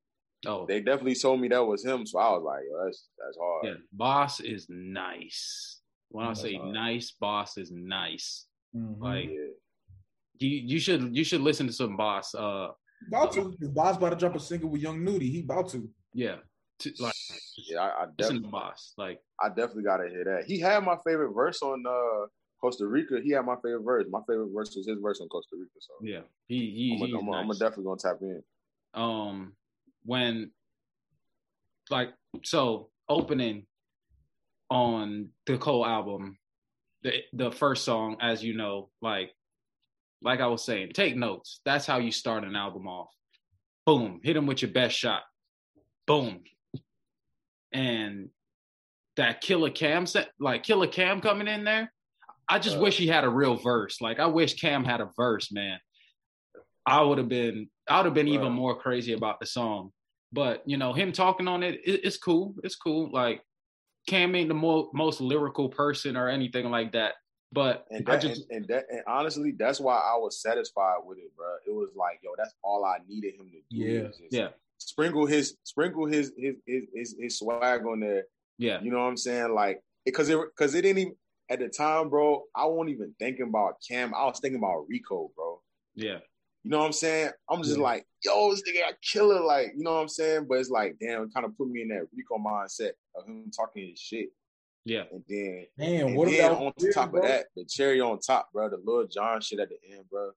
[0.48, 3.38] Oh, they definitely told me that was him, so I was like, yo, that's that's
[3.38, 3.66] hard.
[3.66, 3.74] yeah.
[3.92, 5.80] Bas is nice.
[6.10, 6.74] When I That's say hard.
[6.74, 8.46] nice, Bas is nice.
[8.76, 9.00] Mhm.
[9.02, 9.48] Like Yeah.
[10.40, 12.34] You, you should you should listen to some Bas.
[12.36, 12.70] Uh,
[13.08, 13.56] about to.
[13.60, 15.30] His Bas about to drop a single with Young Nudy.
[15.30, 15.90] He about to.
[16.14, 16.38] yeah.
[16.80, 17.14] To, like
[17.70, 18.94] Yeah, I, I definitely Bas.
[18.98, 20.44] Like I definitely gotta hear that.
[20.46, 22.28] He had my favorite verse on uh
[22.60, 23.20] Costa Rica.
[23.24, 24.06] He had my favorite verse.
[24.10, 25.72] My favorite verse was his verse on Costa Rica.
[25.80, 28.44] So yeah, he he I'm, he's gonna- I'm, gonna- I'm definitely gonna tap in.
[28.94, 29.54] um
[30.04, 30.52] when
[31.90, 32.10] like
[32.44, 33.66] so opening
[34.70, 36.38] on the Cole album,
[37.04, 39.32] the the first song, as you know, like
[40.22, 41.62] like I was saying, take notes.
[41.66, 43.10] That's how you start an album off.
[43.86, 45.22] Boom, hit him with your best shot.
[46.08, 46.42] Boom.
[47.72, 48.30] And
[49.18, 51.92] that Killa Cam set, like Killa Cam coming in there.
[52.48, 52.82] I just Uh.
[52.82, 54.02] wish he had a real verse.
[54.02, 55.80] Like I wish Cam had a verse, man.
[56.86, 59.92] I would have been, I would have been even more crazy about the song.
[60.32, 62.56] But you know, him talking on it, it it's cool.
[62.64, 63.10] It's cool.
[63.12, 63.42] Like
[64.08, 67.16] Cam ain't the mo- most lyrical person or anything like that.
[67.52, 70.98] But And I that, just, and, and that and honestly, that's why I was satisfied
[71.06, 71.46] with it, bro.
[71.66, 73.84] It was like, yo, that's all I needed him to do.
[73.84, 74.08] Yeah.
[74.32, 74.48] yeah,
[74.78, 78.24] Sprinkle his sprinkle his his his his, his swag on there.
[78.58, 79.54] yeah, You know what I'm saying?
[79.54, 81.16] Like because it because it didn't even
[81.50, 82.44] at the time, bro.
[82.56, 84.14] I wasn't even thinking about Cam.
[84.16, 85.62] I was thinking about Rico, bro.
[85.94, 86.18] yeah,
[86.64, 87.30] You know what I'm saying?
[87.50, 87.84] I'm just Yeah.
[87.84, 90.48] like, yo, this nigga got killer, like, you know what I'm saying?
[90.50, 93.52] But it's like, damn, it kind of put me in that Rico mindset of him
[93.56, 94.30] talking his shit.
[94.88, 97.22] Yeah, And then, Man, and what then about on Weird, top bro?
[97.22, 100.32] of that, the cherry on top, bro, the Lil Jon shit at the end, bro.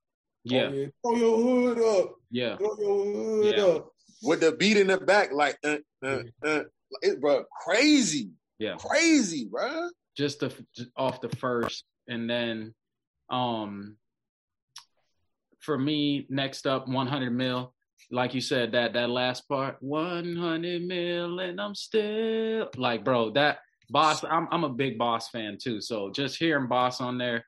[0.44, 0.70] yeah,
[1.04, 2.14] Oh, Throw your hood up.
[2.30, 2.56] yeah.
[2.56, 3.62] Throw your hood Yeah.
[3.64, 3.92] up.
[4.22, 6.62] With the beat in the back, like, uh, uh, uh,
[7.02, 8.76] it, bro, crazy, Yeah.
[8.78, 9.90] crazy, bro.
[10.16, 12.74] just the just off the first and then
[13.30, 13.96] um
[15.60, 17.72] for me next up 100 mil
[18.10, 23.58] like you said that that last part 100 mil and i'm still like bro that
[23.90, 25.80] Bas, I'm I'm a big Bas fan too.
[25.80, 27.44] So just hearing Bas on there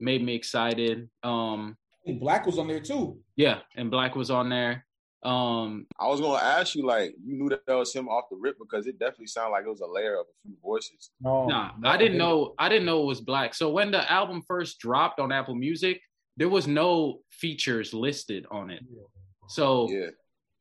[0.00, 1.08] made me excited.
[1.22, 1.76] Um,
[2.06, 3.18] 6LACK was on there too.
[3.36, 4.84] Yeah, and 6LACK was on there.
[5.24, 8.56] Um, I was gonna ask you, like, you knew that was him off the rip
[8.58, 11.10] because it definitely sounded like it was a layer of a few voices.
[11.20, 12.54] No, nah, no, I didn't know.
[12.58, 13.54] I didn't know it was 6LACK.
[13.54, 16.00] So when the album first dropped on Apple Music,
[16.36, 18.82] there was no features listed on it.
[19.48, 20.10] So yeah.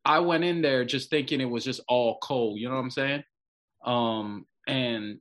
[0.04, 2.58] I went in there just thinking it was just all Cole.
[2.58, 3.24] You know what I'm saying?
[3.86, 5.20] Um, and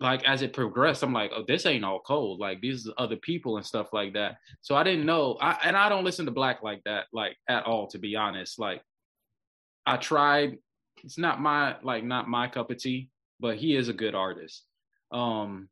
[0.00, 2.38] like as it progressed, I'm like, oh, this ain't all Cole.
[2.38, 4.38] Like these other people and stuff like that.
[4.62, 5.36] So I didn't know.
[5.40, 8.58] I, and I don't listen to 6LACK like that, like at all, to be honest.
[8.58, 8.82] Like
[9.86, 10.56] I tried.
[11.04, 14.64] It's not my like not my cup of tea, but he is a good artist.
[15.12, 15.68] Um,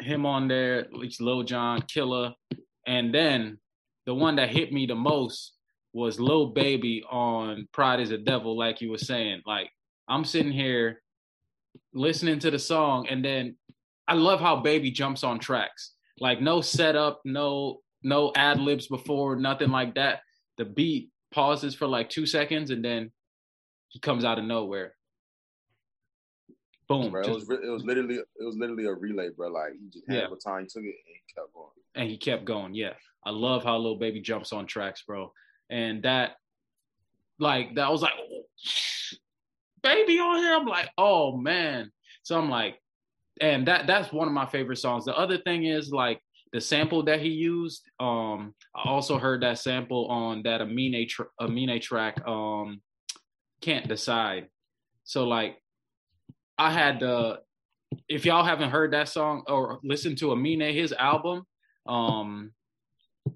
[0.00, 2.34] him on there, it's Lil Jon, Killa,
[2.86, 3.58] and then
[4.06, 5.54] the one that hit me the most
[5.92, 9.42] was Lil Baby on Pride is a Devil, like you were saying.
[9.46, 9.70] Like
[10.08, 11.00] I'm sitting here
[11.96, 13.56] listening to the song, and then
[14.06, 15.92] I love how Baby jumps on tracks.
[16.20, 20.20] Like no setup, no no ad libs before, nothing like that.
[20.58, 23.10] The beat pauses for like two seconds, and then
[23.88, 24.94] he comes out of nowhere.
[26.88, 27.10] Boom!
[27.10, 29.48] Bro, it was it was literally it was literally a relay, bro.
[29.48, 30.26] Like he just had yeah.
[30.30, 31.70] the time, he took it, and he kept going.
[31.96, 32.74] And he kept going.
[32.74, 32.92] Yeah,
[33.24, 35.32] I love how little Baby jumps on tracks, bro.
[35.68, 36.36] And that,
[37.40, 38.42] like, that was like, oh,
[39.86, 40.54] baby on here.
[40.54, 41.90] I'm like, oh man.
[42.22, 42.80] So I'm like,
[43.40, 45.04] and that that's one of my favorite songs.
[45.04, 46.20] The other thing is like
[46.52, 47.82] the sample that he used.
[48.00, 52.26] Um, I also heard that sample on that Amine tr- Amine track.
[52.26, 52.80] Um,
[53.60, 54.48] can't decide.
[55.04, 55.56] So like,
[56.58, 57.40] I had the.
[58.08, 61.44] If y'all haven't heard that song or listened to Amine his album,
[61.86, 62.52] um,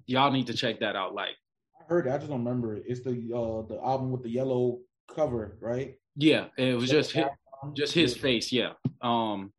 [0.05, 1.13] y'all need to check that out.
[1.15, 1.35] Like,
[1.79, 2.11] I heard it.
[2.11, 2.83] I just don't remember it.
[2.85, 5.95] It's the uh the album with the yellow cover, right?
[6.15, 7.25] Yeah, it was just his,
[7.73, 8.51] just his face.
[8.51, 9.53] Yeah, um,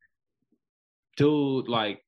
[1.16, 2.02] dude, like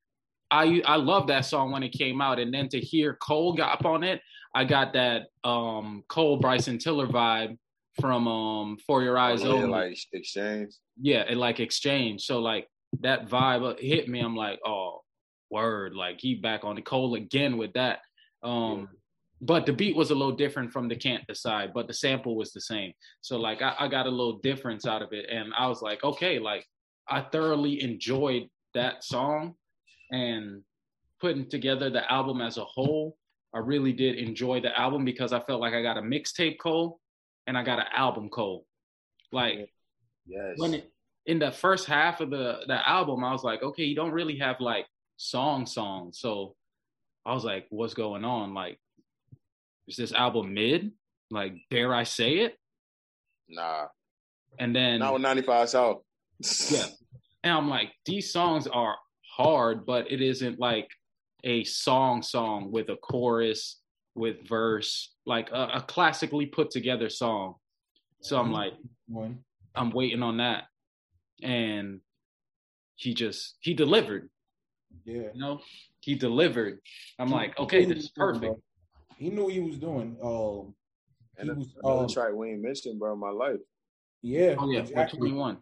[0.50, 3.80] I I love that song when it came out, and then to hear Cole got
[3.80, 4.20] up on it,
[4.54, 7.58] I got that um Cole Bryson Tiller vibe
[8.00, 10.74] from um For Your Eyes oh, yeah, like exchange.
[11.00, 12.22] Yeah, it like exchange.
[12.22, 12.68] So like
[13.00, 14.20] that vibe hit me.
[14.20, 15.00] I'm like, oh,
[15.50, 15.94] word.
[15.94, 18.00] Like he back on the Cole again with that.
[18.42, 18.88] Um,
[19.40, 22.52] but the beat was a little different from the can't decide but the sample was
[22.52, 22.93] the same.
[23.20, 26.02] So like I, I, got a little difference out of it and i was like
[26.05, 26.65] okay like
[27.09, 29.55] i thoroughly enjoyed that song
[30.11, 30.62] and
[31.20, 33.16] putting together the album as a whole
[33.55, 37.01] i really did enjoy the album because i felt like i got a mixtape cole
[37.47, 38.66] and i got an album cole
[39.32, 39.70] like
[40.27, 40.55] yes.
[40.56, 40.90] when it,
[41.27, 44.36] in the first half of the the album i was like okay you don't really
[44.36, 44.86] have like
[45.16, 46.19] song songs.
[46.19, 46.55] So
[47.27, 48.55] i was like what's going on?
[48.55, 48.78] Like
[49.89, 50.93] is this album mid?
[51.31, 52.56] Like, dare I say it?
[53.48, 53.86] Nah.
[54.59, 56.02] And then not with 95 South.
[56.70, 56.86] yeah.
[57.43, 58.97] And I'm like, these songs are
[59.36, 60.89] hard, but it isn't like
[61.43, 63.81] a song song with a chorus,
[64.15, 67.55] with verse, like a, a classically put together song.
[68.23, 68.73] So I'm like,
[69.74, 70.65] I'm waiting on that.
[71.43, 72.01] And
[72.97, 74.31] he just he delivered.
[75.05, 75.28] Yeah.
[75.35, 75.61] You know,
[76.01, 76.78] he delivered.
[77.19, 78.55] I'm like, okay, this is perfect.
[79.16, 80.16] He knew what he was doing.
[80.22, 80.74] Um,
[81.38, 83.60] and he was, another um, track we ain't mentioned, bro, my life.
[84.22, 84.56] Yeah.
[84.58, 85.18] Oh yeah, exactly.
[85.18, 85.58] 21.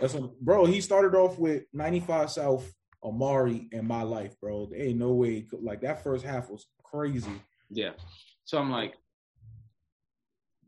[0.00, 0.64] That's what, bro.
[0.66, 2.72] He started off with 95 South,
[3.02, 4.66] Amari, and my life, bro.
[4.66, 5.46] There ain't no way.
[5.52, 7.30] Like that first half was crazy.
[7.70, 7.92] Yeah.
[8.44, 8.94] So I'm like,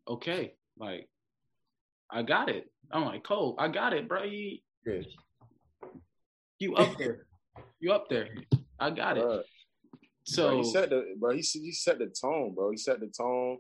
[0.07, 1.09] okay, like
[2.11, 2.71] I got it.
[2.93, 4.25] I'm like, Cole, I got it, bro.
[4.25, 5.07] You, Good.
[6.59, 7.27] you up there.
[7.79, 8.29] you up there.
[8.79, 9.25] I got it.
[10.25, 11.35] So bro, he set the bro.
[11.35, 12.71] He said he set the tone, bro.
[12.71, 13.59] He set the tone,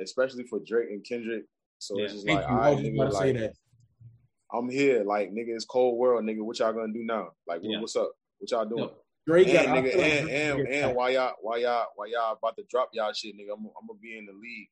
[0.00, 1.44] especially for Drake and Kendrick.
[1.78, 3.52] So yeah, it's just like, all right, nigga, like,
[4.52, 6.42] I'm here, like nigga, it's cold world, nigga.
[6.42, 7.30] What y'all gonna do now?
[7.46, 7.80] Like, yeah.
[7.80, 8.12] what's up?
[8.38, 8.90] What y'all doing?
[9.26, 12.56] Drake and, got, nigga, and and, and, and why y'all why y'all why y'all about
[12.56, 13.54] to drop y'all shit, nigga?
[13.56, 14.68] I'm, I'm gonna be in the league.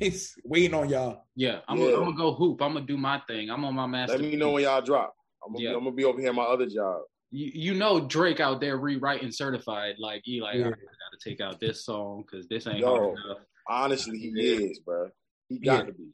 [0.00, 1.22] He's waiting on y'all.
[1.36, 1.84] Yeah, I'm, yeah.
[1.84, 2.60] Gonna, I'm gonna go hoop.
[2.60, 3.50] I'm gonna do my thing.
[3.50, 4.18] I'm on my master.
[4.18, 5.14] Let me know when y'all drop.
[5.44, 5.70] I'm gonna, yeah.
[5.70, 7.02] be, I'm gonna be over here in my other job
[7.36, 9.96] you, you know Drake out there rewriting certified.
[9.98, 10.68] Like he like yeah.
[10.68, 13.38] I gotta take out this song because this ain't Yo, hard enough.
[13.68, 14.70] Honestly, he yeah.
[14.70, 15.10] is, bro.
[15.48, 15.84] He got yeah.
[15.84, 16.08] to be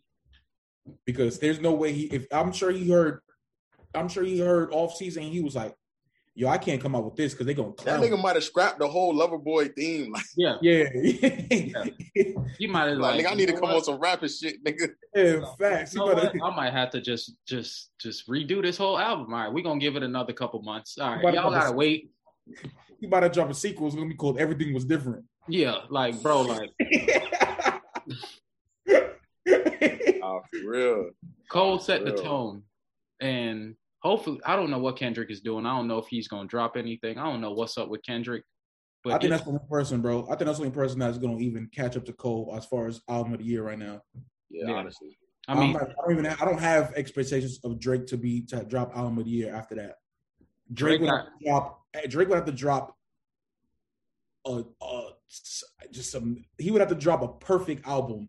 [1.07, 2.05] because there's no way he.
[2.07, 3.20] If I'm sure he heard,
[3.94, 5.23] I'm sure he heard off season.
[5.23, 5.77] He was like,
[6.35, 7.73] yo, I can't come out with this because they're gonna.
[7.85, 10.13] That nigga might have scrapped the whole Lover Boy theme.
[10.13, 10.89] Like, yeah, yeah.
[10.95, 11.85] yeah.
[12.59, 13.77] You might have like, like, nigga, I need to come what?
[13.77, 14.91] on some rapping shit, nigga.
[15.15, 15.95] Yeah, facts.
[15.95, 16.33] You know better...
[16.43, 19.33] I might have to just, just, just redo this whole album.
[19.33, 20.99] All right, we're gonna give it another couple months.
[20.99, 22.11] All right, y'all gotta wait.
[23.01, 23.87] You about to drop a sequel.
[23.87, 25.25] It's gonna be called Everything Was Different.
[25.49, 26.71] Yeah, like bro, like.
[30.23, 31.11] oh, for real.
[31.51, 32.15] Cole set real.
[32.15, 32.63] the tone
[33.21, 35.65] and hopefully, I don't know what Kendrick is doing.
[35.65, 37.19] I don't know if he's gonna drop anything.
[37.19, 38.45] I don't know what's up with Kendrick.
[39.05, 40.24] But I think that's the only person, bro.
[40.24, 42.87] I think that's the only person that's gonna even catch up to Cole as far
[42.87, 44.03] as album of the year right now.
[44.51, 44.74] Yeah, yeah.
[44.74, 45.19] honestly.
[45.49, 46.24] I mean, I don't even.
[46.24, 49.55] Have, I don't have expectations of Drake to be to drop album of the year
[49.55, 49.97] after that.
[50.73, 51.81] Drake, Drake would have to drop.
[51.95, 52.97] Eh, Drake would have to drop.
[54.47, 55.09] A, a
[55.91, 56.45] just some.
[56.59, 58.29] He would have to drop a perfect album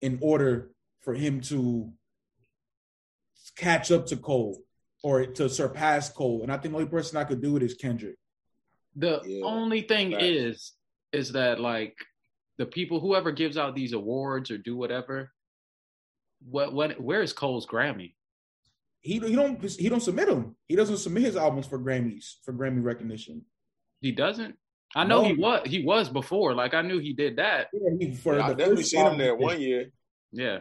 [0.00, 1.92] in order for him to
[3.56, 4.58] catch up to Cole
[5.02, 6.42] or to surpass Cole.
[6.42, 8.16] And I think the only person I could do it is Kendrick.
[8.96, 9.44] The yeah.
[9.44, 10.22] only thing right.
[10.22, 10.72] is,
[11.12, 11.96] is that like
[12.58, 15.32] the people, whoever gives out these awards or do whatever,
[16.44, 18.14] what when where is Cole's Grammy?
[19.00, 20.56] He he don't he don't submit them.
[20.68, 23.44] He doesn't submit his albums for Grammys for Grammy recognition.
[24.00, 24.56] He doesn't.
[24.94, 25.28] I know no.
[25.28, 26.54] he was he was before.
[26.54, 27.68] Like I knew he did that.
[27.72, 29.90] Yeah, he, for yeah, I definitely seen him there one year.
[30.32, 30.60] Yeah.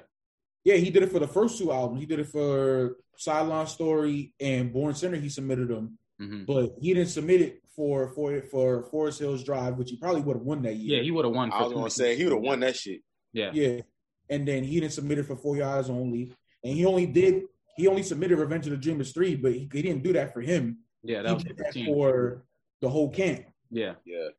[0.64, 2.00] Yeah, he did it for the first two albums.
[2.00, 5.18] He did it for Sideline Story and Born Sinner.
[5.18, 6.44] He submitted them, mm-hmm.
[6.46, 10.38] but he didn't submit it for for for Forest Hills Drive, which he probably would
[10.38, 10.98] have won that year.
[10.98, 11.52] Yeah, he would have won.
[11.52, 13.02] I was gonna say he would have won that shit.
[13.34, 13.82] Yeah, yeah.
[14.30, 16.34] And then he didn't submit it for Four Your Eyes Only,
[16.64, 17.44] and he only did
[17.78, 20.42] he only submitted Revenge of the Dreamers three, but he, he didn't do that for
[20.42, 20.80] him.
[21.04, 22.44] Yeah, that he was did that for
[22.82, 23.46] the whole camp.
[23.72, 24.30] Yeah, yeah.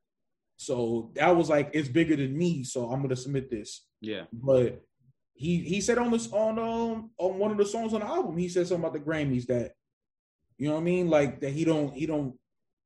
[0.56, 3.84] So that was like it's bigger than me, so I'm gonna submit this.
[4.00, 4.82] Yeah, but
[5.42, 8.36] he he said on this on um on one of the songs on the album,
[8.36, 9.72] he said something about the Grammys that
[10.56, 12.38] you know what I mean, like that he don't he don't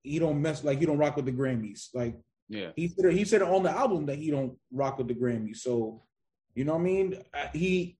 [0.02, 1.88] he don't mess like he don't rock with the Grammys.
[1.92, 2.16] Like
[2.48, 5.58] yeah, he said he said on the album that he don't rock with the Grammys.
[5.58, 6.02] So
[6.54, 7.22] you know what I mean?
[7.52, 7.98] He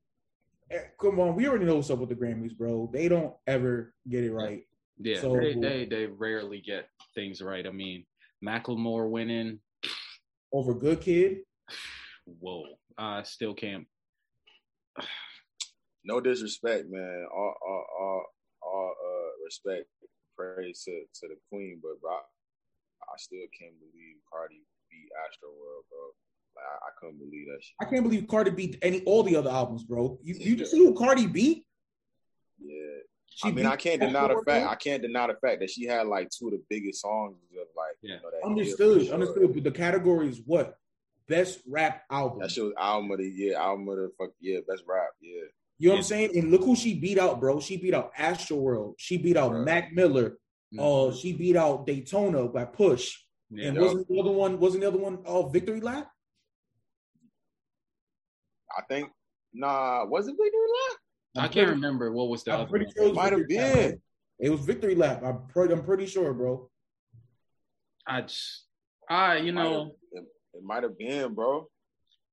[0.71, 2.89] eh, come on, we already know what's up with the Grammys, bro.
[2.91, 4.63] They don't ever get it right.
[4.99, 7.67] Yeah, so, they, they they rarely get things right.
[7.67, 8.07] I mean,
[8.43, 9.61] Macklemore winning
[10.51, 11.41] over Good Kid.
[12.41, 12.65] Whoa,
[12.97, 13.87] I still can't.
[16.05, 17.27] no disrespect, man.
[17.35, 18.25] All all all,
[18.63, 19.87] all uh, respect,
[20.37, 25.99] praise to to the Queen, but bro, I still can't believe Cardi beat Astroworld, bro.
[26.57, 27.75] Like, I, I, couldn't believe that shit.
[27.81, 30.19] I can't believe Cardi beat any all the other albums, bro.
[30.23, 31.67] You you just see who Cardi beat?
[32.59, 32.77] Yeah.
[33.29, 34.67] She I mean, I can't deny the fact.
[34.67, 37.67] I can't deny the fact that she had like two of the biggest songs of
[37.77, 37.97] like.
[38.01, 38.15] Yeah.
[38.15, 39.15] You know, understood, sure.
[39.15, 39.53] understood.
[39.53, 40.79] But the category is what
[41.29, 42.41] best rap album.
[42.41, 45.43] That shit was album of the year, album of the fuck yeah, best rap, yeah.
[45.79, 46.31] You know what I'm saying?
[46.35, 47.61] And look who she beat out, bro.
[47.61, 48.95] She beat out Astro World.
[48.99, 50.39] She beat out Mac Miller.
[50.75, 50.81] Mm-hmm.
[50.81, 53.15] Uh, she beat out Daytona by Push.
[53.51, 53.69] Yeah.
[53.69, 54.59] And wasn't the other one?
[54.59, 55.19] Wasn't the other one?
[55.27, 56.09] Oh, uh, Victory Lap.
[58.77, 59.11] I think
[59.53, 60.99] nah, was it Victory Lap?
[61.37, 63.91] I can't pretty, remember what was the I'm pretty sure it might have been.
[63.91, 63.95] Lap,
[64.39, 65.23] it was Victory Lap.
[65.23, 66.71] I'm pretty, I'm pretty sure, bro.
[68.07, 68.65] I just,
[69.09, 69.93] I you know,
[70.57, 71.69] it, it might have been, bro.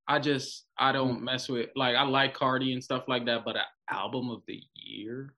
[0.07, 1.23] I just I don't mm.
[1.23, 4.59] mess with like I like Cardi and stuff like that, but an album of the
[4.75, 5.33] year.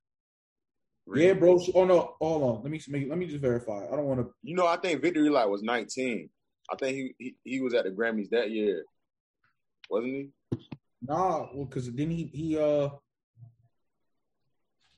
[1.06, 1.28] Really?
[1.28, 1.60] Yeah, bro.
[1.76, 2.64] Oh no, hold on.
[2.64, 3.86] Let me let me just verify.
[3.86, 4.34] I don't want to.
[4.42, 6.30] You know, I think Victory Lap was 19.
[6.72, 8.84] I think he, he he was at the Grammys that year,
[9.90, 10.30] wasn't he?
[11.04, 12.90] Nah, well, because then he he uh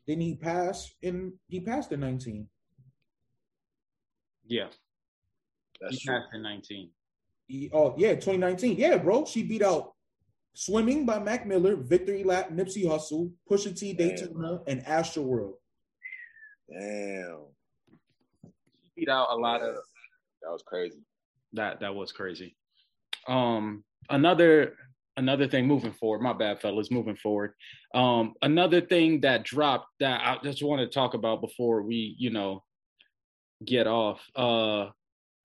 [0.08, 2.48] then he passed in he passed in 19.
[4.46, 4.68] Yeah,
[5.82, 6.16] That's he true.
[6.16, 6.90] passed in 19.
[7.48, 8.78] He, oh yeah, 2019.
[8.78, 9.26] Yeah, bro.
[9.26, 9.94] She beat out
[10.60, 15.54] Swimming by Mac Miller, Victory Lap, Nipsey Hussle, Pusha T, Daytona, and Astroworld.
[16.68, 17.46] Damn.
[18.44, 19.76] She beat out a lot of.
[20.42, 20.98] That was crazy.
[21.54, 22.56] That that was crazy.
[23.28, 24.74] Um, another
[25.16, 26.24] another thing moving forward.
[26.24, 26.90] My bad, fellas.
[26.90, 27.54] Moving forward.
[27.94, 32.32] Um, another thing that dropped that I just want to talk about before we, you
[32.32, 32.64] know,
[33.64, 34.22] get off.
[34.36, 34.88] Uh,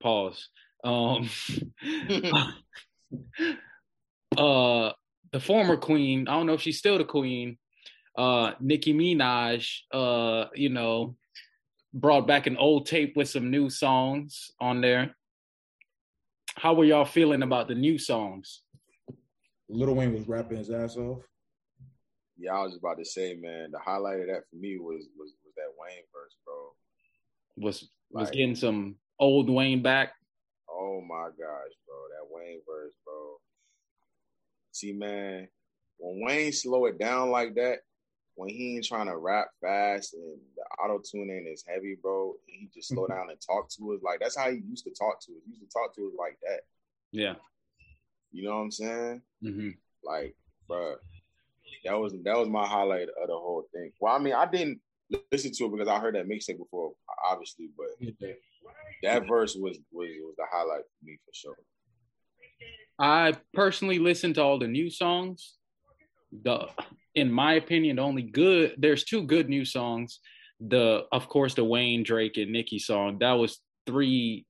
[0.03, 0.49] pause.
[0.85, 1.29] Um,
[4.37, 4.93] uh,
[5.33, 6.29] the former queen.
[6.29, 7.59] I don't know if she's still the queen.
[8.17, 9.69] Uh, Nicki Minaj.
[9.93, 11.17] Uh, you know,
[11.95, 15.15] brought back an old tape with some new songs on there.
[16.57, 18.63] How were y'all feeling about the new songs?
[19.69, 21.23] Lil Wayne was rapping his ass off.
[22.37, 25.33] Yeah, I was about to say, man, the highlight of that for me was was,
[25.45, 26.55] was that Wayne verse, bro.
[27.57, 30.13] Was was like, getting some old Wayne back.
[30.73, 33.37] Oh my gosh, bro, that Wayne verse, bro.
[34.73, 35.49] See, man,
[35.99, 37.81] when Wayne slow it down like that,
[38.35, 42.71] when he ain't trying to rap fast and the auto tuning is heavy, bro, he
[42.75, 45.33] just slow down and talk to us like that's how he used to talk to
[45.33, 45.43] us.
[45.45, 46.61] He used to talk to us like that.
[47.11, 47.35] Yeah.
[48.33, 49.23] You know what I'm saying?
[49.45, 49.71] Mm-hmm.
[50.03, 50.35] Like,
[50.67, 50.97] bro,
[51.85, 53.93] that was that was my highlight of the whole thing.
[54.01, 54.81] Well, I mean, I didn't
[55.31, 56.93] listen to it because I heard that mixtape before,
[57.29, 57.89] obviously, but
[59.03, 61.57] that verse was was was the highlight for me for sure.
[62.99, 65.55] I personally listened to all the new songs.
[66.45, 66.69] The
[67.15, 68.75] in my opinion, the only good.
[68.79, 70.21] There's two good new songs.
[70.61, 73.19] The of course the Wayne Drake and Nicki song.
[73.19, 74.47] That was three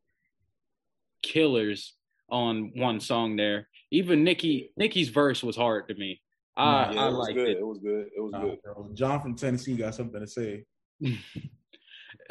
[1.22, 1.94] killers
[2.30, 3.68] on one song there.
[3.90, 6.20] Even Nicki Nicki's verse was hard to me.
[6.56, 7.48] I, yeah, I it was liked good.
[7.48, 7.58] it.
[7.58, 8.06] It was good.
[8.14, 8.58] It was Nah, good.
[8.94, 10.64] John from Tennessee got something to say.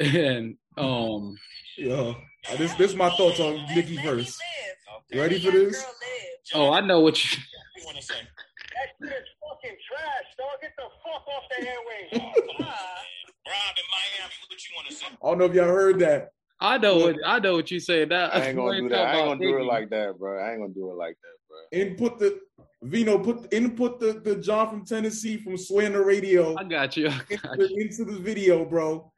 [0.00, 1.36] and um
[1.76, 2.16] Yo,
[2.50, 4.38] uh, this this is my thoughts on Nicki verse.
[5.10, 5.84] You ready for this?
[6.54, 7.40] oh I know what you
[7.84, 10.60] That shit is fucking trash, dog.
[10.60, 12.22] Get the fuck off the airwaves.
[12.62, 15.06] Rob in Miami, what you want to say?
[15.06, 16.30] I don't know if y'all heard that.
[16.60, 18.10] I know what I know what you said.
[18.10, 18.98] That I ain't gonna do that.
[18.98, 20.38] I ain't gonna do it like that, bro.
[20.38, 21.80] I ain't gonna do it like that, bro.
[21.80, 22.40] Input the
[22.82, 27.08] Vino put input the, the John from Tennessee from Swaying the Radio I got you.
[27.08, 27.80] I into, got the, you.
[27.80, 29.11] into the video, bro.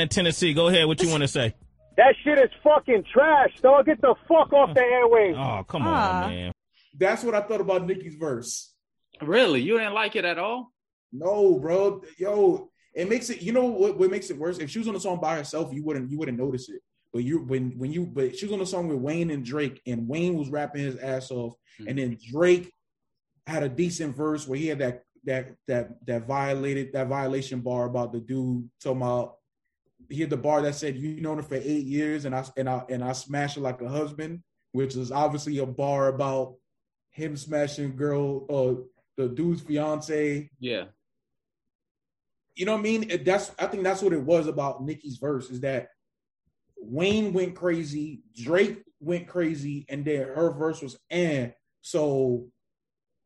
[0.00, 0.52] In Tennessee.
[0.54, 0.86] Go ahead.
[0.86, 1.54] What you want to say?
[1.96, 3.86] That shit is fucking trash, dog.
[3.86, 5.36] Get the fuck off the airwaves.
[5.60, 6.24] Oh, come Ah.
[6.24, 6.52] on, man.
[6.98, 8.72] That's what I thought about Nicki's verse.
[9.22, 10.72] Really, you didn't like it at all?
[11.12, 12.02] No, bro.
[12.18, 13.42] Yo, it makes it.
[13.42, 13.96] You know what?
[13.98, 14.58] What makes it worse?
[14.58, 16.10] If she was on the song by herself, you wouldn't.
[16.10, 16.80] You wouldn't notice it.
[17.12, 19.80] But you when when you but she was on the song with Wayne and Drake,
[19.86, 21.88] and Wayne was rapping his ass off, Hmm.
[21.88, 22.72] and then Drake
[23.46, 27.84] had a decent verse where he had that that that that violated that violation bar
[27.86, 29.36] about the dude talking about
[30.14, 32.68] he had the bar that said you known her for eight years and I and
[32.68, 34.42] I and I smashed her like a husband,
[34.72, 36.54] which is obviously a bar about
[37.10, 38.80] him smashing girl uh
[39.16, 40.86] the dude's fiance Yeah.
[42.56, 43.10] you know what I mean?
[43.10, 45.88] It- That's I think that's what it was about Nicki's verse is that
[46.76, 51.50] Wayne went crazy, Drake went crazy, and then her verse was eh.
[51.82, 52.48] So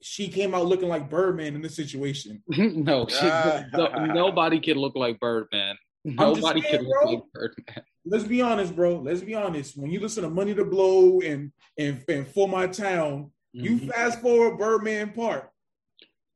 [0.00, 2.42] she came out looking like Birdman in this situation.
[2.48, 5.76] no, she, no, nobody can look like Birdman.
[6.06, 7.10] Just Nobody saying, can look bro.
[7.12, 7.84] like Birdman.
[8.04, 8.96] Let's be honest, bro.
[8.96, 9.76] Let's be honest.
[9.76, 13.88] When you listen to Money to Blow and and, and For My Town, you Mhm.
[13.92, 15.50] fast forward Birdman part.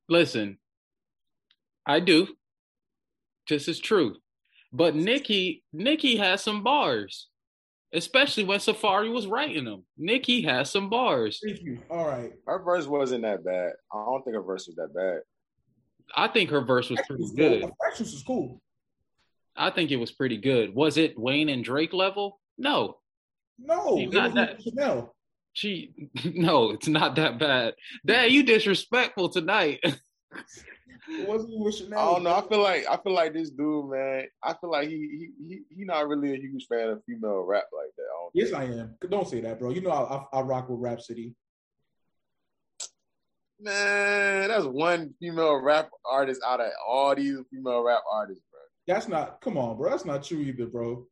[0.08, 0.58] Listen,
[1.86, 2.28] I do.
[3.48, 4.16] This is true.
[4.72, 7.28] But Nicki, Nicki has some bars,
[7.92, 9.84] especially when Safaree was writing them.
[9.96, 11.40] Nicki has some bars.
[11.44, 11.82] Thank you.
[11.90, 12.32] All right.
[12.46, 13.72] Her verse wasn't that bad.
[13.92, 15.20] I don't think her verse was that bad.
[16.14, 17.62] I think her verse was pretty Fractions good.
[17.62, 17.76] cool.
[17.80, 18.62] Fractions was cool.
[19.56, 20.74] I think it was pretty good.
[20.74, 22.40] Was it Wayne and Drake level?
[22.58, 22.98] No.
[23.58, 25.14] No, She it not that- Chanel.
[25.54, 25.92] She
[26.24, 27.74] no, it's not that bad.
[28.06, 29.80] Dad, you disrespectful tonight.
[31.08, 31.98] It wasn't with Chanel.
[31.98, 32.32] I don't know.
[32.32, 34.28] I feel like I feel like this dude, man.
[34.42, 37.64] I feel like he he he, he not really a huge fan of female rap
[37.76, 38.04] like that.
[38.04, 38.60] I Yes, think.
[38.62, 38.94] I am.
[39.10, 39.70] Don't say that, bro.
[39.70, 41.34] You know I, I, I rock with Rapsody.
[43.60, 48.51] Man, that's one female rap artist out of all these female rap artists, bro.
[48.86, 49.40] That's not.
[49.40, 49.90] Come on, bro.
[49.90, 51.06] That's not true either, bro.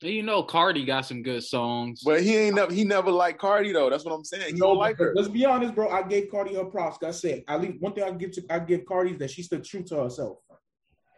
[0.00, 2.02] you know Cardi got some good songs.
[2.04, 3.88] But he ain't never he never liked Cardi though.
[3.90, 4.54] That's what I'm saying.
[4.54, 5.12] He No, don't like her.
[5.14, 5.88] Let's be honest, bro.
[5.88, 7.02] I gave Cardi her props.
[7.02, 9.46] I said, at least one thing I give to I give Cardi is that she's
[9.46, 10.38] still true to herself.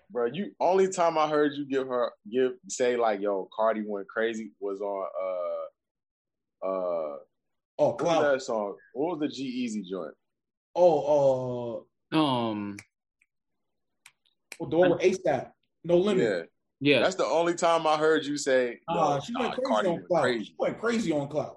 [0.08, 4.06] Bro, you only time I heard you give her give say like yo Cardi went
[4.06, 5.06] crazy was on
[6.62, 7.16] uh uh
[7.78, 8.74] Oh, what was that song?
[8.94, 10.14] What was the G-Eazy joint?
[10.74, 12.76] Oh, uh, um
[14.58, 15.50] the one with ASAP.
[15.86, 16.50] No limit.
[16.80, 16.96] Yeah.
[16.96, 17.02] yeah.
[17.02, 19.88] That's the only time I heard you say yo, Uh, she nah, went crazy Cardi
[19.88, 20.22] on cloud.
[20.22, 20.44] crazy.
[20.44, 21.56] She went crazy on cloud.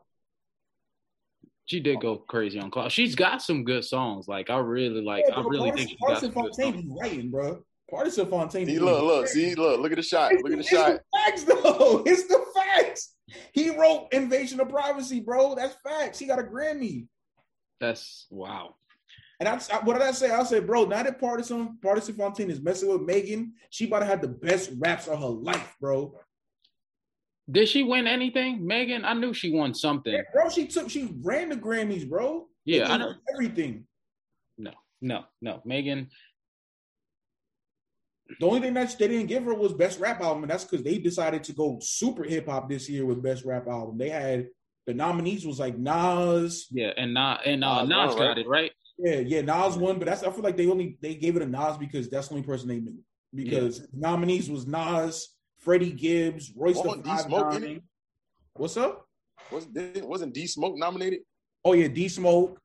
[1.65, 2.91] She did go crazy on Cloud.
[2.91, 4.27] She's got some good songs.
[4.27, 5.23] Like I really like.
[5.27, 6.83] Yeah, I really Pardison- think she got Pardison some good Fontaine songs.
[6.85, 7.63] be writing, bro.
[7.93, 8.65] Pardison Fontaine.
[8.65, 10.31] See, look, look, see, look, look at the shot.
[10.33, 10.93] Look at the It's shot.
[10.93, 12.03] the facts, though.
[12.07, 13.13] It's the facts.
[13.53, 15.53] He wrote Invasion of Privacy, bro.
[15.53, 16.17] That's facts.
[16.17, 17.05] He got a Grammy.
[17.79, 18.73] That's wow.
[19.39, 20.31] And I, I- what did I say?
[20.31, 24.05] I said, bro, now that Pardison Pardison Fontaine is messing with Megan, she about to
[24.05, 26.13] have the best raps of her life, bro.
[27.49, 29.03] Did she win anything, Megan?
[29.05, 30.13] I knew she won something.
[30.13, 32.47] Yeah, bro, she took, she ran the Grammys, bro.
[32.65, 33.13] Yeah, I know.
[33.33, 33.85] Everything.
[34.57, 34.71] No,
[35.01, 35.61] no, no.
[35.65, 36.09] Megan.
[38.39, 40.83] The only thing that they didn't give her was best rap album, and that's because
[40.83, 43.97] they decided to go super hip hop this year with best rap album.
[43.97, 44.49] They had
[44.85, 48.37] the nominees was like Nas, Yeah, and not and uh, Nas Nas got right?
[48.37, 48.71] it right.
[48.99, 51.45] Yeah, yeah, Nas won, but that's I feel like they only they gave it a
[51.45, 52.97] Nas because that's the only person they knew.
[53.33, 57.81] Because nominees was Nas, Freddie Gibbs, Royce the Wasn't D Five Smoke Nine.
[58.53, 59.07] What's up?
[59.51, 61.19] Wasn't wasn't D Smoke nominated?
[61.63, 62.59] Oh yeah, D Smoke.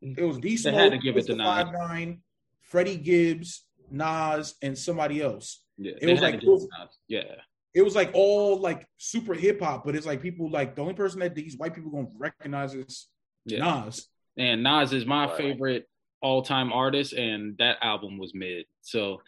[0.00, 1.46] It was D They Smoke, had to give it to Nas.
[1.46, 2.22] Five Nine,
[2.62, 5.62] Freddie Gibbs, Nas, and somebody else.
[5.76, 7.34] Yeah, It was like to it to yeah.
[7.74, 10.94] It was like all like super hip hop, but it's like people like the only
[10.94, 13.06] person that these white people gonna recognize is
[13.50, 13.82] Yeah.
[13.84, 14.08] Nas.
[14.36, 15.36] And Nas is my Right.
[15.36, 15.88] favorite
[16.20, 18.66] all time artist, and that album was mid.
[18.82, 19.20] So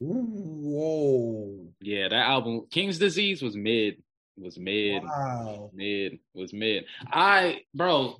[0.00, 1.68] Whoa!
[1.80, 4.02] yeah, that album King's Disease was mid.
[4.38, 5.02] Was mid.
[5.02, 5.70] Wow!
[5.74, 6.84] Mid was mid.
[7.06, 8.16] I bro,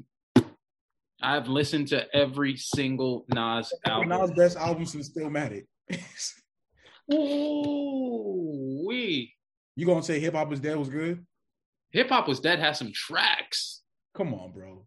[1.22, 4.08] I've listened to every single Nas album.
[4.10, 5.64] Nas' best album since Stillmatic.
[7.12, 9.34] Ooh, we
[9.76, 11.24] you gonna say Hip Hop is Dead was good?
[11.92, 13.80] Hip Hop was Dead has some tracks.
[14.14, 14.84] Come on, bro.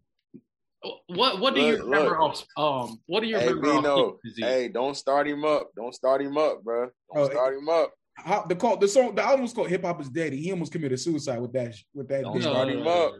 [1.07, 2.43] What what do you remember look.
[2.57, 3.95] of um what do you Hey, remember of Vino.
[3.95, 4.45] King's Disease?
[4.45, 5.69] Hey, don't start him up.
[5.75, 6.89] Don't start him up, bro.
[7.13, 7.91] Don't Oh, start him up.
[8.15, 10.33] How, the call the song the album was called Hip Hop is Dead.
[10.33, 12.23] He almost committed suicide with that with that.
[12.23, 13.13] Don't start him up.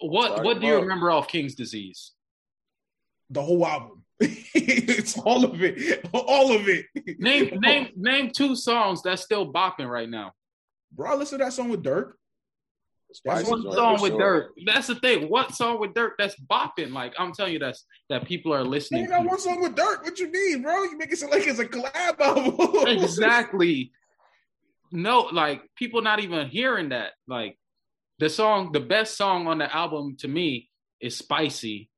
[0.00, 0.82] What Start what do you up.
[0.82, 2.12] remember of King's Disease?
[3.30, 4.04] The whole album.
[4.20, 6.06] it's all of it.
[6.12, 6.86] All of it.
[7.18, 10.32] Name name name two songs that's still bopping right now.
[10.92, 12.12] Bro, I listen to that song with Durk.
[13.24, 14.52] That's one song with sure.
[14.56, 14.64] Durk?
[14.66, 15.28] That's the thing.
[15.28, 16.92] What song with Durk that's bopping?
[16.92, 19.06] Like I'm telling you, that's that people are listening.
[19.06, 19.28] got to.
[19.28, 20.02] one song with Durk.
[20.02, 20.84] What you mean, bro?
[20.84, 22.86] You make it sound like it's a collab album.
[22.88, 23.92] exactly.
[24.92, 27.12] No, like people not even hearing that.
[27.26, 27.58] Like
[28.18, 30.70] the song, the best song on the album to me
[31.00, 31.90] is "Spicy,"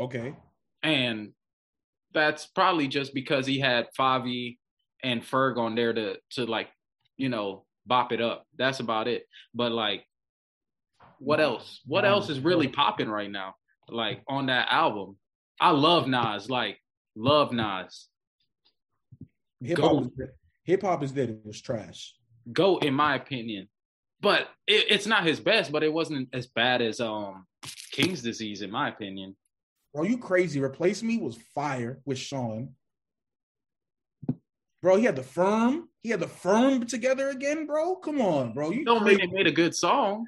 [0.00, 0.34] Okay.
[0.82, 1.32] and
[2.12, 4.58] that's probably just because he had Favi
[5.02, 6.68] and Ferg on there to to like
[7.16, 8.46] you know bop it up.
[8.56, 9.26] That's about it.
[9.52, 10.06] But like,
[11.18, 11.80] what else?
[11.84, 13.56] What else is really popping right now?
[13.88, 15.18] Like on that album,
[15.60, 16.48] I love Nas.
[16.48, 16.78] Like
[17.16, 18.06] love Nas.
[19.62, 20.28] Hip hop, is dead.
[20.64, 21.30] Hip hop is dead.
[21.30, 22.14] It was trash.
[22.50, 23.68] go in my opinion.
[24.22, 27.46] But it, it's not his best, but it wasn't as bad as um
[27.90, 29.36] King's disease, in my opinion.
[29.92, 30.62] Bro, you crazy.
[30.62, 32.74] Replace Me was fire with Sean.
[34.82, 35.88] Bro, he had the firm.
[36.02, 37.96] He had the firm together again, bro.
[37.96, 38.70] Come on, bro.
[38.70, 39.30] You Don't mean crazy.
[39.30, 40.26] it made a good song.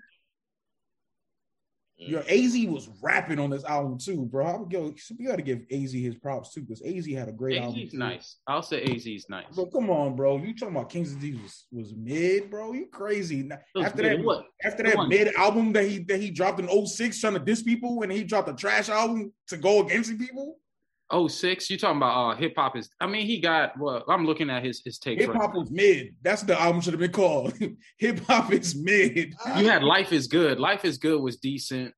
[2.02, 2.08] Mm.
[2.08, 4.46] Your AZ was rapping on this album too, bro.
[4.46, 4.92] I would go.
[5.18, 7.80] We got to give AZ his props too, because AZ had a great album.
[7.80, 7.98] AZ's too.
[7.98, 8.36] nice.
[8.46, 9.46] I'll say AZ's nice.
[9.54, 10.36] Bro, come on, bro.
[10.36, 12.72] You talking about King's Disease was, was mid, bro?
[12.72, 13.48] You crazy?
[13.82, 14.18] After mid.
[14.18, 14.46] that, What?
[14.64, 18.02] after that mid album that he that he dropped in 06 trying to diss people,
[18.02, 20.58] and he dropped a trash album to go against people.
[21.12, 24.24] Oh six, you talking about uh hip hop is I mean he got well, I'm
[24.24, 26.14] looking at his his takes Hip right hop was mid.
[26.22, 27.52] That's the album should have been called.
[27.98, 29.34] Hip hop is mid.
[29.56, 30.58] You had Life is Good.
[30.58, 31.94] Life is Good was decent.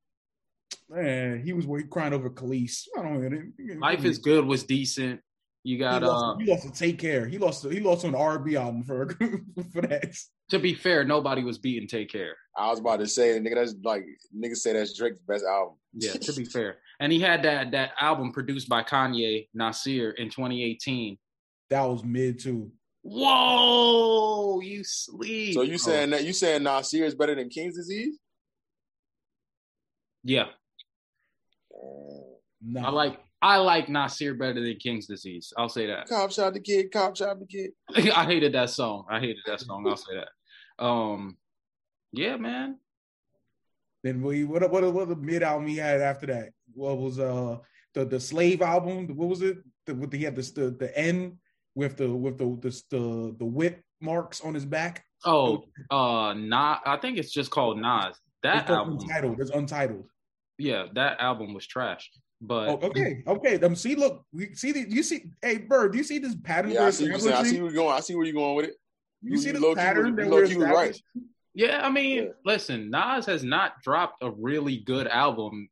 [0.91, 2.89] Man, he was crying over Kelis.
[2.99, 3.77] I don't know.
[3.78, 5.20] Life is Good was decent.
[5.62, 7.27] You He got lost, uh he lost to Take Care.
[7.27, 7.65] He lost.
[7.70, 9.09] He lost on the R&B album for
[9.73, 10.15] for that.
[10.50, 12.36] To be fair, nobody was beating Take Care.
[12.56, 14.04] I was about to say, nigga, that's like
[14.36, 15.74] niggas say that's Drake's best album.
[15.94, 16.76] Yeah, to be fair.
[17.00, 21.18] And he had that that album produced by Kanye Nasir in 2018.
[21.70, 22.70] That was mid too.
[23.02, 25.54] Whoa, you sleep.
[25.54, 26.16] So you saying oh.
[26.16, 28.18] that you saying Nasir is better than King's Disease?
[30.22, 30.46] Yeah,
[32.62, 35.52] No, I like I like Nasir better than King's Disease.
[35.58, 36.08] I'll say that.
[36.08, 37.72] Cop shot the kid, cop shot the kid.
[38.16, 39.04] I hated that song.
[39.10, 39.84] I hated that song.
[39.86, 40.82] I'll say that.
[40.82, 41.36] Um,
[42.10, 42.78] yeah, man.
[44.02, 46.48] Then we what what what the mid album he had after that?
[46.72, 47.58] What was uh
[47.92, 49.08] the the slave album?
[49.14, 49.58] What was it?
[49.84, 51.38] The, with the, he had the, the the N
[51.74, 55.04] with the with the the the, the whip marks on his back.
[55.26, 56.80] Oh, uh, not.
[56.86, 58.16] I think it's just called Nas.
[58.42, 59.40] That It's album, untitled.
[59.40, 60.06] It's untitled.
[60.56, 62.10] yeah, that album was trash.
[62.40, 63.59] But Oh, okay, okay.
[63.61, 65.24] Um, see, look, we see the you see.
[65.40, 66.73] Hey, Bird, do you see this pattern?
[66.73, 67.35] Yeah, I see, you're saying.
[67.35, 67.97] I see where you're going.
[67.97, 68.74] I see where you're going with it.
[69.23, 71.01] You see this low-key pattern was- that low-key we're right.
[71.55, 72.28] Yeah, I mean, Yeah.
[72.44, 75.69] listen, Nas has not dropped a really good album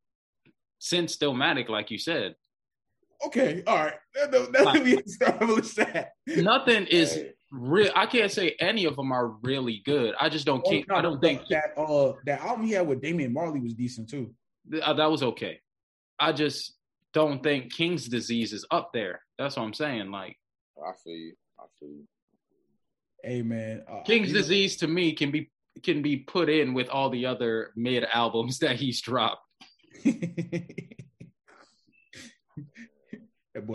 [0.79, 2.37] since Stillmatic, like you said.
[3.27, 3.95] Okay, all right.
[4.15, 6.13] That, that, that we established that.
[6.27, 7.91] Nothing is real.
[7.95, 10.15] I can't say any of them are really good.
[10.21, 10.63] I just don't.
[10.67, 13.61] Oh, Keep, no, I don't think that uh that album he had with Damian Marley
[13.61, 14.33] was decent too.
[14.71, 15.61] th- uh, that was okay.
[16.19, 16.75] I just
[17.13, 19.21] don't think King's Disease is up there.
[19.39, 20.11] That's what I'm saying.
[20.11, 20.37] Like
[20.79, 21.35] I feel you.
[21.59, 22.05] I feel you.
[23.23, 25.51] Hey man, uh, King's you- Disease to me can be
[25.83, 29.41] can be put in with all the other mid albums that he's dropped.
[30.05, 30.15] Boy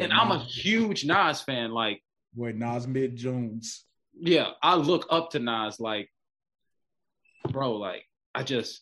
[0.01, 1.71] And I'm a huge Nas fan.
[1.71, 2.01] Like
[2.33, 3.85] boy Nas Mid Jones.
[4.19, 5.79] yeah, I look up to Nas.
[5.79, 6.09] Like
[7.49, 8.03] bro, like
[8.33, 8.81] I just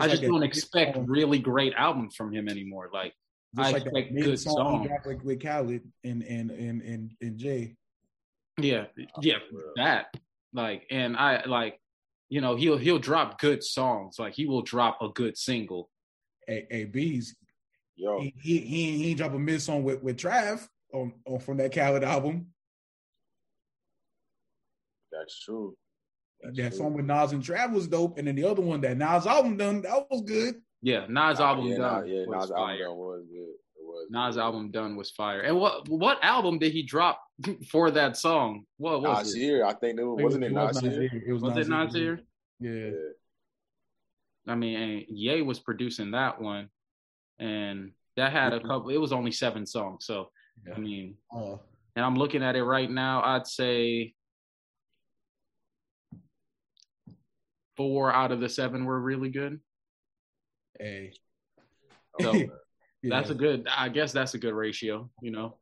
[0.00, 2.90] I just that don't mid expect song- really great albums from him anymore.
[2.92, 3.14] Like
[3.56, 4.82] just I like expect mid good songs.
[4.82, 7.76] he dropped like with Khaled and and and and, and Jay.
[8.58, 8.86] Yeah,
[9.20, 9.38] yeah,
[9.76, 10.06] that
[10.52, 11.80] like, and I like,
[12.28, 14.16] you know, he'll he'll drop good songs.
[14.18, 15.90] Like he will drop a good single.
[16.46, 17.34] Hey, hey B's
[17.96, 21.56] Yo, he he he, he drop a mid song with with Trav on, on from
[21.58, 22.48] that Khaled album.
[25.12, 25.76] that's true.
[26.44, 26.78] That's That true.
[26.78, 29.56] song with Nas and Trav was dope, and then the other one that Nas album
[29.56, 30.56] done that was good.
[30.82, 32.78] Yeah, Nas Nah, album yeah, done nah, yeah, was Nas album fire.
[32.84, 33.54] done was good.
[33.76, 34.40] It was Nas good.
[34.42, 35.40] album done was fire.
[35.40, 37.20] And what what album did he drop
[37.70, 38.64] for that song?
[38.76, 39.38] What was it?
[39.38, 41.02] Nasir, I think it was, wasn't it was Nasir?
[41.26, 42.16] It was, Was it Nasir.
[42.16, 42.20] Nasir?
[42.60, 42.70] Yeah.
[42.90, 42.92] Yeah.
[44.46, 46.68] I mean, and Ye was producing that one,
[47.38, 48.90] and that had a couple.
[48.90, 50.28] It was only seven songs, so
[50.74, 51.56] I mean, Uh,
[51.96, 53.22] and I'm looking at it right now.
[53.24, 54.12] I'd say
[57.76, 59.60] four out of the seven were really good.
[60.78, 61.12] hey.
[62.20, 62.32] So
[63.02, 63.10] Yeah.
[63.20, 63.68] that's a good.
[63.70, 65.10] I guess that's a good ratio.
[65.20, 65.56] You know.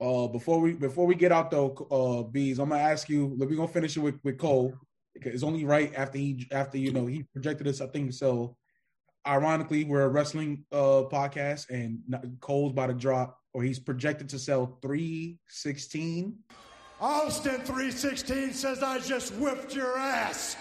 [0.00, 3.26] Uh, before we before we get out though, uh, bees, I'm gonna ask you.
[3.38, 4.72] We're gonna finish it with, with Cole.
[5.12, 7.80] Because It's only right after he after you know he projected us.
[7.82, 8.56] I think so.
[9.26, 14.28] Ironically, we're a wrestling uh podcast, and not- Cole's about to drop, or he's projected
[14.30, 16.36] to sell three sixteen.
[17.00, 20.56] Austin 316 says I just whipped your ass.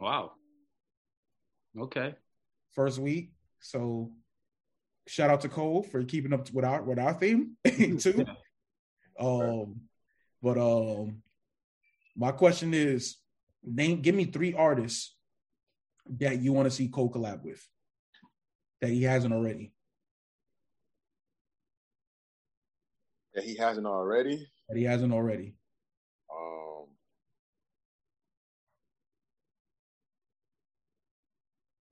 [0.00, 0.32] Wow.
[1.78, 2.14] Okay.
[2.72, 3.32] first week.
[3.60, 4.12] So
[5.06, 7.56] shout out to Cole for keeping up with our with our theme
[7.98, 8.24] too.
[9.18, 9.80] Um,
[10.42, 11.22] but um,
[12.16, 13.16] my question is,
[13.64, 15.16] name give me three artists
[16.18, 17.66] that you want to see Cole collab with
[18.80, 19.72] that he hasn't already.
[23.34, 24.46] That he hasn't already.
[24.68, 25.54] That he hasn't already.
[26.32, 26.67] Um,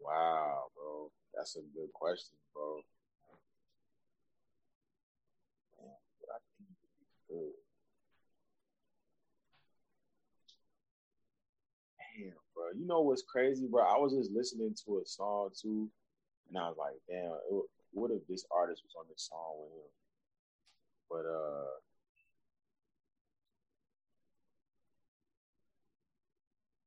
[0.06, 2.80] wow, bro, that's a good question, bro.
[12.18, 12.64] Damn, bro.
[12.78, 13.82] You know what's crazy, bro?
[13.82, 15.90] I was just listening to a song too,
[16.48, 17.32] and I was like, damn,
[17.92, 19.90] what if this artist was on this song with him?
[21.10, 21.80] But uh.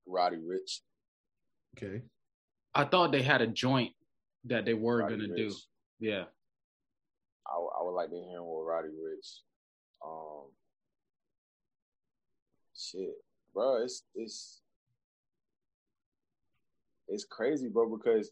[0.10, 0.82] Roddy Ricch.
[1.78, 2.02] Okay.
[2.76, 3.92] I thought they had a joint
[4.46, 5.54] that they were Roddy gonna do.
[6.00, 6.26] Yeah.
[7.48, 9.40] I, would- I would like to hear with Roddy Ricch.
[10.06, 10.46] Um,
[12.78, 13.16] shit,
[13.54, 14.62] bro, it's it's
[17.08, 17.90] it's crazy, bro.
[17.98, 18.32] Because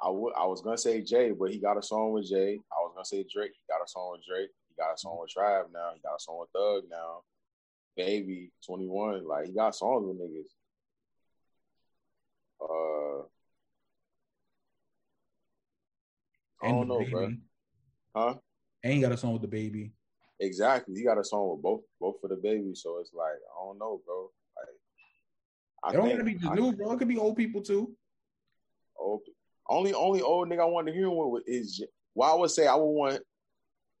[0.00, 2.60] I would I was gonna say Jay, but he got a song with Jay.
[2.70, 3.52] I was gonna say Drake.
[3.54, 4.50] He got a song with Drake.
[4.68, 5.90] He got a song with Tribe now.
[5.94, 7.22] He got a song with Thug now.
[7.96, 9.26] Baby, twenty one.
[9.26, 10.52] Like he got songs with niggas.
[12.62, 13.24] Uh,
[16.62, 17.10] I don't know, baby.
[17.10, 17.32] bro.
[18.14, 18.34] Huh?
[18.82, 19.92] And he got a song with the baby.
[20.40, 20.94] Exactly.
[20.94, 22.74] He got a song with both both for the baby.
[22.74, 24.30] So it's like, I don't know, bro.
[24.56, 24.68] Like
[25.84, 26.92] I It don't think gotta be just new, bro.
[26.92, 27.94] It could be old people too.
[28.98, 29.20] old,
[29.68, 32.50] only only old nigga I want to hear him with is J- well, I would
[32.50, 33.22] say I would want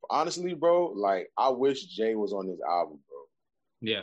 [0.08, 3.18] honestly, bro, like I wish Jay was on this album, bro.
[3.80, 4.02] Yeah.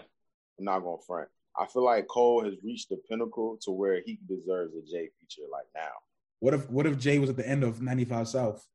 [0.60, 1.30] I'm not gonna front.
[1.60, 5.48] I feel like Cole has reached the pinnacle to where he deserves a Jay feature
[5.52, 5.90] like now.
[6.40, 8.66] What if what if Jay was at the end of 95 South?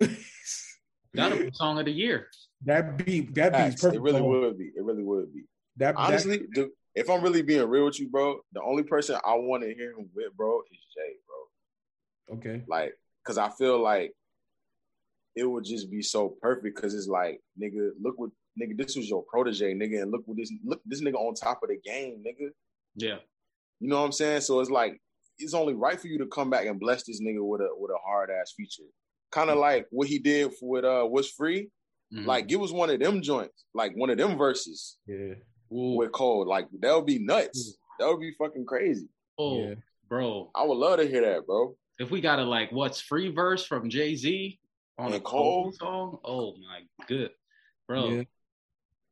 [1.14, 2.28] That'll be song of the year.
[2.64, 3.82] That beat that beats Facts.
[3.82, 3.96] perfect.
[3.96, 4.28] It really song.
[4.28, 4.72] would be.
[4.74, 5.44] It really would be.
[5.76, 9.34] That Honestly, the, if I'm really being real with you, bro, the only person I
[9.34, 12.36] want to hear him with, bro, is Jay, bro.
[12.38, 12.64] okay.
[12.68, 12.94] Like,
[13.26, 14.12] cause I feel like
[15.34, 16.80] it would just be so perfect.
[16.80, 18.30] Cause it's like, nigga, look what,
[18.60, 21.60] nigga, this was your protege, nigga, and look what this, look, this nigga on top
[21.64, 22.50] of the game, nigga.
[22.94, 23.16] Yeah.
[23.80, 24.40] You know what I'm saying?
[24.42, 25.00] So it's like,
[25.38, 27.90] it's only right for you to come back and bless this nigga with a with
[27.90, 28.84] a hard ass feature.
[29.32, 31.70] Kind of like what he did with uh was free.
[32.12, 32.24] Mhm.
[32.26, 35.34] Like it was one of them joints, like one of them verses Yeah.
[35.70, 36.46] with Cole.
[36.46, 37.76] Like that would be nuts.
[37.98, 39.08] That would be fucking crazy.
[39.38, 39.74] Oh, Yeah.
[40.08, 40.50] bro.
[40.54, 41.76] I would love to hear that, bro.
[41.98, 44.58] If we got a like what's free verse from Jay Z
[44.98, 45.72] on a And Cole Cole?
[45.72, 47.32] song, oh my good,
[47.88, 48.10] bro.
[48.10, 48.22] Yeah.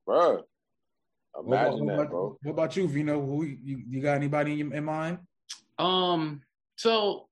[0.07, 0.45] Bro.
[1.35, 2.39] What about, Imagine that, bro.
[2.43, 3.21] what about you, Vino?
[3.25, 5.19] Who you, you got anybody in, in mind?
[5.79, 6.43] Um,
[6.77, 7.29] so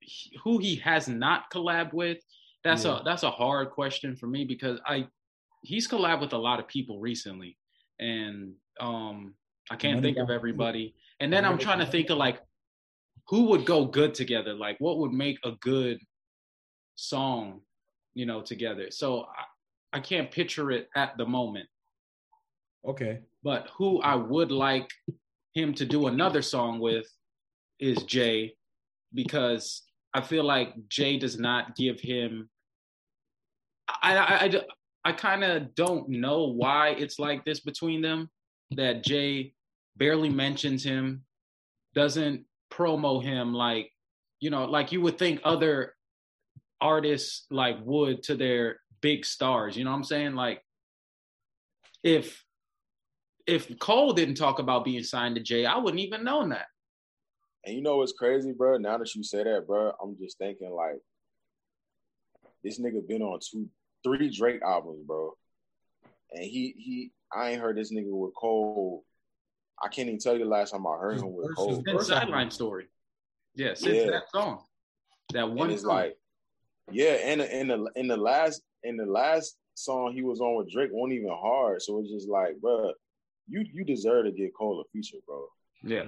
[0.00, 2.18] he- who he has not collabed with?
[2.64, 3.00] That's Yeah.
[3.00, 5.06] a that's a hard question for me because I
[5.62, 7.56] he's collabed with a lot of people recently,
[8.00, 9.34] and um,
[9.70, 10.94] I can't Money think of Got- everybody.
[11.20, 12.40] And then I'm trying to think of like
[13.28, 14.54] who would go good together.
[14.54, 15.98] Like what would make a good
[16.96, 17.60] song,
[18.14, 18.90] you know, together.
[18.90, 19.26] So
[19.92, 21.68] I, I can't picture it at the moment.
[22.86, 23.20] Okay.
[23.42, 24.90] But who I would like
[25.54, 27.06] him to do another song with
[27.78, 28.54] is Jay,
[29.14, 29.82] because
[30.14, 32.48] I feel like Jay does not give him.
[34.02, 34.62] I I, I,
[35.04, 38.30] I kind of don't know why it's like this between them.
[38.72, 39.54] That Jay
[39.96, 41.22] barely mentions him,
[41.94, 43.90] doesn't promo him like
[44.40, 45.94] you know, like you would think other
[46.80, 49.76] artists like would to their big stars.
[49.76, 50.34] You know what I'm saying?
[50.34, 50.62] Like
[52.02, 52.44] if
[53.46, 56.66] if Cole didn't talk about being signed to Jay, I wouldn't even known that.
[57.64, 58.78] And you know what's crazy, bro?
[58.78, 61.00] Now that you say that, bro, I'm just thinking like
[62.62, 63.68] this nigga been on two,
[64.04, 65.34] three Drake albums, bro.
[66.32, 69.04] And he he I ain't heard this nigga with Cole
[69.82, 71.82] I can't even tell you the last time I heard him with Cole.
[71.86, 72.86] Since sideline story.
[73.54, 74.10] Yeah, since Yeah.
[74.10, 74.64] that song.
[75.32, 75.90] That one and it's song.
[75.90, 76.18] like,
[76.88, 80.70] yeah, and in the in the last in the last song he was on with
[80.70, 81.82] Drake wasn't even hard.
[81.82, 82.92] So it's just like, bruh,
[83.48, 85.46] you you deserve to get Cole a feature, bro.
[85.82, 86.02] yeah.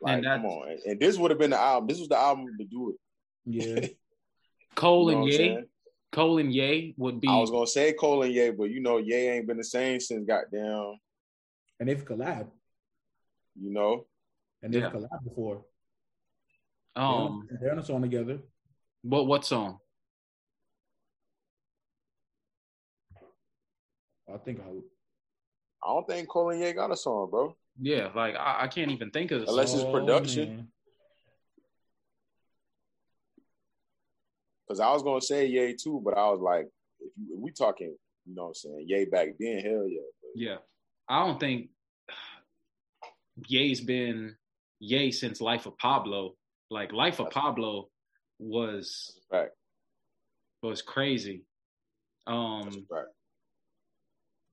[0.00, 0.70] Like, And come on.
[0.70, 1.86] And, and this would have been the album.
[1.86, 2.96] This was the album to do it.
[3.44, 3.88] Yeah.
[4.74, 5.64] Cole You know and what Ye.
[6.12, 8.98] Cole and Ye would be I was gonna say Cole and Ye, but you know,
[8.98, 10.98] Ye ain't been the same since goddamn,
[11.80, 12.50] and they've collabed.
[13.60, 14.06] you know.
[14.62, 14.90] And they've Yeah.
[14.90, 15.64] collabed before.
[16.96, 18.38] um They're on a song together.
[19.02, 19.78] what what song?
[24.32, 24.84] I think I would.
[25.84, 27.56] I don't think Cole and Ye got a song, bro.
[27.80, 29.80] Yeah, like I, I can't even think of the Unless song.
[29.80, 30.68] it's production.
[34.68, 36.66] Cause I was gonna say Ye too, but I was like,
[37.00, 37.94] if, you, if we talking,
[38.24, 40.00] you know what I'm saying, Ye back then, hell yeah.
[40.34, 40.56] Yeah.
[41.08, 41.68] I don't think
[43.48, 44.36] Ye's been
[44.78, 46.34] Ye since Life of Pablo.
[46.70, 47.88] Like Life of Pablo
[48.38, 49.50] was Right.
[50.62, 51.44] was crazy.
[52.26, 53.04] Um Right.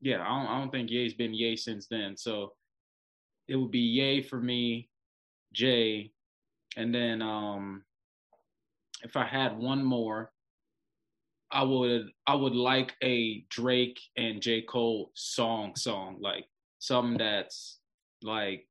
[0.01, 2.15] Yeah, I don't, I don't think Ye's been Ye since then.
[2.17, 2.53] So
[3.47, 4.89] it would be Ye for me,
[5.53, 6.11] Jay,
[6.77, 7.83] and then um
[9.03, 10.31] if I had one more,
[11.51, 14.61] I would I would like a Drake and J.
[14.61, 16.45] Cole song song, like
[16.79, 17.79] something that's
[18.21, 18.67] like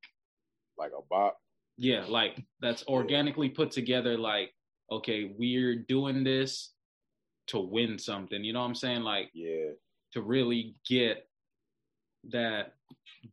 [0.76, 1.38] Like a bop.
[1.76, 4.52] yeah, like that's organically put together like,
[4.92, 6.72] okay, we're doing this
[7.48, 8.44] to win something.
[8.44, 9.02] You know what I'm saying?
[9.02, 9.70] Like Yeah.
[10.12, 11.26] To really get
[12.30, 12.74] that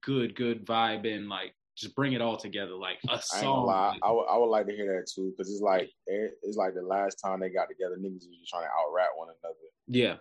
[0.02, 2.74] good, good vibe and like just bring it all together.
[2.76, 3.66] Like a I ain't gonna song.
[3.66, 3.98] lie.
[4.02, 6.82] I would, I would like to hear that too, because it's like it's like the
[6.82, 9.56] last time they got together, niggas was just trying to out rap one another.
[9.88, 10.16] Yeah,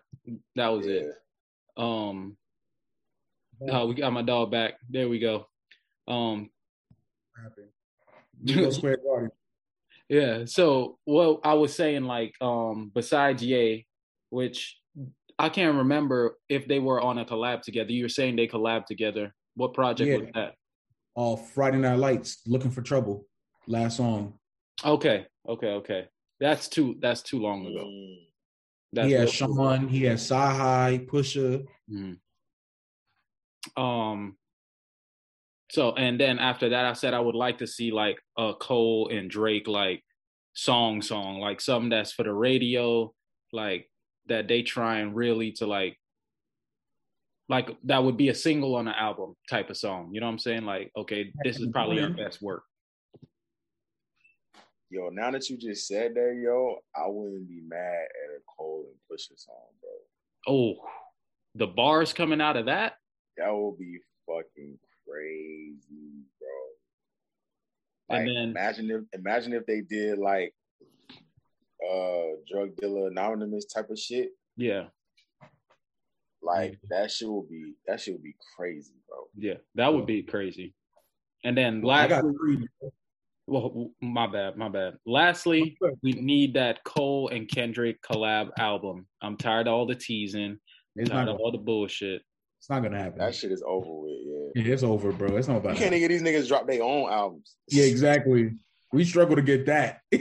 [0.56, 0.92] that was Yeah.
[0.94, 1.12] it.
[1.76, 2.36] Um,
[3.68, 4.74] oh, we got my dog back.
[4.90, 5.46] There we go.
[6.06, 6.50] Um,
[8.44, 9.30] Go Square Garden.
[10.08, 10.44] yeah.
[10.44, 13.86] So, what I was saying, like, um, besides Ye,
[14.30, 14.78] which
[15.38, 17.90] I can't remember if they were on a collab together.
[17.92, 19.34] You were saying they collabed together.
[19.54, 20.16] What project Yeah.
[20.18, 20.54] was that?
[21.16, 23.26] Uh, Friday Night Lights, Looking for Trouble,
[23.66, 24.38] last song.
[24.84, 26.08] Okay, okay, okay.
[26.40, 26.96] That's too.
[27.00, 27.84] That's too long ago.
[27.84, 28.16] Mm.
[28.92, 31.64] That's he has Sean, he has Sahai, Pusha.
[31.90, 32.18] Mhm.
[33.76, 34.36] Um.
[35.70, 39.08] So and then after that, I said I would like to see like a Cole
[39.08, 40.04] and Drake like
[40.54, 43.12] song song like something that's for the radio,
[43.52, 43.90] like
[44.26, 45.96] that they trying really to like
[47.48, 50.10] like that would be a single on an album type of song.
[50.12, 50.64] You know what I'm saying?
[50.64, 52.16] Like, okay, this is probably our mm-hmm.
[52.16, 52.62] best work.
[54.90, 58.86] Yo, now that you just said that, yo, I wouldn't be mad at a Cole
[58.86, 59.90] and Pusha song, bro.
[60.46, 60.74] Oh,
[61.54, 62.94] the bars coming out of that.
[63.36, 68.16] That would be fucking crazy, bro.
[68.16, 70.54] And Like, then- imagine if imagine if they did like
[71.82, 74.30] uh drug dealer anonymous type of shit.
[74.56, 74.84] Yeah,
[76.42, 79.18] Like that shit would be that shit would be crazy, bro.
[79.36, 80.74] yeah, that would be crazy.
[81.44, 82.32] And then lastly.
[83.46, 84.94] Well, my bad, my bad.
[85.04, 89.06] Lastly, we need that Cole and Kendrick collab album.
[89.20, 90.56] I'm tired of all the teasing.
[90.96, 92.22] It's tired not of gonna, all the bullshit.
[92.58, 93.18] it's not gonna happen.
[93.18, 94.62] That shit is over with, yeah.
[94.64, 95.36] Yeah, it's over, bro.
[95.36, 97.56] It's not You about can't even get these niggas drop their own albums.
[97.68, 98.52] Yeah, exactly.
[98.94, 100.00] We struggle to get that.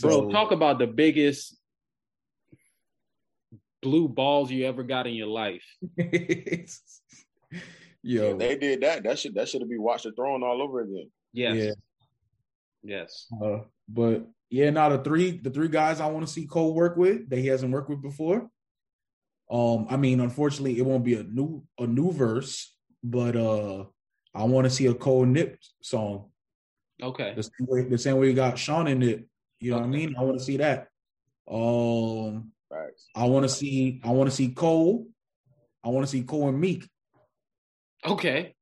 [0.00, 1.56] Bro, so, talk about the biggest
[3.82, 5.64] blue balls you ever got in your life.
[8.02, 10.80] yo, If they did that, that should that should be watched the Throne all over
[10.80, 11.10] again.
[11.32, 11.56] Yes.
[11.56, 11.72] Yeah.
[12.82, 13.26] Yes.
[13.42, 16.96] Uh, but yeah, now the three the three guys I want to see Cole work
[16.96, 18.48] with that he hasn't worked with before.
[19.50, 23.84] Um, I mean, unfortunately, it won't be a new a new verse, but uh,
[24.34, 26.30] I want to see a Cole Nip song
[27.02, 27.34] Okay.
[27.34, 29.26] the same way the same way you got Sean in it.
[29.60, 30.14] You know what I mean?
[30.18, 30.88] I want to see that.
[31.50, 33.08] Um, Facts.
[33.14, 35.06] I want to see I want to see Cole.
[35.84, 36.88] I want to see Cole and Meek.
[38.06, 38.54] Okay.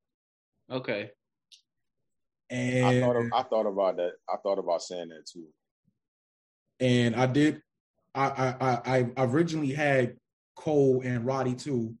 [0.69, 1.11] Okay.
[2.49, 4.13] And I thought of, I thought about that.
[4.27, 5.47] I thought about saying that too.
[6.79, 7.61] and I did.
[8.15, 10.17] I I I, I originally had
[10.55, 11.95] Cole and Roddy too,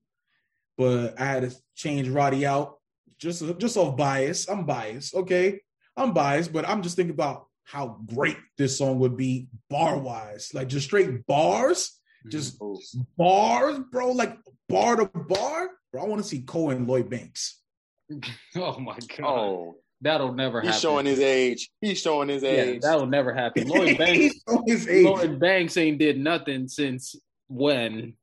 [0.77, 2.79] but I had to change Roddy out
[3.19, 4.49] just just off bias.
[4.49, 5.61] I'm biased, okay.
[5.95, 10.49] I'm biased, but I'm just thinking about how great this song would be bar wise,
[10.55, 12.29] like just straight bars, mm-hmm.
[12.29, 12.79] just Ooh.
[13.15, 14.35] bars, bro, like
[14.67, 15.69] bar to bar.
[15.91, 17.61] Bro, I want to see Cole and Lloyd Banks.
[18.55, 19.23] Oh my god.
[19.23, 20.73] Oh, That'll never he's happen.
[20.73, 21.69] He's showing his age.
[21.81, 22.57] He's showing his age.
[22.57, 22.81] yeah, age.
[22.81, 23.67] that'll never happen.
[23.67, 25.05] Lloyd Banks He's on his age.
[25.05, 27.15] Lloyd Banks ain't did nothing since
[27.49, 28.13] when?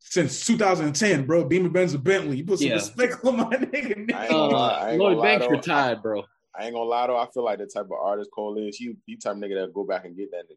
[0.00, 1.44] since 2010, bro.
[1.44, 2.36] Beamer Benz a Bentley.
[2.38, 2.74] You put some Yeah.
[2.74, 4.12] respect on my nigga.
[4.12, 4.70] I ain't gonna lie.
[4.72, 6.24] I ain't uh, gonna Lloyd Banks retired, bro.
[6.58, 7.16] I ain't gonna lie though.
[7.18, 9.72] I feel like the type of artist Cole is, he he type of nigga that
[9.74, 10.56] go back and get that nigga.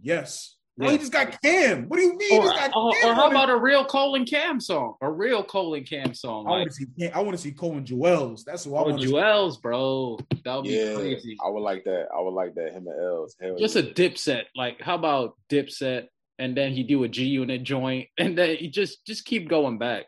[0.00, 0.56] Yes.
[0.78, 0.92] Oh, bro, Yeah.
[0.92, 1.88] he just got Cam.
[1.88, 2.30] What do you mean?
[2.30, 3.34] he Or, just got or, Cam or how on it?
[3.34, 4.94] about a real Cole and Cam song?
[5.00, 6.46] A real Cole and Cam song.
[6.46, 7.08] I Like, want to see.
[7.08, 8.44] I want to see Cole and Juelz.
[8.44, 9.58] That's who I oh, want to see.
[9.62, 10.18] Bro.
[10.44, 11.36] That would be Yeah, crazy.
[11.44, 12.08] I would like that.
[12.16, 12.72] I would like that.
[12.72, 13.34] Him and Els.
[13.40, 13.82] Hell Just yeah.
[13.82, 14.42] a dipset.
[14.54, 16.08] Like, how about dipset?
[16.38, 19.78] And then he do a G unit joint, and then he just just keep going
[19.78, 20.04] back.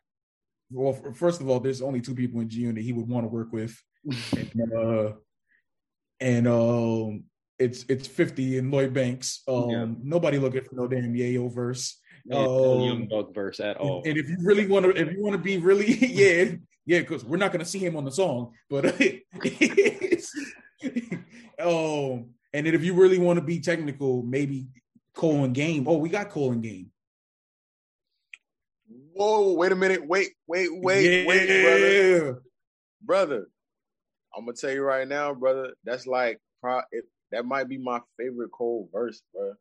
[0.70, 3.28] Well, first of all, there's only two people in G Unit he would want to
[3.28, 5.12] work with, and, uh,
[6.20, 7.24] and um,
[7.58, 9.42] it's it's 50 and Lloyd Banks.
[9.48, 9.86] Um, Yeah.
[10.02, 12.00] nobody looking for no damn Yayo verse.
[12.24, 14.02] Yeah, Um, Young Buck verse at all.
[14.04, 16.56] And if you really want to, if you want to be really, yeah,
[16.86, 18.84] yeah, because we're not going to see him on the song, but
[21.60, 24.68] um, and then if you really want to be technical, maybe
[25.14, 25.86] Cole and Game.
[25.88, 26.90] Oh, we got Cole and Game.
[29.12, 30.06] Whoa, wait a minute.
[30.06, 31.26] Wait, wait, wait, yeah.
[31.26, 32.42] wait, brother.
[33.02, 33.48] Brother,
[34.36, 35.74] I'm gonna tell you right now, brother.
[35.84, 39.54] That's like pro- it, that might be my favorite Cole verse, bro.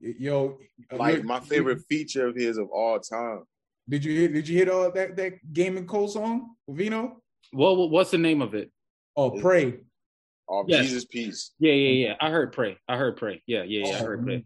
[0.00, 0.58] Yo,
[0.92, 3.42] uh, Like my favorite feature of his of all time.
[3.88, 4.28] Did you hear?
[4.28, 7.20] Did you hear all that that Game and Cole song Vino?
[7.52, 8.70] Well, what's the name of it?
[9.16, 9.80] Oh, pray.
[10.48, 10.84] Oh, Yes.
[10.86, 11.52] Jesus Piece.
[11.58, 12.14] Yeah, yeah, yeah.
[12.20, 12.78] I heard Pray.
[12.88, 13.42] I heard Pray.
[13.46, 13.96] Yeah, yeah, yeah.
[13.96, 14.44] I heard Pray.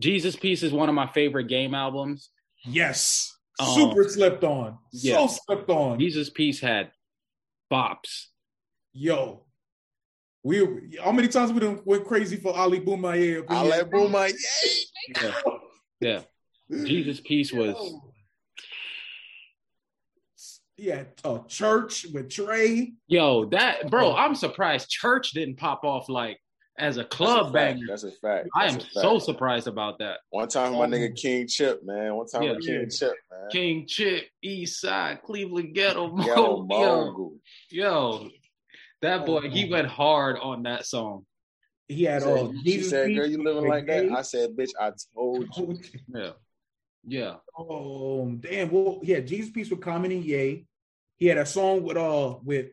[0.00, 2.30] Jesus Piece is one of my favorite game albums.
[2.64, 4.78] Yes, Um, super slept on.
[4.92, 5.16] yeah.
[5.16, 5.98] So slept on.
[5.98, 6.90] Jesus Piece had
[7.72, 8.26] bops.
[8.92, 9.44] Yo,
[10.42, 13.44] we how many times we done went crazy for Ali Bomaye?
[13.48, 14.32] I let Booma,
[15.08, 15.32] Yeah,
[16.00, 16.20] yeah.
[16.84, 17.94] Jesus Piece was
[20.76, 22.92] Yeah, uh, church with Trey.
[23.06, 24.14] yo that bro.
[24.14, 26.38] I'm surprised Church didn't pop off like
[26.78, 27.86] as a club That's a banger.
[27.88, 28.48] That's a fact.
[28.56, 28.92] I am fact.
[28.92, 30.20] so surprised about that.
[30.30, 32.14] One time, my nigga King Chip, man.
[32.14, 32.52] One time, Yeah.
[32.52, 33.50] with King Chip, man.
[33.50, 37.32] King Chip, East Side, Cleveland Ghetto, Mo, Ghetto yo, Mongo.
[37.70, 38.30] yo,
[39.02, 41.26] that boy, he went hard on that song.
[41.88, 42.46] He had She all.
[42.52, 45.78] said, she said, "Girl, you living like that?" I said, "Bitch, I told you."
[46.14, 46.30] Yeah,
[47.06, 47.34] yeah.
[47.58, 48.70] Oh damn!
[48.70, 50.64] Well, yeah, Jesus Piece with Common and Ye.
[51.16, 52.70] He had a song with uh with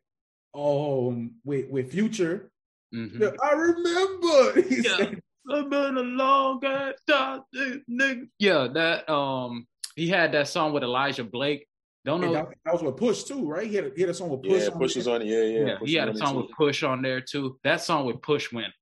[0.55, 2.49] um with with Future.
[2.94, 3.20] Mhm.
[3.20, 4.61] Yeah, I remember.
[4.70, 4.98] He Yeah.
[4.98, 5.22] said,
[5.52, 7.41] I've been a long time,
[7.90, 8.28] nigga.
[8.38, 11.68] Yeah, that um, he had that song with Elijah Blake.
[12.06, 12.32] Don't know.
[12.34, 13.68] that, that was with Push too, right?
[13.68, 14.61] He had a, he had a song with Push.
[14.64, 14.99] Yeah, on Push there.
[15.02, 15.26] was on it.
[15.26, 15.66] Yeah, yeah.
[15.66, 16.38] Yeah, he had a on it song too.
[16.41, 17.60] with Push on there too.
[17.64, 18.74] That song with Push went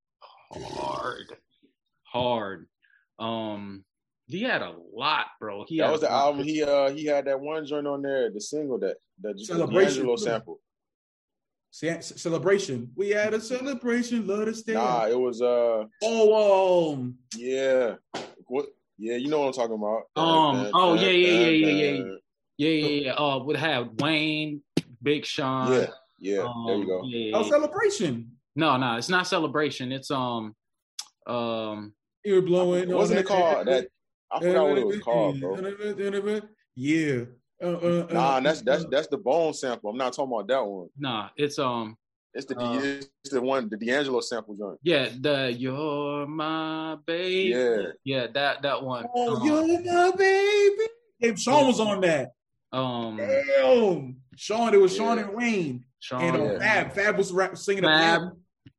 [0.52, 1.26] hard,
[2.04, 2.68] hard.
[3.20, 3.84] Um,
[4.28, 5.66] he had a lot, bro.
[5.68, 6.26] He That had was the lot.
[6.28, 6.44] album.
[6.46, 9.94] He uh he had that one joint on there, the single that the Celebration.
[10.06, 10.60] D'Angelo sample.
[11.72, 12.92] Ce- celebration.
[12.96, 14.26] We had a celebration.
[14.26, 14.80] Let us stand.
[14.80, 17.96] Nah, it was uh oh, um, yeah.
[18.48, 18.68] What?
[18.98, 20.04] Yeah, you know what I'm talking about.
[20.16, 22.04] Um, oh yeah, yeah, yeah, yeah, yeah,
[22.58, 23.14] yeah, yeah, yeah.
[23.14, 24.62] Uh, would have Wayne,
[25.04, 25.72] Big Sean.
[25.72, 25.88] Yeah,
[26.20, 26.40] yeah.
[26.40, 27.02] um, there you go.
[27.06, 28.32] yeah, oh, celebration.
[28.56, 29.92] No, no, it's not celebration.
[29.92, 30.56] It's um,
[31.28, 31.94] um,
[32.26, 32.90] You're blowing.
[32.92, 33.68] Wasn't it called?
[33.68, 33.88] That
[34.32, 36.42] I forgot what it was called, bro.
[36.76, 37.26] Yeah.
[37.62, 39.90] Uh, uh, uh, Nah, that's that's that's the Bone sample.
[39.90, 40.90] I'm not talking about that one.
[40.98, 41.98] nah, it's um,
[42.34, 44.80] It's the Uh, it's the one the D'Angelo sample joint.
[44.84, 47.50] yeah, the You're My Baby.
[47.50, 47.88] Yeah.
[48.04, 49.06] yeah, that that one.
[49.16, 50.84] Oh, Um, you're my baby.
[51.20, 52.30] Hey, Sean was on that.
[52.72, 54.18] um, Damn.
[54.36, 55.84] Sean, it was Sean and Wayne.
[56.00, 56.60] Sean, And uh, yeah.
[56.60, 56.94] Fab.
[56.94, 58.32] Fab was rap, singing at the Fab, end.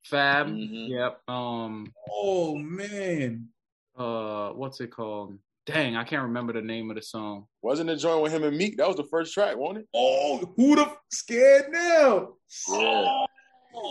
[0.04, 0.46] Fab.
[0.46, 0.88] Mhm.
[0.90, 1.20] Yep.
[1.28, 3.48] Um, Oh, man.
[3.96, 5.36] uh, what's it called?
[5.68, 7.44] Dang, I can't remember the name of the song.
[7.60, 8.78] Wasn't the joint with him and Meek?
[8.78, 9.86] That was the first track, wasn't it?
[9.94, 12.28] Oh, who the f- scared now?
[12.72, 13.24] Yeah.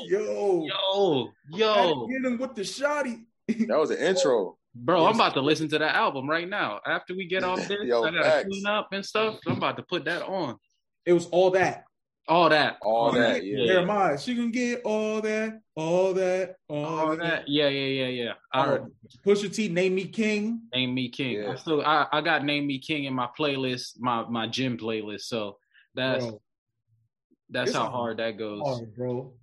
[0.08, 0.66] Yo.
[0.66, 3.26] Yo, Gotta yo, Get him with the shotty.
[3.68, 4.58] That was the intro.
[4.74, 6.80] bro, I'm about to listen to that album right now.
[6.86, 8.48] After we get off this, Yo, I gotta facts.
[8.50, 9.38] clean up and stuff.
[9.46, 10.58] I'm about to put that on.
[11.06, 11.86] It was all that.
[12.30, 13.60] All that, All that, yeah.
[13.60, 17.48] Jeremih, she can get all that, all that, all, all that.
[17.48, 18.34] Yeah, yeah, yeah, yeah.
[18.52, 18.82] I heard.
[18.82, 18.92] Oh,
[19.26, 20.64] Pusha T, name me king.
[20.74, 21.42] Name Me King.
[21.42, 21.52] Yeah.
[21.52, 25.22] I still I, I got Name Me King in my playlist, my my gym playlist.
[25.22, 25.58] So
[25.96, 26.42] that's Bro,
[27.50, 28.62] that's it's how a- hard that goes.
[28.66, 29.34] hard, bro.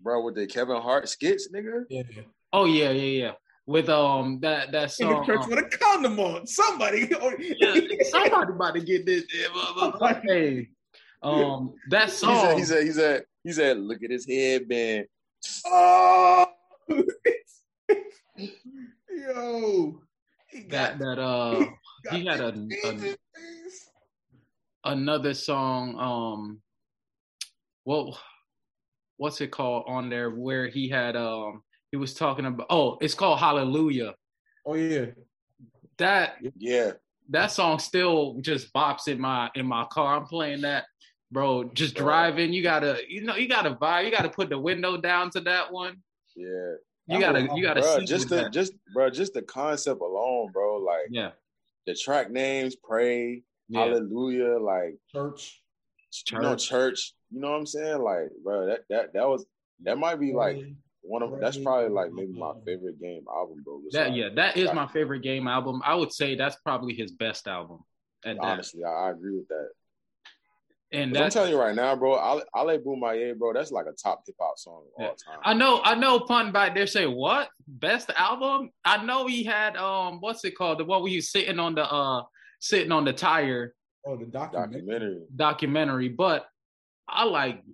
[0.00, 1.84] Bro, with the Kevin Hart skits, nigga.
[1.90, 2.02] Yeah.
[2.50, 3.32] Oh yeah, yeah, yeah.
[3.66, 5.10] With um that that song.
[5.12, 6.46] In the church um, with a condom on.
[6.46, 7.10] Somebody.
[7.58, 9.24] yeah, somebody about to get this.
[10.22, 10.68] Hey,
[11.22, 12.58] um, that He said, song.
[12.58, 15.06] he said, he said, he said, look at his headband.
[15.66, 16.46] oh.
[19.08, 20.00] Yo.
[20.50, 21.66] He that got, that uh
[22.04, 23.16] got he had a, a
[24.84, 26.60] another song um
[27.84, 28.18] well
[29.16, 33.14] what's it called on there where he had um he was talking about oh it's
[33.14, 34.14] called hallelujah
[34.64, 35.06] Oh, yeah.
[35.98, 36.92] that Yeah,
[37.30, 40.16] that song still just bops in my in my car.
[40.16, 40.86] I'm playing that,
[41.30, 41.64] bro.
[41.64, 44.04] Just driving, you gotta you know you gotta vibe.
[44.04, 45.96] You gotta put the window down to that one.
[46.34, 46.74] Yeah.
[47.08, 48.52] You gotta you gotta Bruh, sing just the that.
[48.52, 50.78] just bro, just the concept alone, bro.
[50.78, 51.30] Like yeah,
[51.86, 53.80] the track names, pray, Yeah.
[53.84, 55.62] hallelujah, like church,
[56.32, 57.14] you know, church.
[57.30, 58.02] You know what I'm saying?
[58.02, 59.46] Like, bro, that that that was
[59.84, 60.58] that might be like
[61.02, 63.80] one of that's probably like maybe my favorite game album, bro.
[63.84, 65.82] Just that like- yeah that is like, my favorite game album.
[65.84, 67.84] I would say that's probably his best album.
[68.24, 69.68] At honestly, I, I agree with that.
[70.92, 73.86] And 'Cause I'm telling you right now, bro, I'll Ale, Ale Bomaye, bro, that's like
[73.86, 75.40] a top hip hop song of all time.
[75.42, 76.20] I know, I know.
[76.20, 78.70] Pun back there say what best album?
[78.84, 80.78] I know he had um, what's it called?
[80.78, 82.22] The one where he was sitting on the uh,
[82.60, 83.74] sitting on the tire
[84.08, 84.70] Oh, the documentary.
[84.82, 85.22] Documentary.
[85.34, 86.08] documentary.
[86.10, 86.46] But
[87.08, 87.64] I like,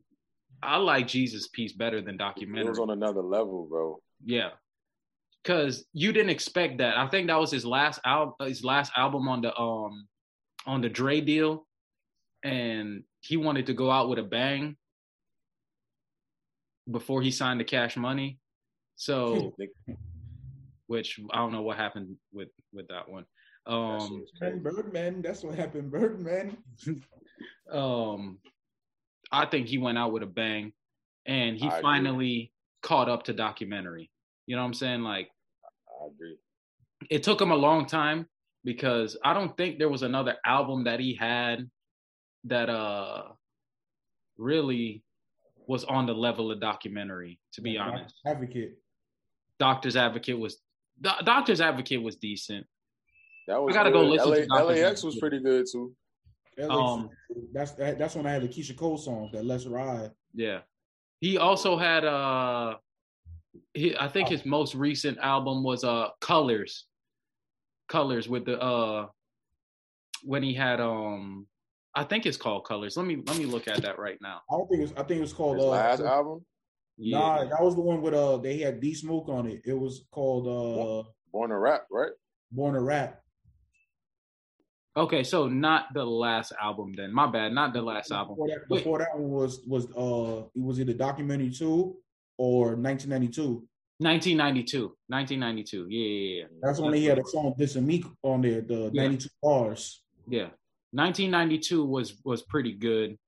[0.63, 2.71] I like Jesus Piece better than It documentary.
[2.71, 4.01] was on another level, bro.
[4.25, 4.51] Yeah,
[5.43, 6.97] because you didn't expect that.
[6.97, 8.35] I think that was his last album.
[8.41, 10.09] His last album on the um,
[10.65, 11.67] on the Dre deal,
[12.43, 14.77] and he wanted to go out with a bang
[16.91, 18.39] before he signed the Cash Money.
[18.97, 19.55] So,
[20.87, 23.25] which I don't know what happened with with that one.
[23.67, 25.91] Um, Birdman, that's what happened.
[25.91, 26.57] Birdman.
[27.73, 28.39] um,
[29.31, 30.73] I think he went out with a bang,
[31.27, 31.83] and he I agree.
[31.83, 32.53] finally
[32.83, 34.11] caught up to documentary.
[34.47, 35.03] You know what I'm saying?
[35.03, 35.31] Like.
[36.03, 36.37] I agree.
[37.11, 38.27] it took him a long time
[38.65, 41.71] because I don't think there was another album that he had
[42.45, 43.23] that uh
[44.39, 45.03] really
[45.67, 48.15] was on the level of documentary to be honest.
[48.27, 48.79] Advocate.
[49.59, 50.59] Doctor's Advocate was
[51.01, 52.67] Do- Doctor's Advocate was decent.
[53.49, 55.95] That was I gotta go listen LA, to Doctor's LAX was pretty good too.
[56.69, 57.09] Um,
[57.53, 60.11] that's that, that's when I had the Keyshia Cole song, that Let's Ride.
[60.35, 60.61] Yeah.
[61.21, 62.77] He also had uh
[63.75, 66.87] he, I think his most recent album was uh Colors.
[67.89, 69.07] Colors with the uh
[70.25, 71.47] when he had um
[71.95, 72.97] I think it's called Colors.
[72.97, 74.41] Let me let me look at that right now.
[74.51, 74.93] I don't think it's.
[74.93, 76.45] I think it was called His uh, last album,
[76.99, 79.63] Nah, that was the one with uh they had D Smoke on it.
[79.65, 82.13] It was called uh Born to Rap, right?
[82.51, 83.21] Born to Rap.
[84.95, 87.15] Okay, so not the last album then.
[87.15, 88.35] My bad, not the last album.
[88.35, 91.97] Before that, Wait, before that one was was uh it was either documentary two
[92.37, 93.67] or 1992.
[93.99, 94.97] 1992.
[95.07, 95.87] 1992.
[95.89, 96.45] Yeah, yeah, yeah.
[96.61, 99.03] That's when he had a song This and Meek on there, the Yeah.
[99.03, 100.03] 92 bars.
[100.29, 100.49] Yeah.
[100.93, 103.19] 1992 was was pretty good.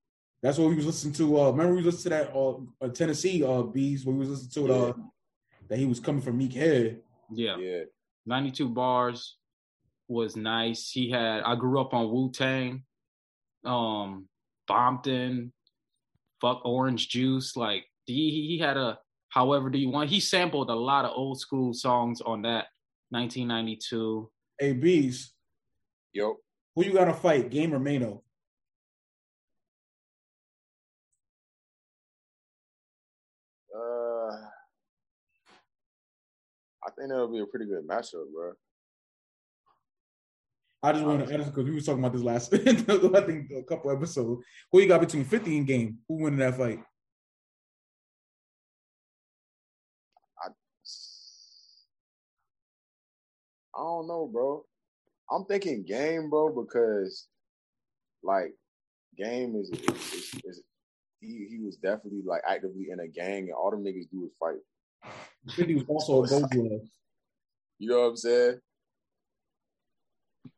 [0.42, 1.40] That's what we was listening to.
[1.40, 4.68] Uh, remember we listened to that uh, uh Tennessee uh bees where we was listening
[4.68, 4.92] to uh,
[5.68, 7.00] that he was coming from Meek Head.
[7.32, 7.56] Yeah.
[7.56, 7.84] Yeah.
[8.26, 9.36] 92 bars
[10.08, 10.90] was nice.
[10.90, 12.84] He had I grew up on Wu Tang,
[13.64, 14.28] um,
[14.68, 15.50] Bompton,
[16.40, 17.56] fuck Orange Juice.
[17.56, 18.98] Like he he he had a
[19.30, 20.10] however do you want.
[20.10, 22.66] He sampled a lot of old school songs on that
[23.10, 24.30] 1992.
[24.58, 25.32] Hey bees,
[26.12, 26.36] Yo,
[26.74, 28.22] who you gotta fight, Game or Mano?
[33.74, 34.36] uh,
[36.86, 38.52] I think that'll be a pretty good matchup, bro.
[40.82, 43.62] I just want to answer because we was talking about this last I think a
[43.62, 44.44] couple episodes.
[44.70, 45.98] Who you got between 50 and Game?
[46.06, 46.80] Who winning that fight?
[53.76, 54.64] I don't know, bro.
[55.30, 57.26] I'm thinking game, bro, because
[58.22, 58.54] like
[59.16, 60.62] game is, is, is, is
[61.20, 64.32] he, he was definitely like actively in a gang, and all them niggas do is
[64.38, 64.58] fight.
[65.56, 66.80] 50 was also a gold glove.
[67.78, 68.60] You know what I'm saying?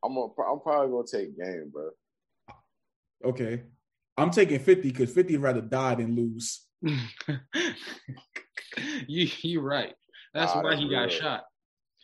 [0.05, 1.91] I'm gonna, I'm probably gonna take game, bro.
[3.25, 3.63] Okay.
[4.19, 6.63] I'm taking 50 because 50 would rather die than lose.
[6.83, 6.97] you
[9.43, 9.95] you right.
[10.35, 11.45] That's Nah, why that's he got shot.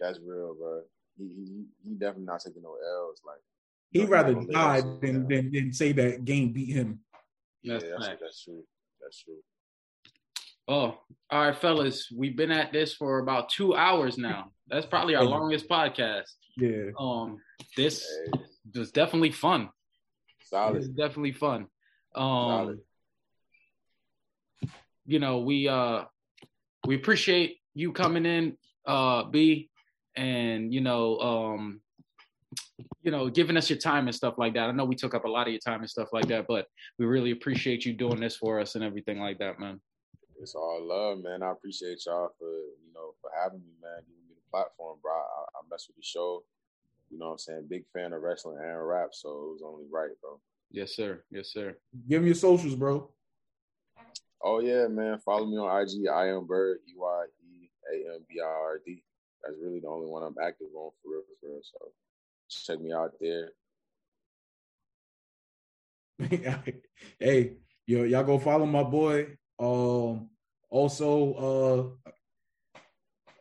[0.01, 0.83] That's real, bro.
[1.19, 3.21] He he, he definitely not taking no L's.
[3.27, 3.37] Like
[3.91, 7.01] He'd rather die let us- than, than than say that game beat him.
[7.63, 8.65] yeah, That's that's, that's true.
[9.01, 9.43] That's true.
[10.69, 10.97] Oh,
[11.31, 12.09] all right, fellas.
[12.17, 14.53] We've been at this for about two hours now.
[14.69, 16.31] That's probably our longest podcast.
[16.57, 16.91] Yeah.
[16.99, 17.39] Um,
[17.77, 18.41] this Hey,
[18.75, 19.63] was definitely fun.
[19.63, 20.75] It solid.
[20.77, 21.67] was definitely fun.
[22.15, 22.79] Solid.
[24.63, 24.71] Um,
[25.05, 26.05] you know, we uh
[26.87, 28.57] we appreciate you coming in,
[28.87, 29.69] uh, B,
[30.17, 31.81] and you know, um,
[33.03, 34.69] you know, giving us your time and stuff like that.
[34.69, 36.67] I know we took up a lot of your time and stuff like that, but
[36.99, 39.81] we really appreciate you doing this for us and everything like that, man.
[40.41, 41.43] It's all love, man.
[41.43, 44.03] I appreciate y'all for you know for having me, man.
[44.07, 45.13] Giving me the platform, bro.
[45.13, 46.43] I, I mess with the show.
[47.11, 47.67] You know what I'm saying?
[47.69, 50.41] Big fan of wrestling and rap, so it was only right, bro.
[50.71, 51.23] Yes, sir.
[51.31, 51.77] Yes, sir.
[52.09, 53.11] Give me your socials, bro.
[54.43, 55.19] Oh yeah, man.
[55.19, 56.09] Follow me on IG.
[56.09, 56.79] I am Bird.
[56.89, 59.03] E Y E A M B I R D.
[59.44, 61.60] That's really the only one I'm active on for real, for real.
[61.62, 61.93] So
[62.48, 63.51] check me out there.
[67.19, 67.55] hey,
[67.86, 69.36] yo, y'all go follow my boy.
[69.59, 70.28] Um,
[70.70, 72.78] also, uh,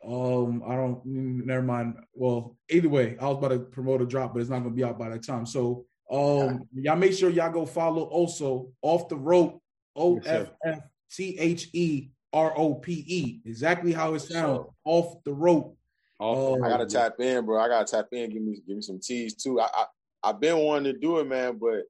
[0.03, 1.01] um, I don't.
[1.05, 1.97] Never mind.
[2.13, 4.83] Well, either way, I was about to promote a drop, but it's not gonna be
[4.83, 5.45] out by that time.
[5.45, 9.61] So, um, y'all make sure y'all go follow also off the rope.
[9.95, 10.79] O F F
[11.11, 13.41] T H E R O P E.
[13.45, 14.67] Exactly how it sounds.
[14.85, 15.77] Off the rope.
[16.21, 16.87] Oh, I gotta oh.
[16.87, 17.59] tap in, bro.
[17.59, 18.29] I gotta tap in.
[18.29, 19.59] Give me, give me some teas too.
[19.59, 19.85] I, I,
[20.23, 21.83] I've been wanting to do it, man, but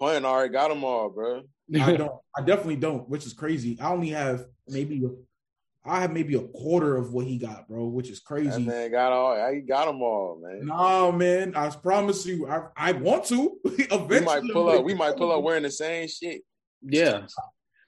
[0.00, 1.42] Pun already got them all, bro.
[1.80, 2.12] I don't.
[2.36, 3.78] I definitely don't, which is crazy.
[3.80, 5.02] I only have maybe.
[5.84, 8.50] I have maybe a quarter of what he got, bro, which is crazy.
[8.50, 9.52] That man got all.
[9.52, 10.66] He got them all, man.
[10.66, 11.54] No, man.
[11.56, 13.58] I promise you, I I want to.
[13.64, 14.84] Eventually, we might pull up.
[14.84, 16.42] We might pull up wearing the same shit.
[16.82, 17.26] Yeah.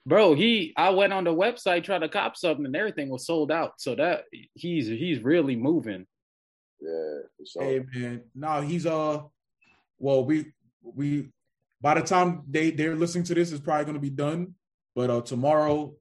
[0.07, 3.51] Bro, he I went on the website trying to cop something and everything was sold
[3.51, 3.73] out.
[3.77, 6.05] So that he's he's really moving.
[6.79, 7.63] Yeah, for sure.
[7.63, 9.21] Hey man, no, he's uh
[9.97, 10.53] well we
[10.83, 11.29] we
[11.81, 14.53] by the time they they're listening to this, it's probably gonna be done.
[14.93, 15.95] But uh tomorrow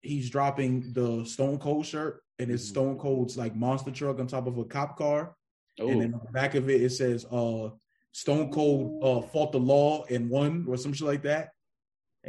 [0.00, 4.46] he's dropping the Stone Cold shirt and it's Stone Cold's like monster truck on top
[4.46, 5.34] of a cop car.
[5.78, 7.68] And then on the back of it it says uh
[8.12, 11.50] Stone Cold uh fought the law and won or some shit like that.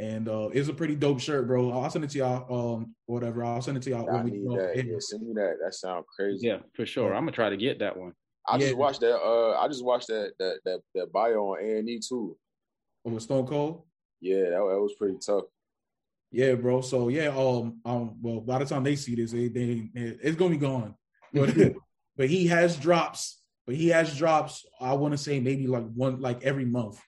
[0.00, 1.70] And uh it's a pretty dope shirt, bro.
[1.72, 3.44] I'll send it to y'all um whatever.
[3.44, 4.56] I'll send it to y'all I when we need go.
[4.56, 4.74] that.
[4.76, 5.58] Yeah, send me that.
[5.62, 6.46] That sounds crazy.
[6.46, 7.14] Yeah, for sure.
[7.14, 8.14] I'm gonna try to get that one.
[8.48, 8.66] I Yeah.
[8.68, 9.16] just watched that.
[9.20, 12.36] Uh, I just watched that that that, that bio on A and E too.
[13.04, 13.84] With Stone Cold.
[14.22, 15.44] Yeah, that, that was pretty tough.
[16.30, 16.80] Yeah, bro.
[16.80, 20.50] So yeah, um, um, well, by the time they see this, they, they it's gonna
[20.50, 20.94] be gone.
[21.34, 21.54] But
[22.16, 23.42] but he has drops.
[23.66, 24.64] But he has drops.
[24.80, 27.00] I want to say maybe like one, like every month.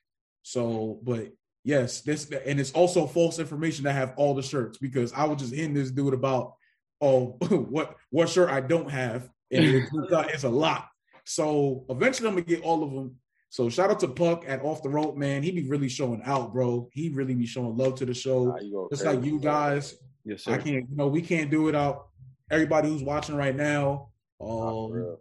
[0.42, 1.32] So, but
[1.64, 5.38] yes, this and it's also false information to have all the shirts because I was
[5.38, 6.54] just hitting this dude about
[7.00, 10.88] oh what what shirt I don't have, and it it's a lot.
[11.24, 13.16] So eventually I'm gonna get all of them.
[13.50, 15.42] So shout out to Puck at Off the Rope, man.
[15.42, 16.88] He be really showing out, bro.
[16.92, 18.46] He really be showing love to the show.
[18.46, 19.94] Nah, Just like you guys.
[20.24, 20.52] Yes, sir.
[20.52, 22.06] I can't, you know, we can't do it out.
[22.50, 24.08] Everybody who's watching right now,
[24.40, 25.20] um, real.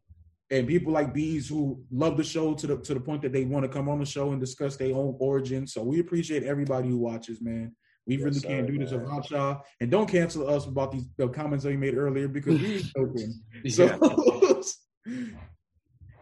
[0.52, 3.46] And people like Bees who love the show to the to the point that they
[3.46, 5.66] want to come on the show and discuss their own origin.
[5.66, 7.76] So we appreciate everybody who watches, man.
[8.06, 9.02] We Yes, really sir, can't do this man.
[9.04, 9.62] without y'all.
[9.80, 12.92] And don't cancel us about these the comments that you made earlier because we was
[12.92, 13.42] joking.
[13.64, 13.98] Yeah.
[13.98, 14.62] So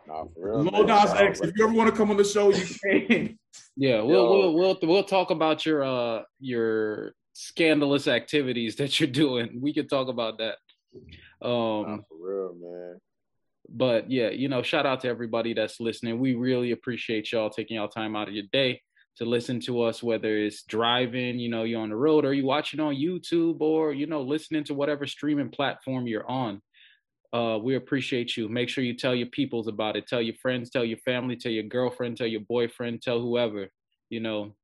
[0.08, 0.64] Nah, for real.
[0.64, 0.88] Lil.
[0.88, 3.38] Nas X, if you ever want to come on the show, you can.
[3.76, 4.30] Yeah, we'll Yo.
[4.32, 9.60] we'll we'll we'll talk about your uh your scandalous activities that you're doing.
[9.62, 10.58] We could talk about that.
[11.42, 13.00] Nah, Um for real, man.
[13.72, 16.20] But yeah, you know, shout out to everybody that's listening.
[16.20, 18.82] We really appreciate y'all taking y'all time out of your day
[19.18, 22.46] to listen to us, whether it's driving, you know, you're on the road or you
[22.46, 26.62] watching on YouTube or, you know, listening to whatever streaming platform you're on.
[27.34, 28.48] Uh, we appreciate you.
[28.50, 30.08] Make sure you tell your peoples about it.
[30.08, 33.68] Tell your friends, tell your family, tell your girlfriend, tell your boyfriend, tell whoever.
[34.10, 34.56] You know,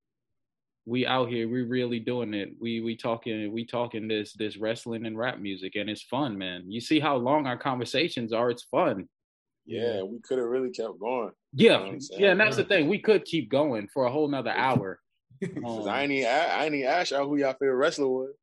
[0.85, 2.49] we out here, we really doing it.
[2.59, 6.65] We we talking we talking this this wrestling and rap music, and it's fun, man.
[6.67, 8.49] You see how long our conversations are.
[8.51, 9.07] It's fun.
[9.65, 11.31] Yeah, we could have really kept going.
[11.53, 12.21] Yeah, You know what I'm saying?
[12.21, 12.87] yeah, and that's the thing.
[12.87, 14.99] We could keep going for a whole nother hour.
[15.43, 18.07] Cause Um, I ain't even, I, I ain't even ask y'all who y'all favorite wrestler
[18.07, 18.35] was,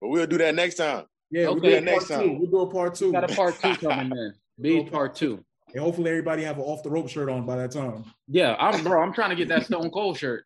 [0.00, 1.04] but we'll do that next time.
[1.30, 2.20] Yeah, we'll do that next time.
[2.24, 2.32] two.
[2.40, 3.06] We'll do a part two.
[3.06, 4.32] We got a part two coming in.
[4.60, 5.44] Be part two.
[5.72, 8.04] And hopefully everybody have an off the rope shirt on by that time.
[8.28, 9.02] Yeah, I'm bro.
[9.02, 10.44] I'm trying to get that Stone Cold shirt.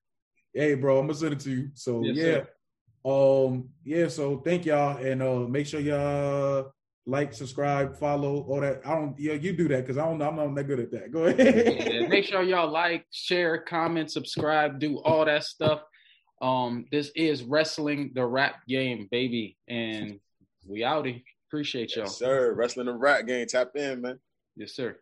[0.53, 1.71] Hey, bro, I'm gonna send it to you.
[1.75, 4.09] So Yes, yeah, um, yeah.
[4.09, 6.73] So thank y'all, and uh, make sure y'all
[7.07, 8.83] like, subscribe, follow, all that.
[8.87, 10.91] I don't, yeah, you do that because I don't, know, I'm not that good at
[10.93, 11.11] that.
[11.11, 11.93] Go ahead.
[11.93, 15.83] Yeah, make sure y'all like, share, comment, subscribe, do all that stuff.
[16.43, 20.21] Um, this is wrestling the rap game, baby, and
[20.67, 21.23] we outie.
[21.49, 22.05] Appreciate y'all.
[22.05, 22.55] Yes, sir.
[22.55, 23.47] Wrestling the rap game.
[23.47, 24.21] Tap in, man.
[24.57, 24.99] Yes, sir.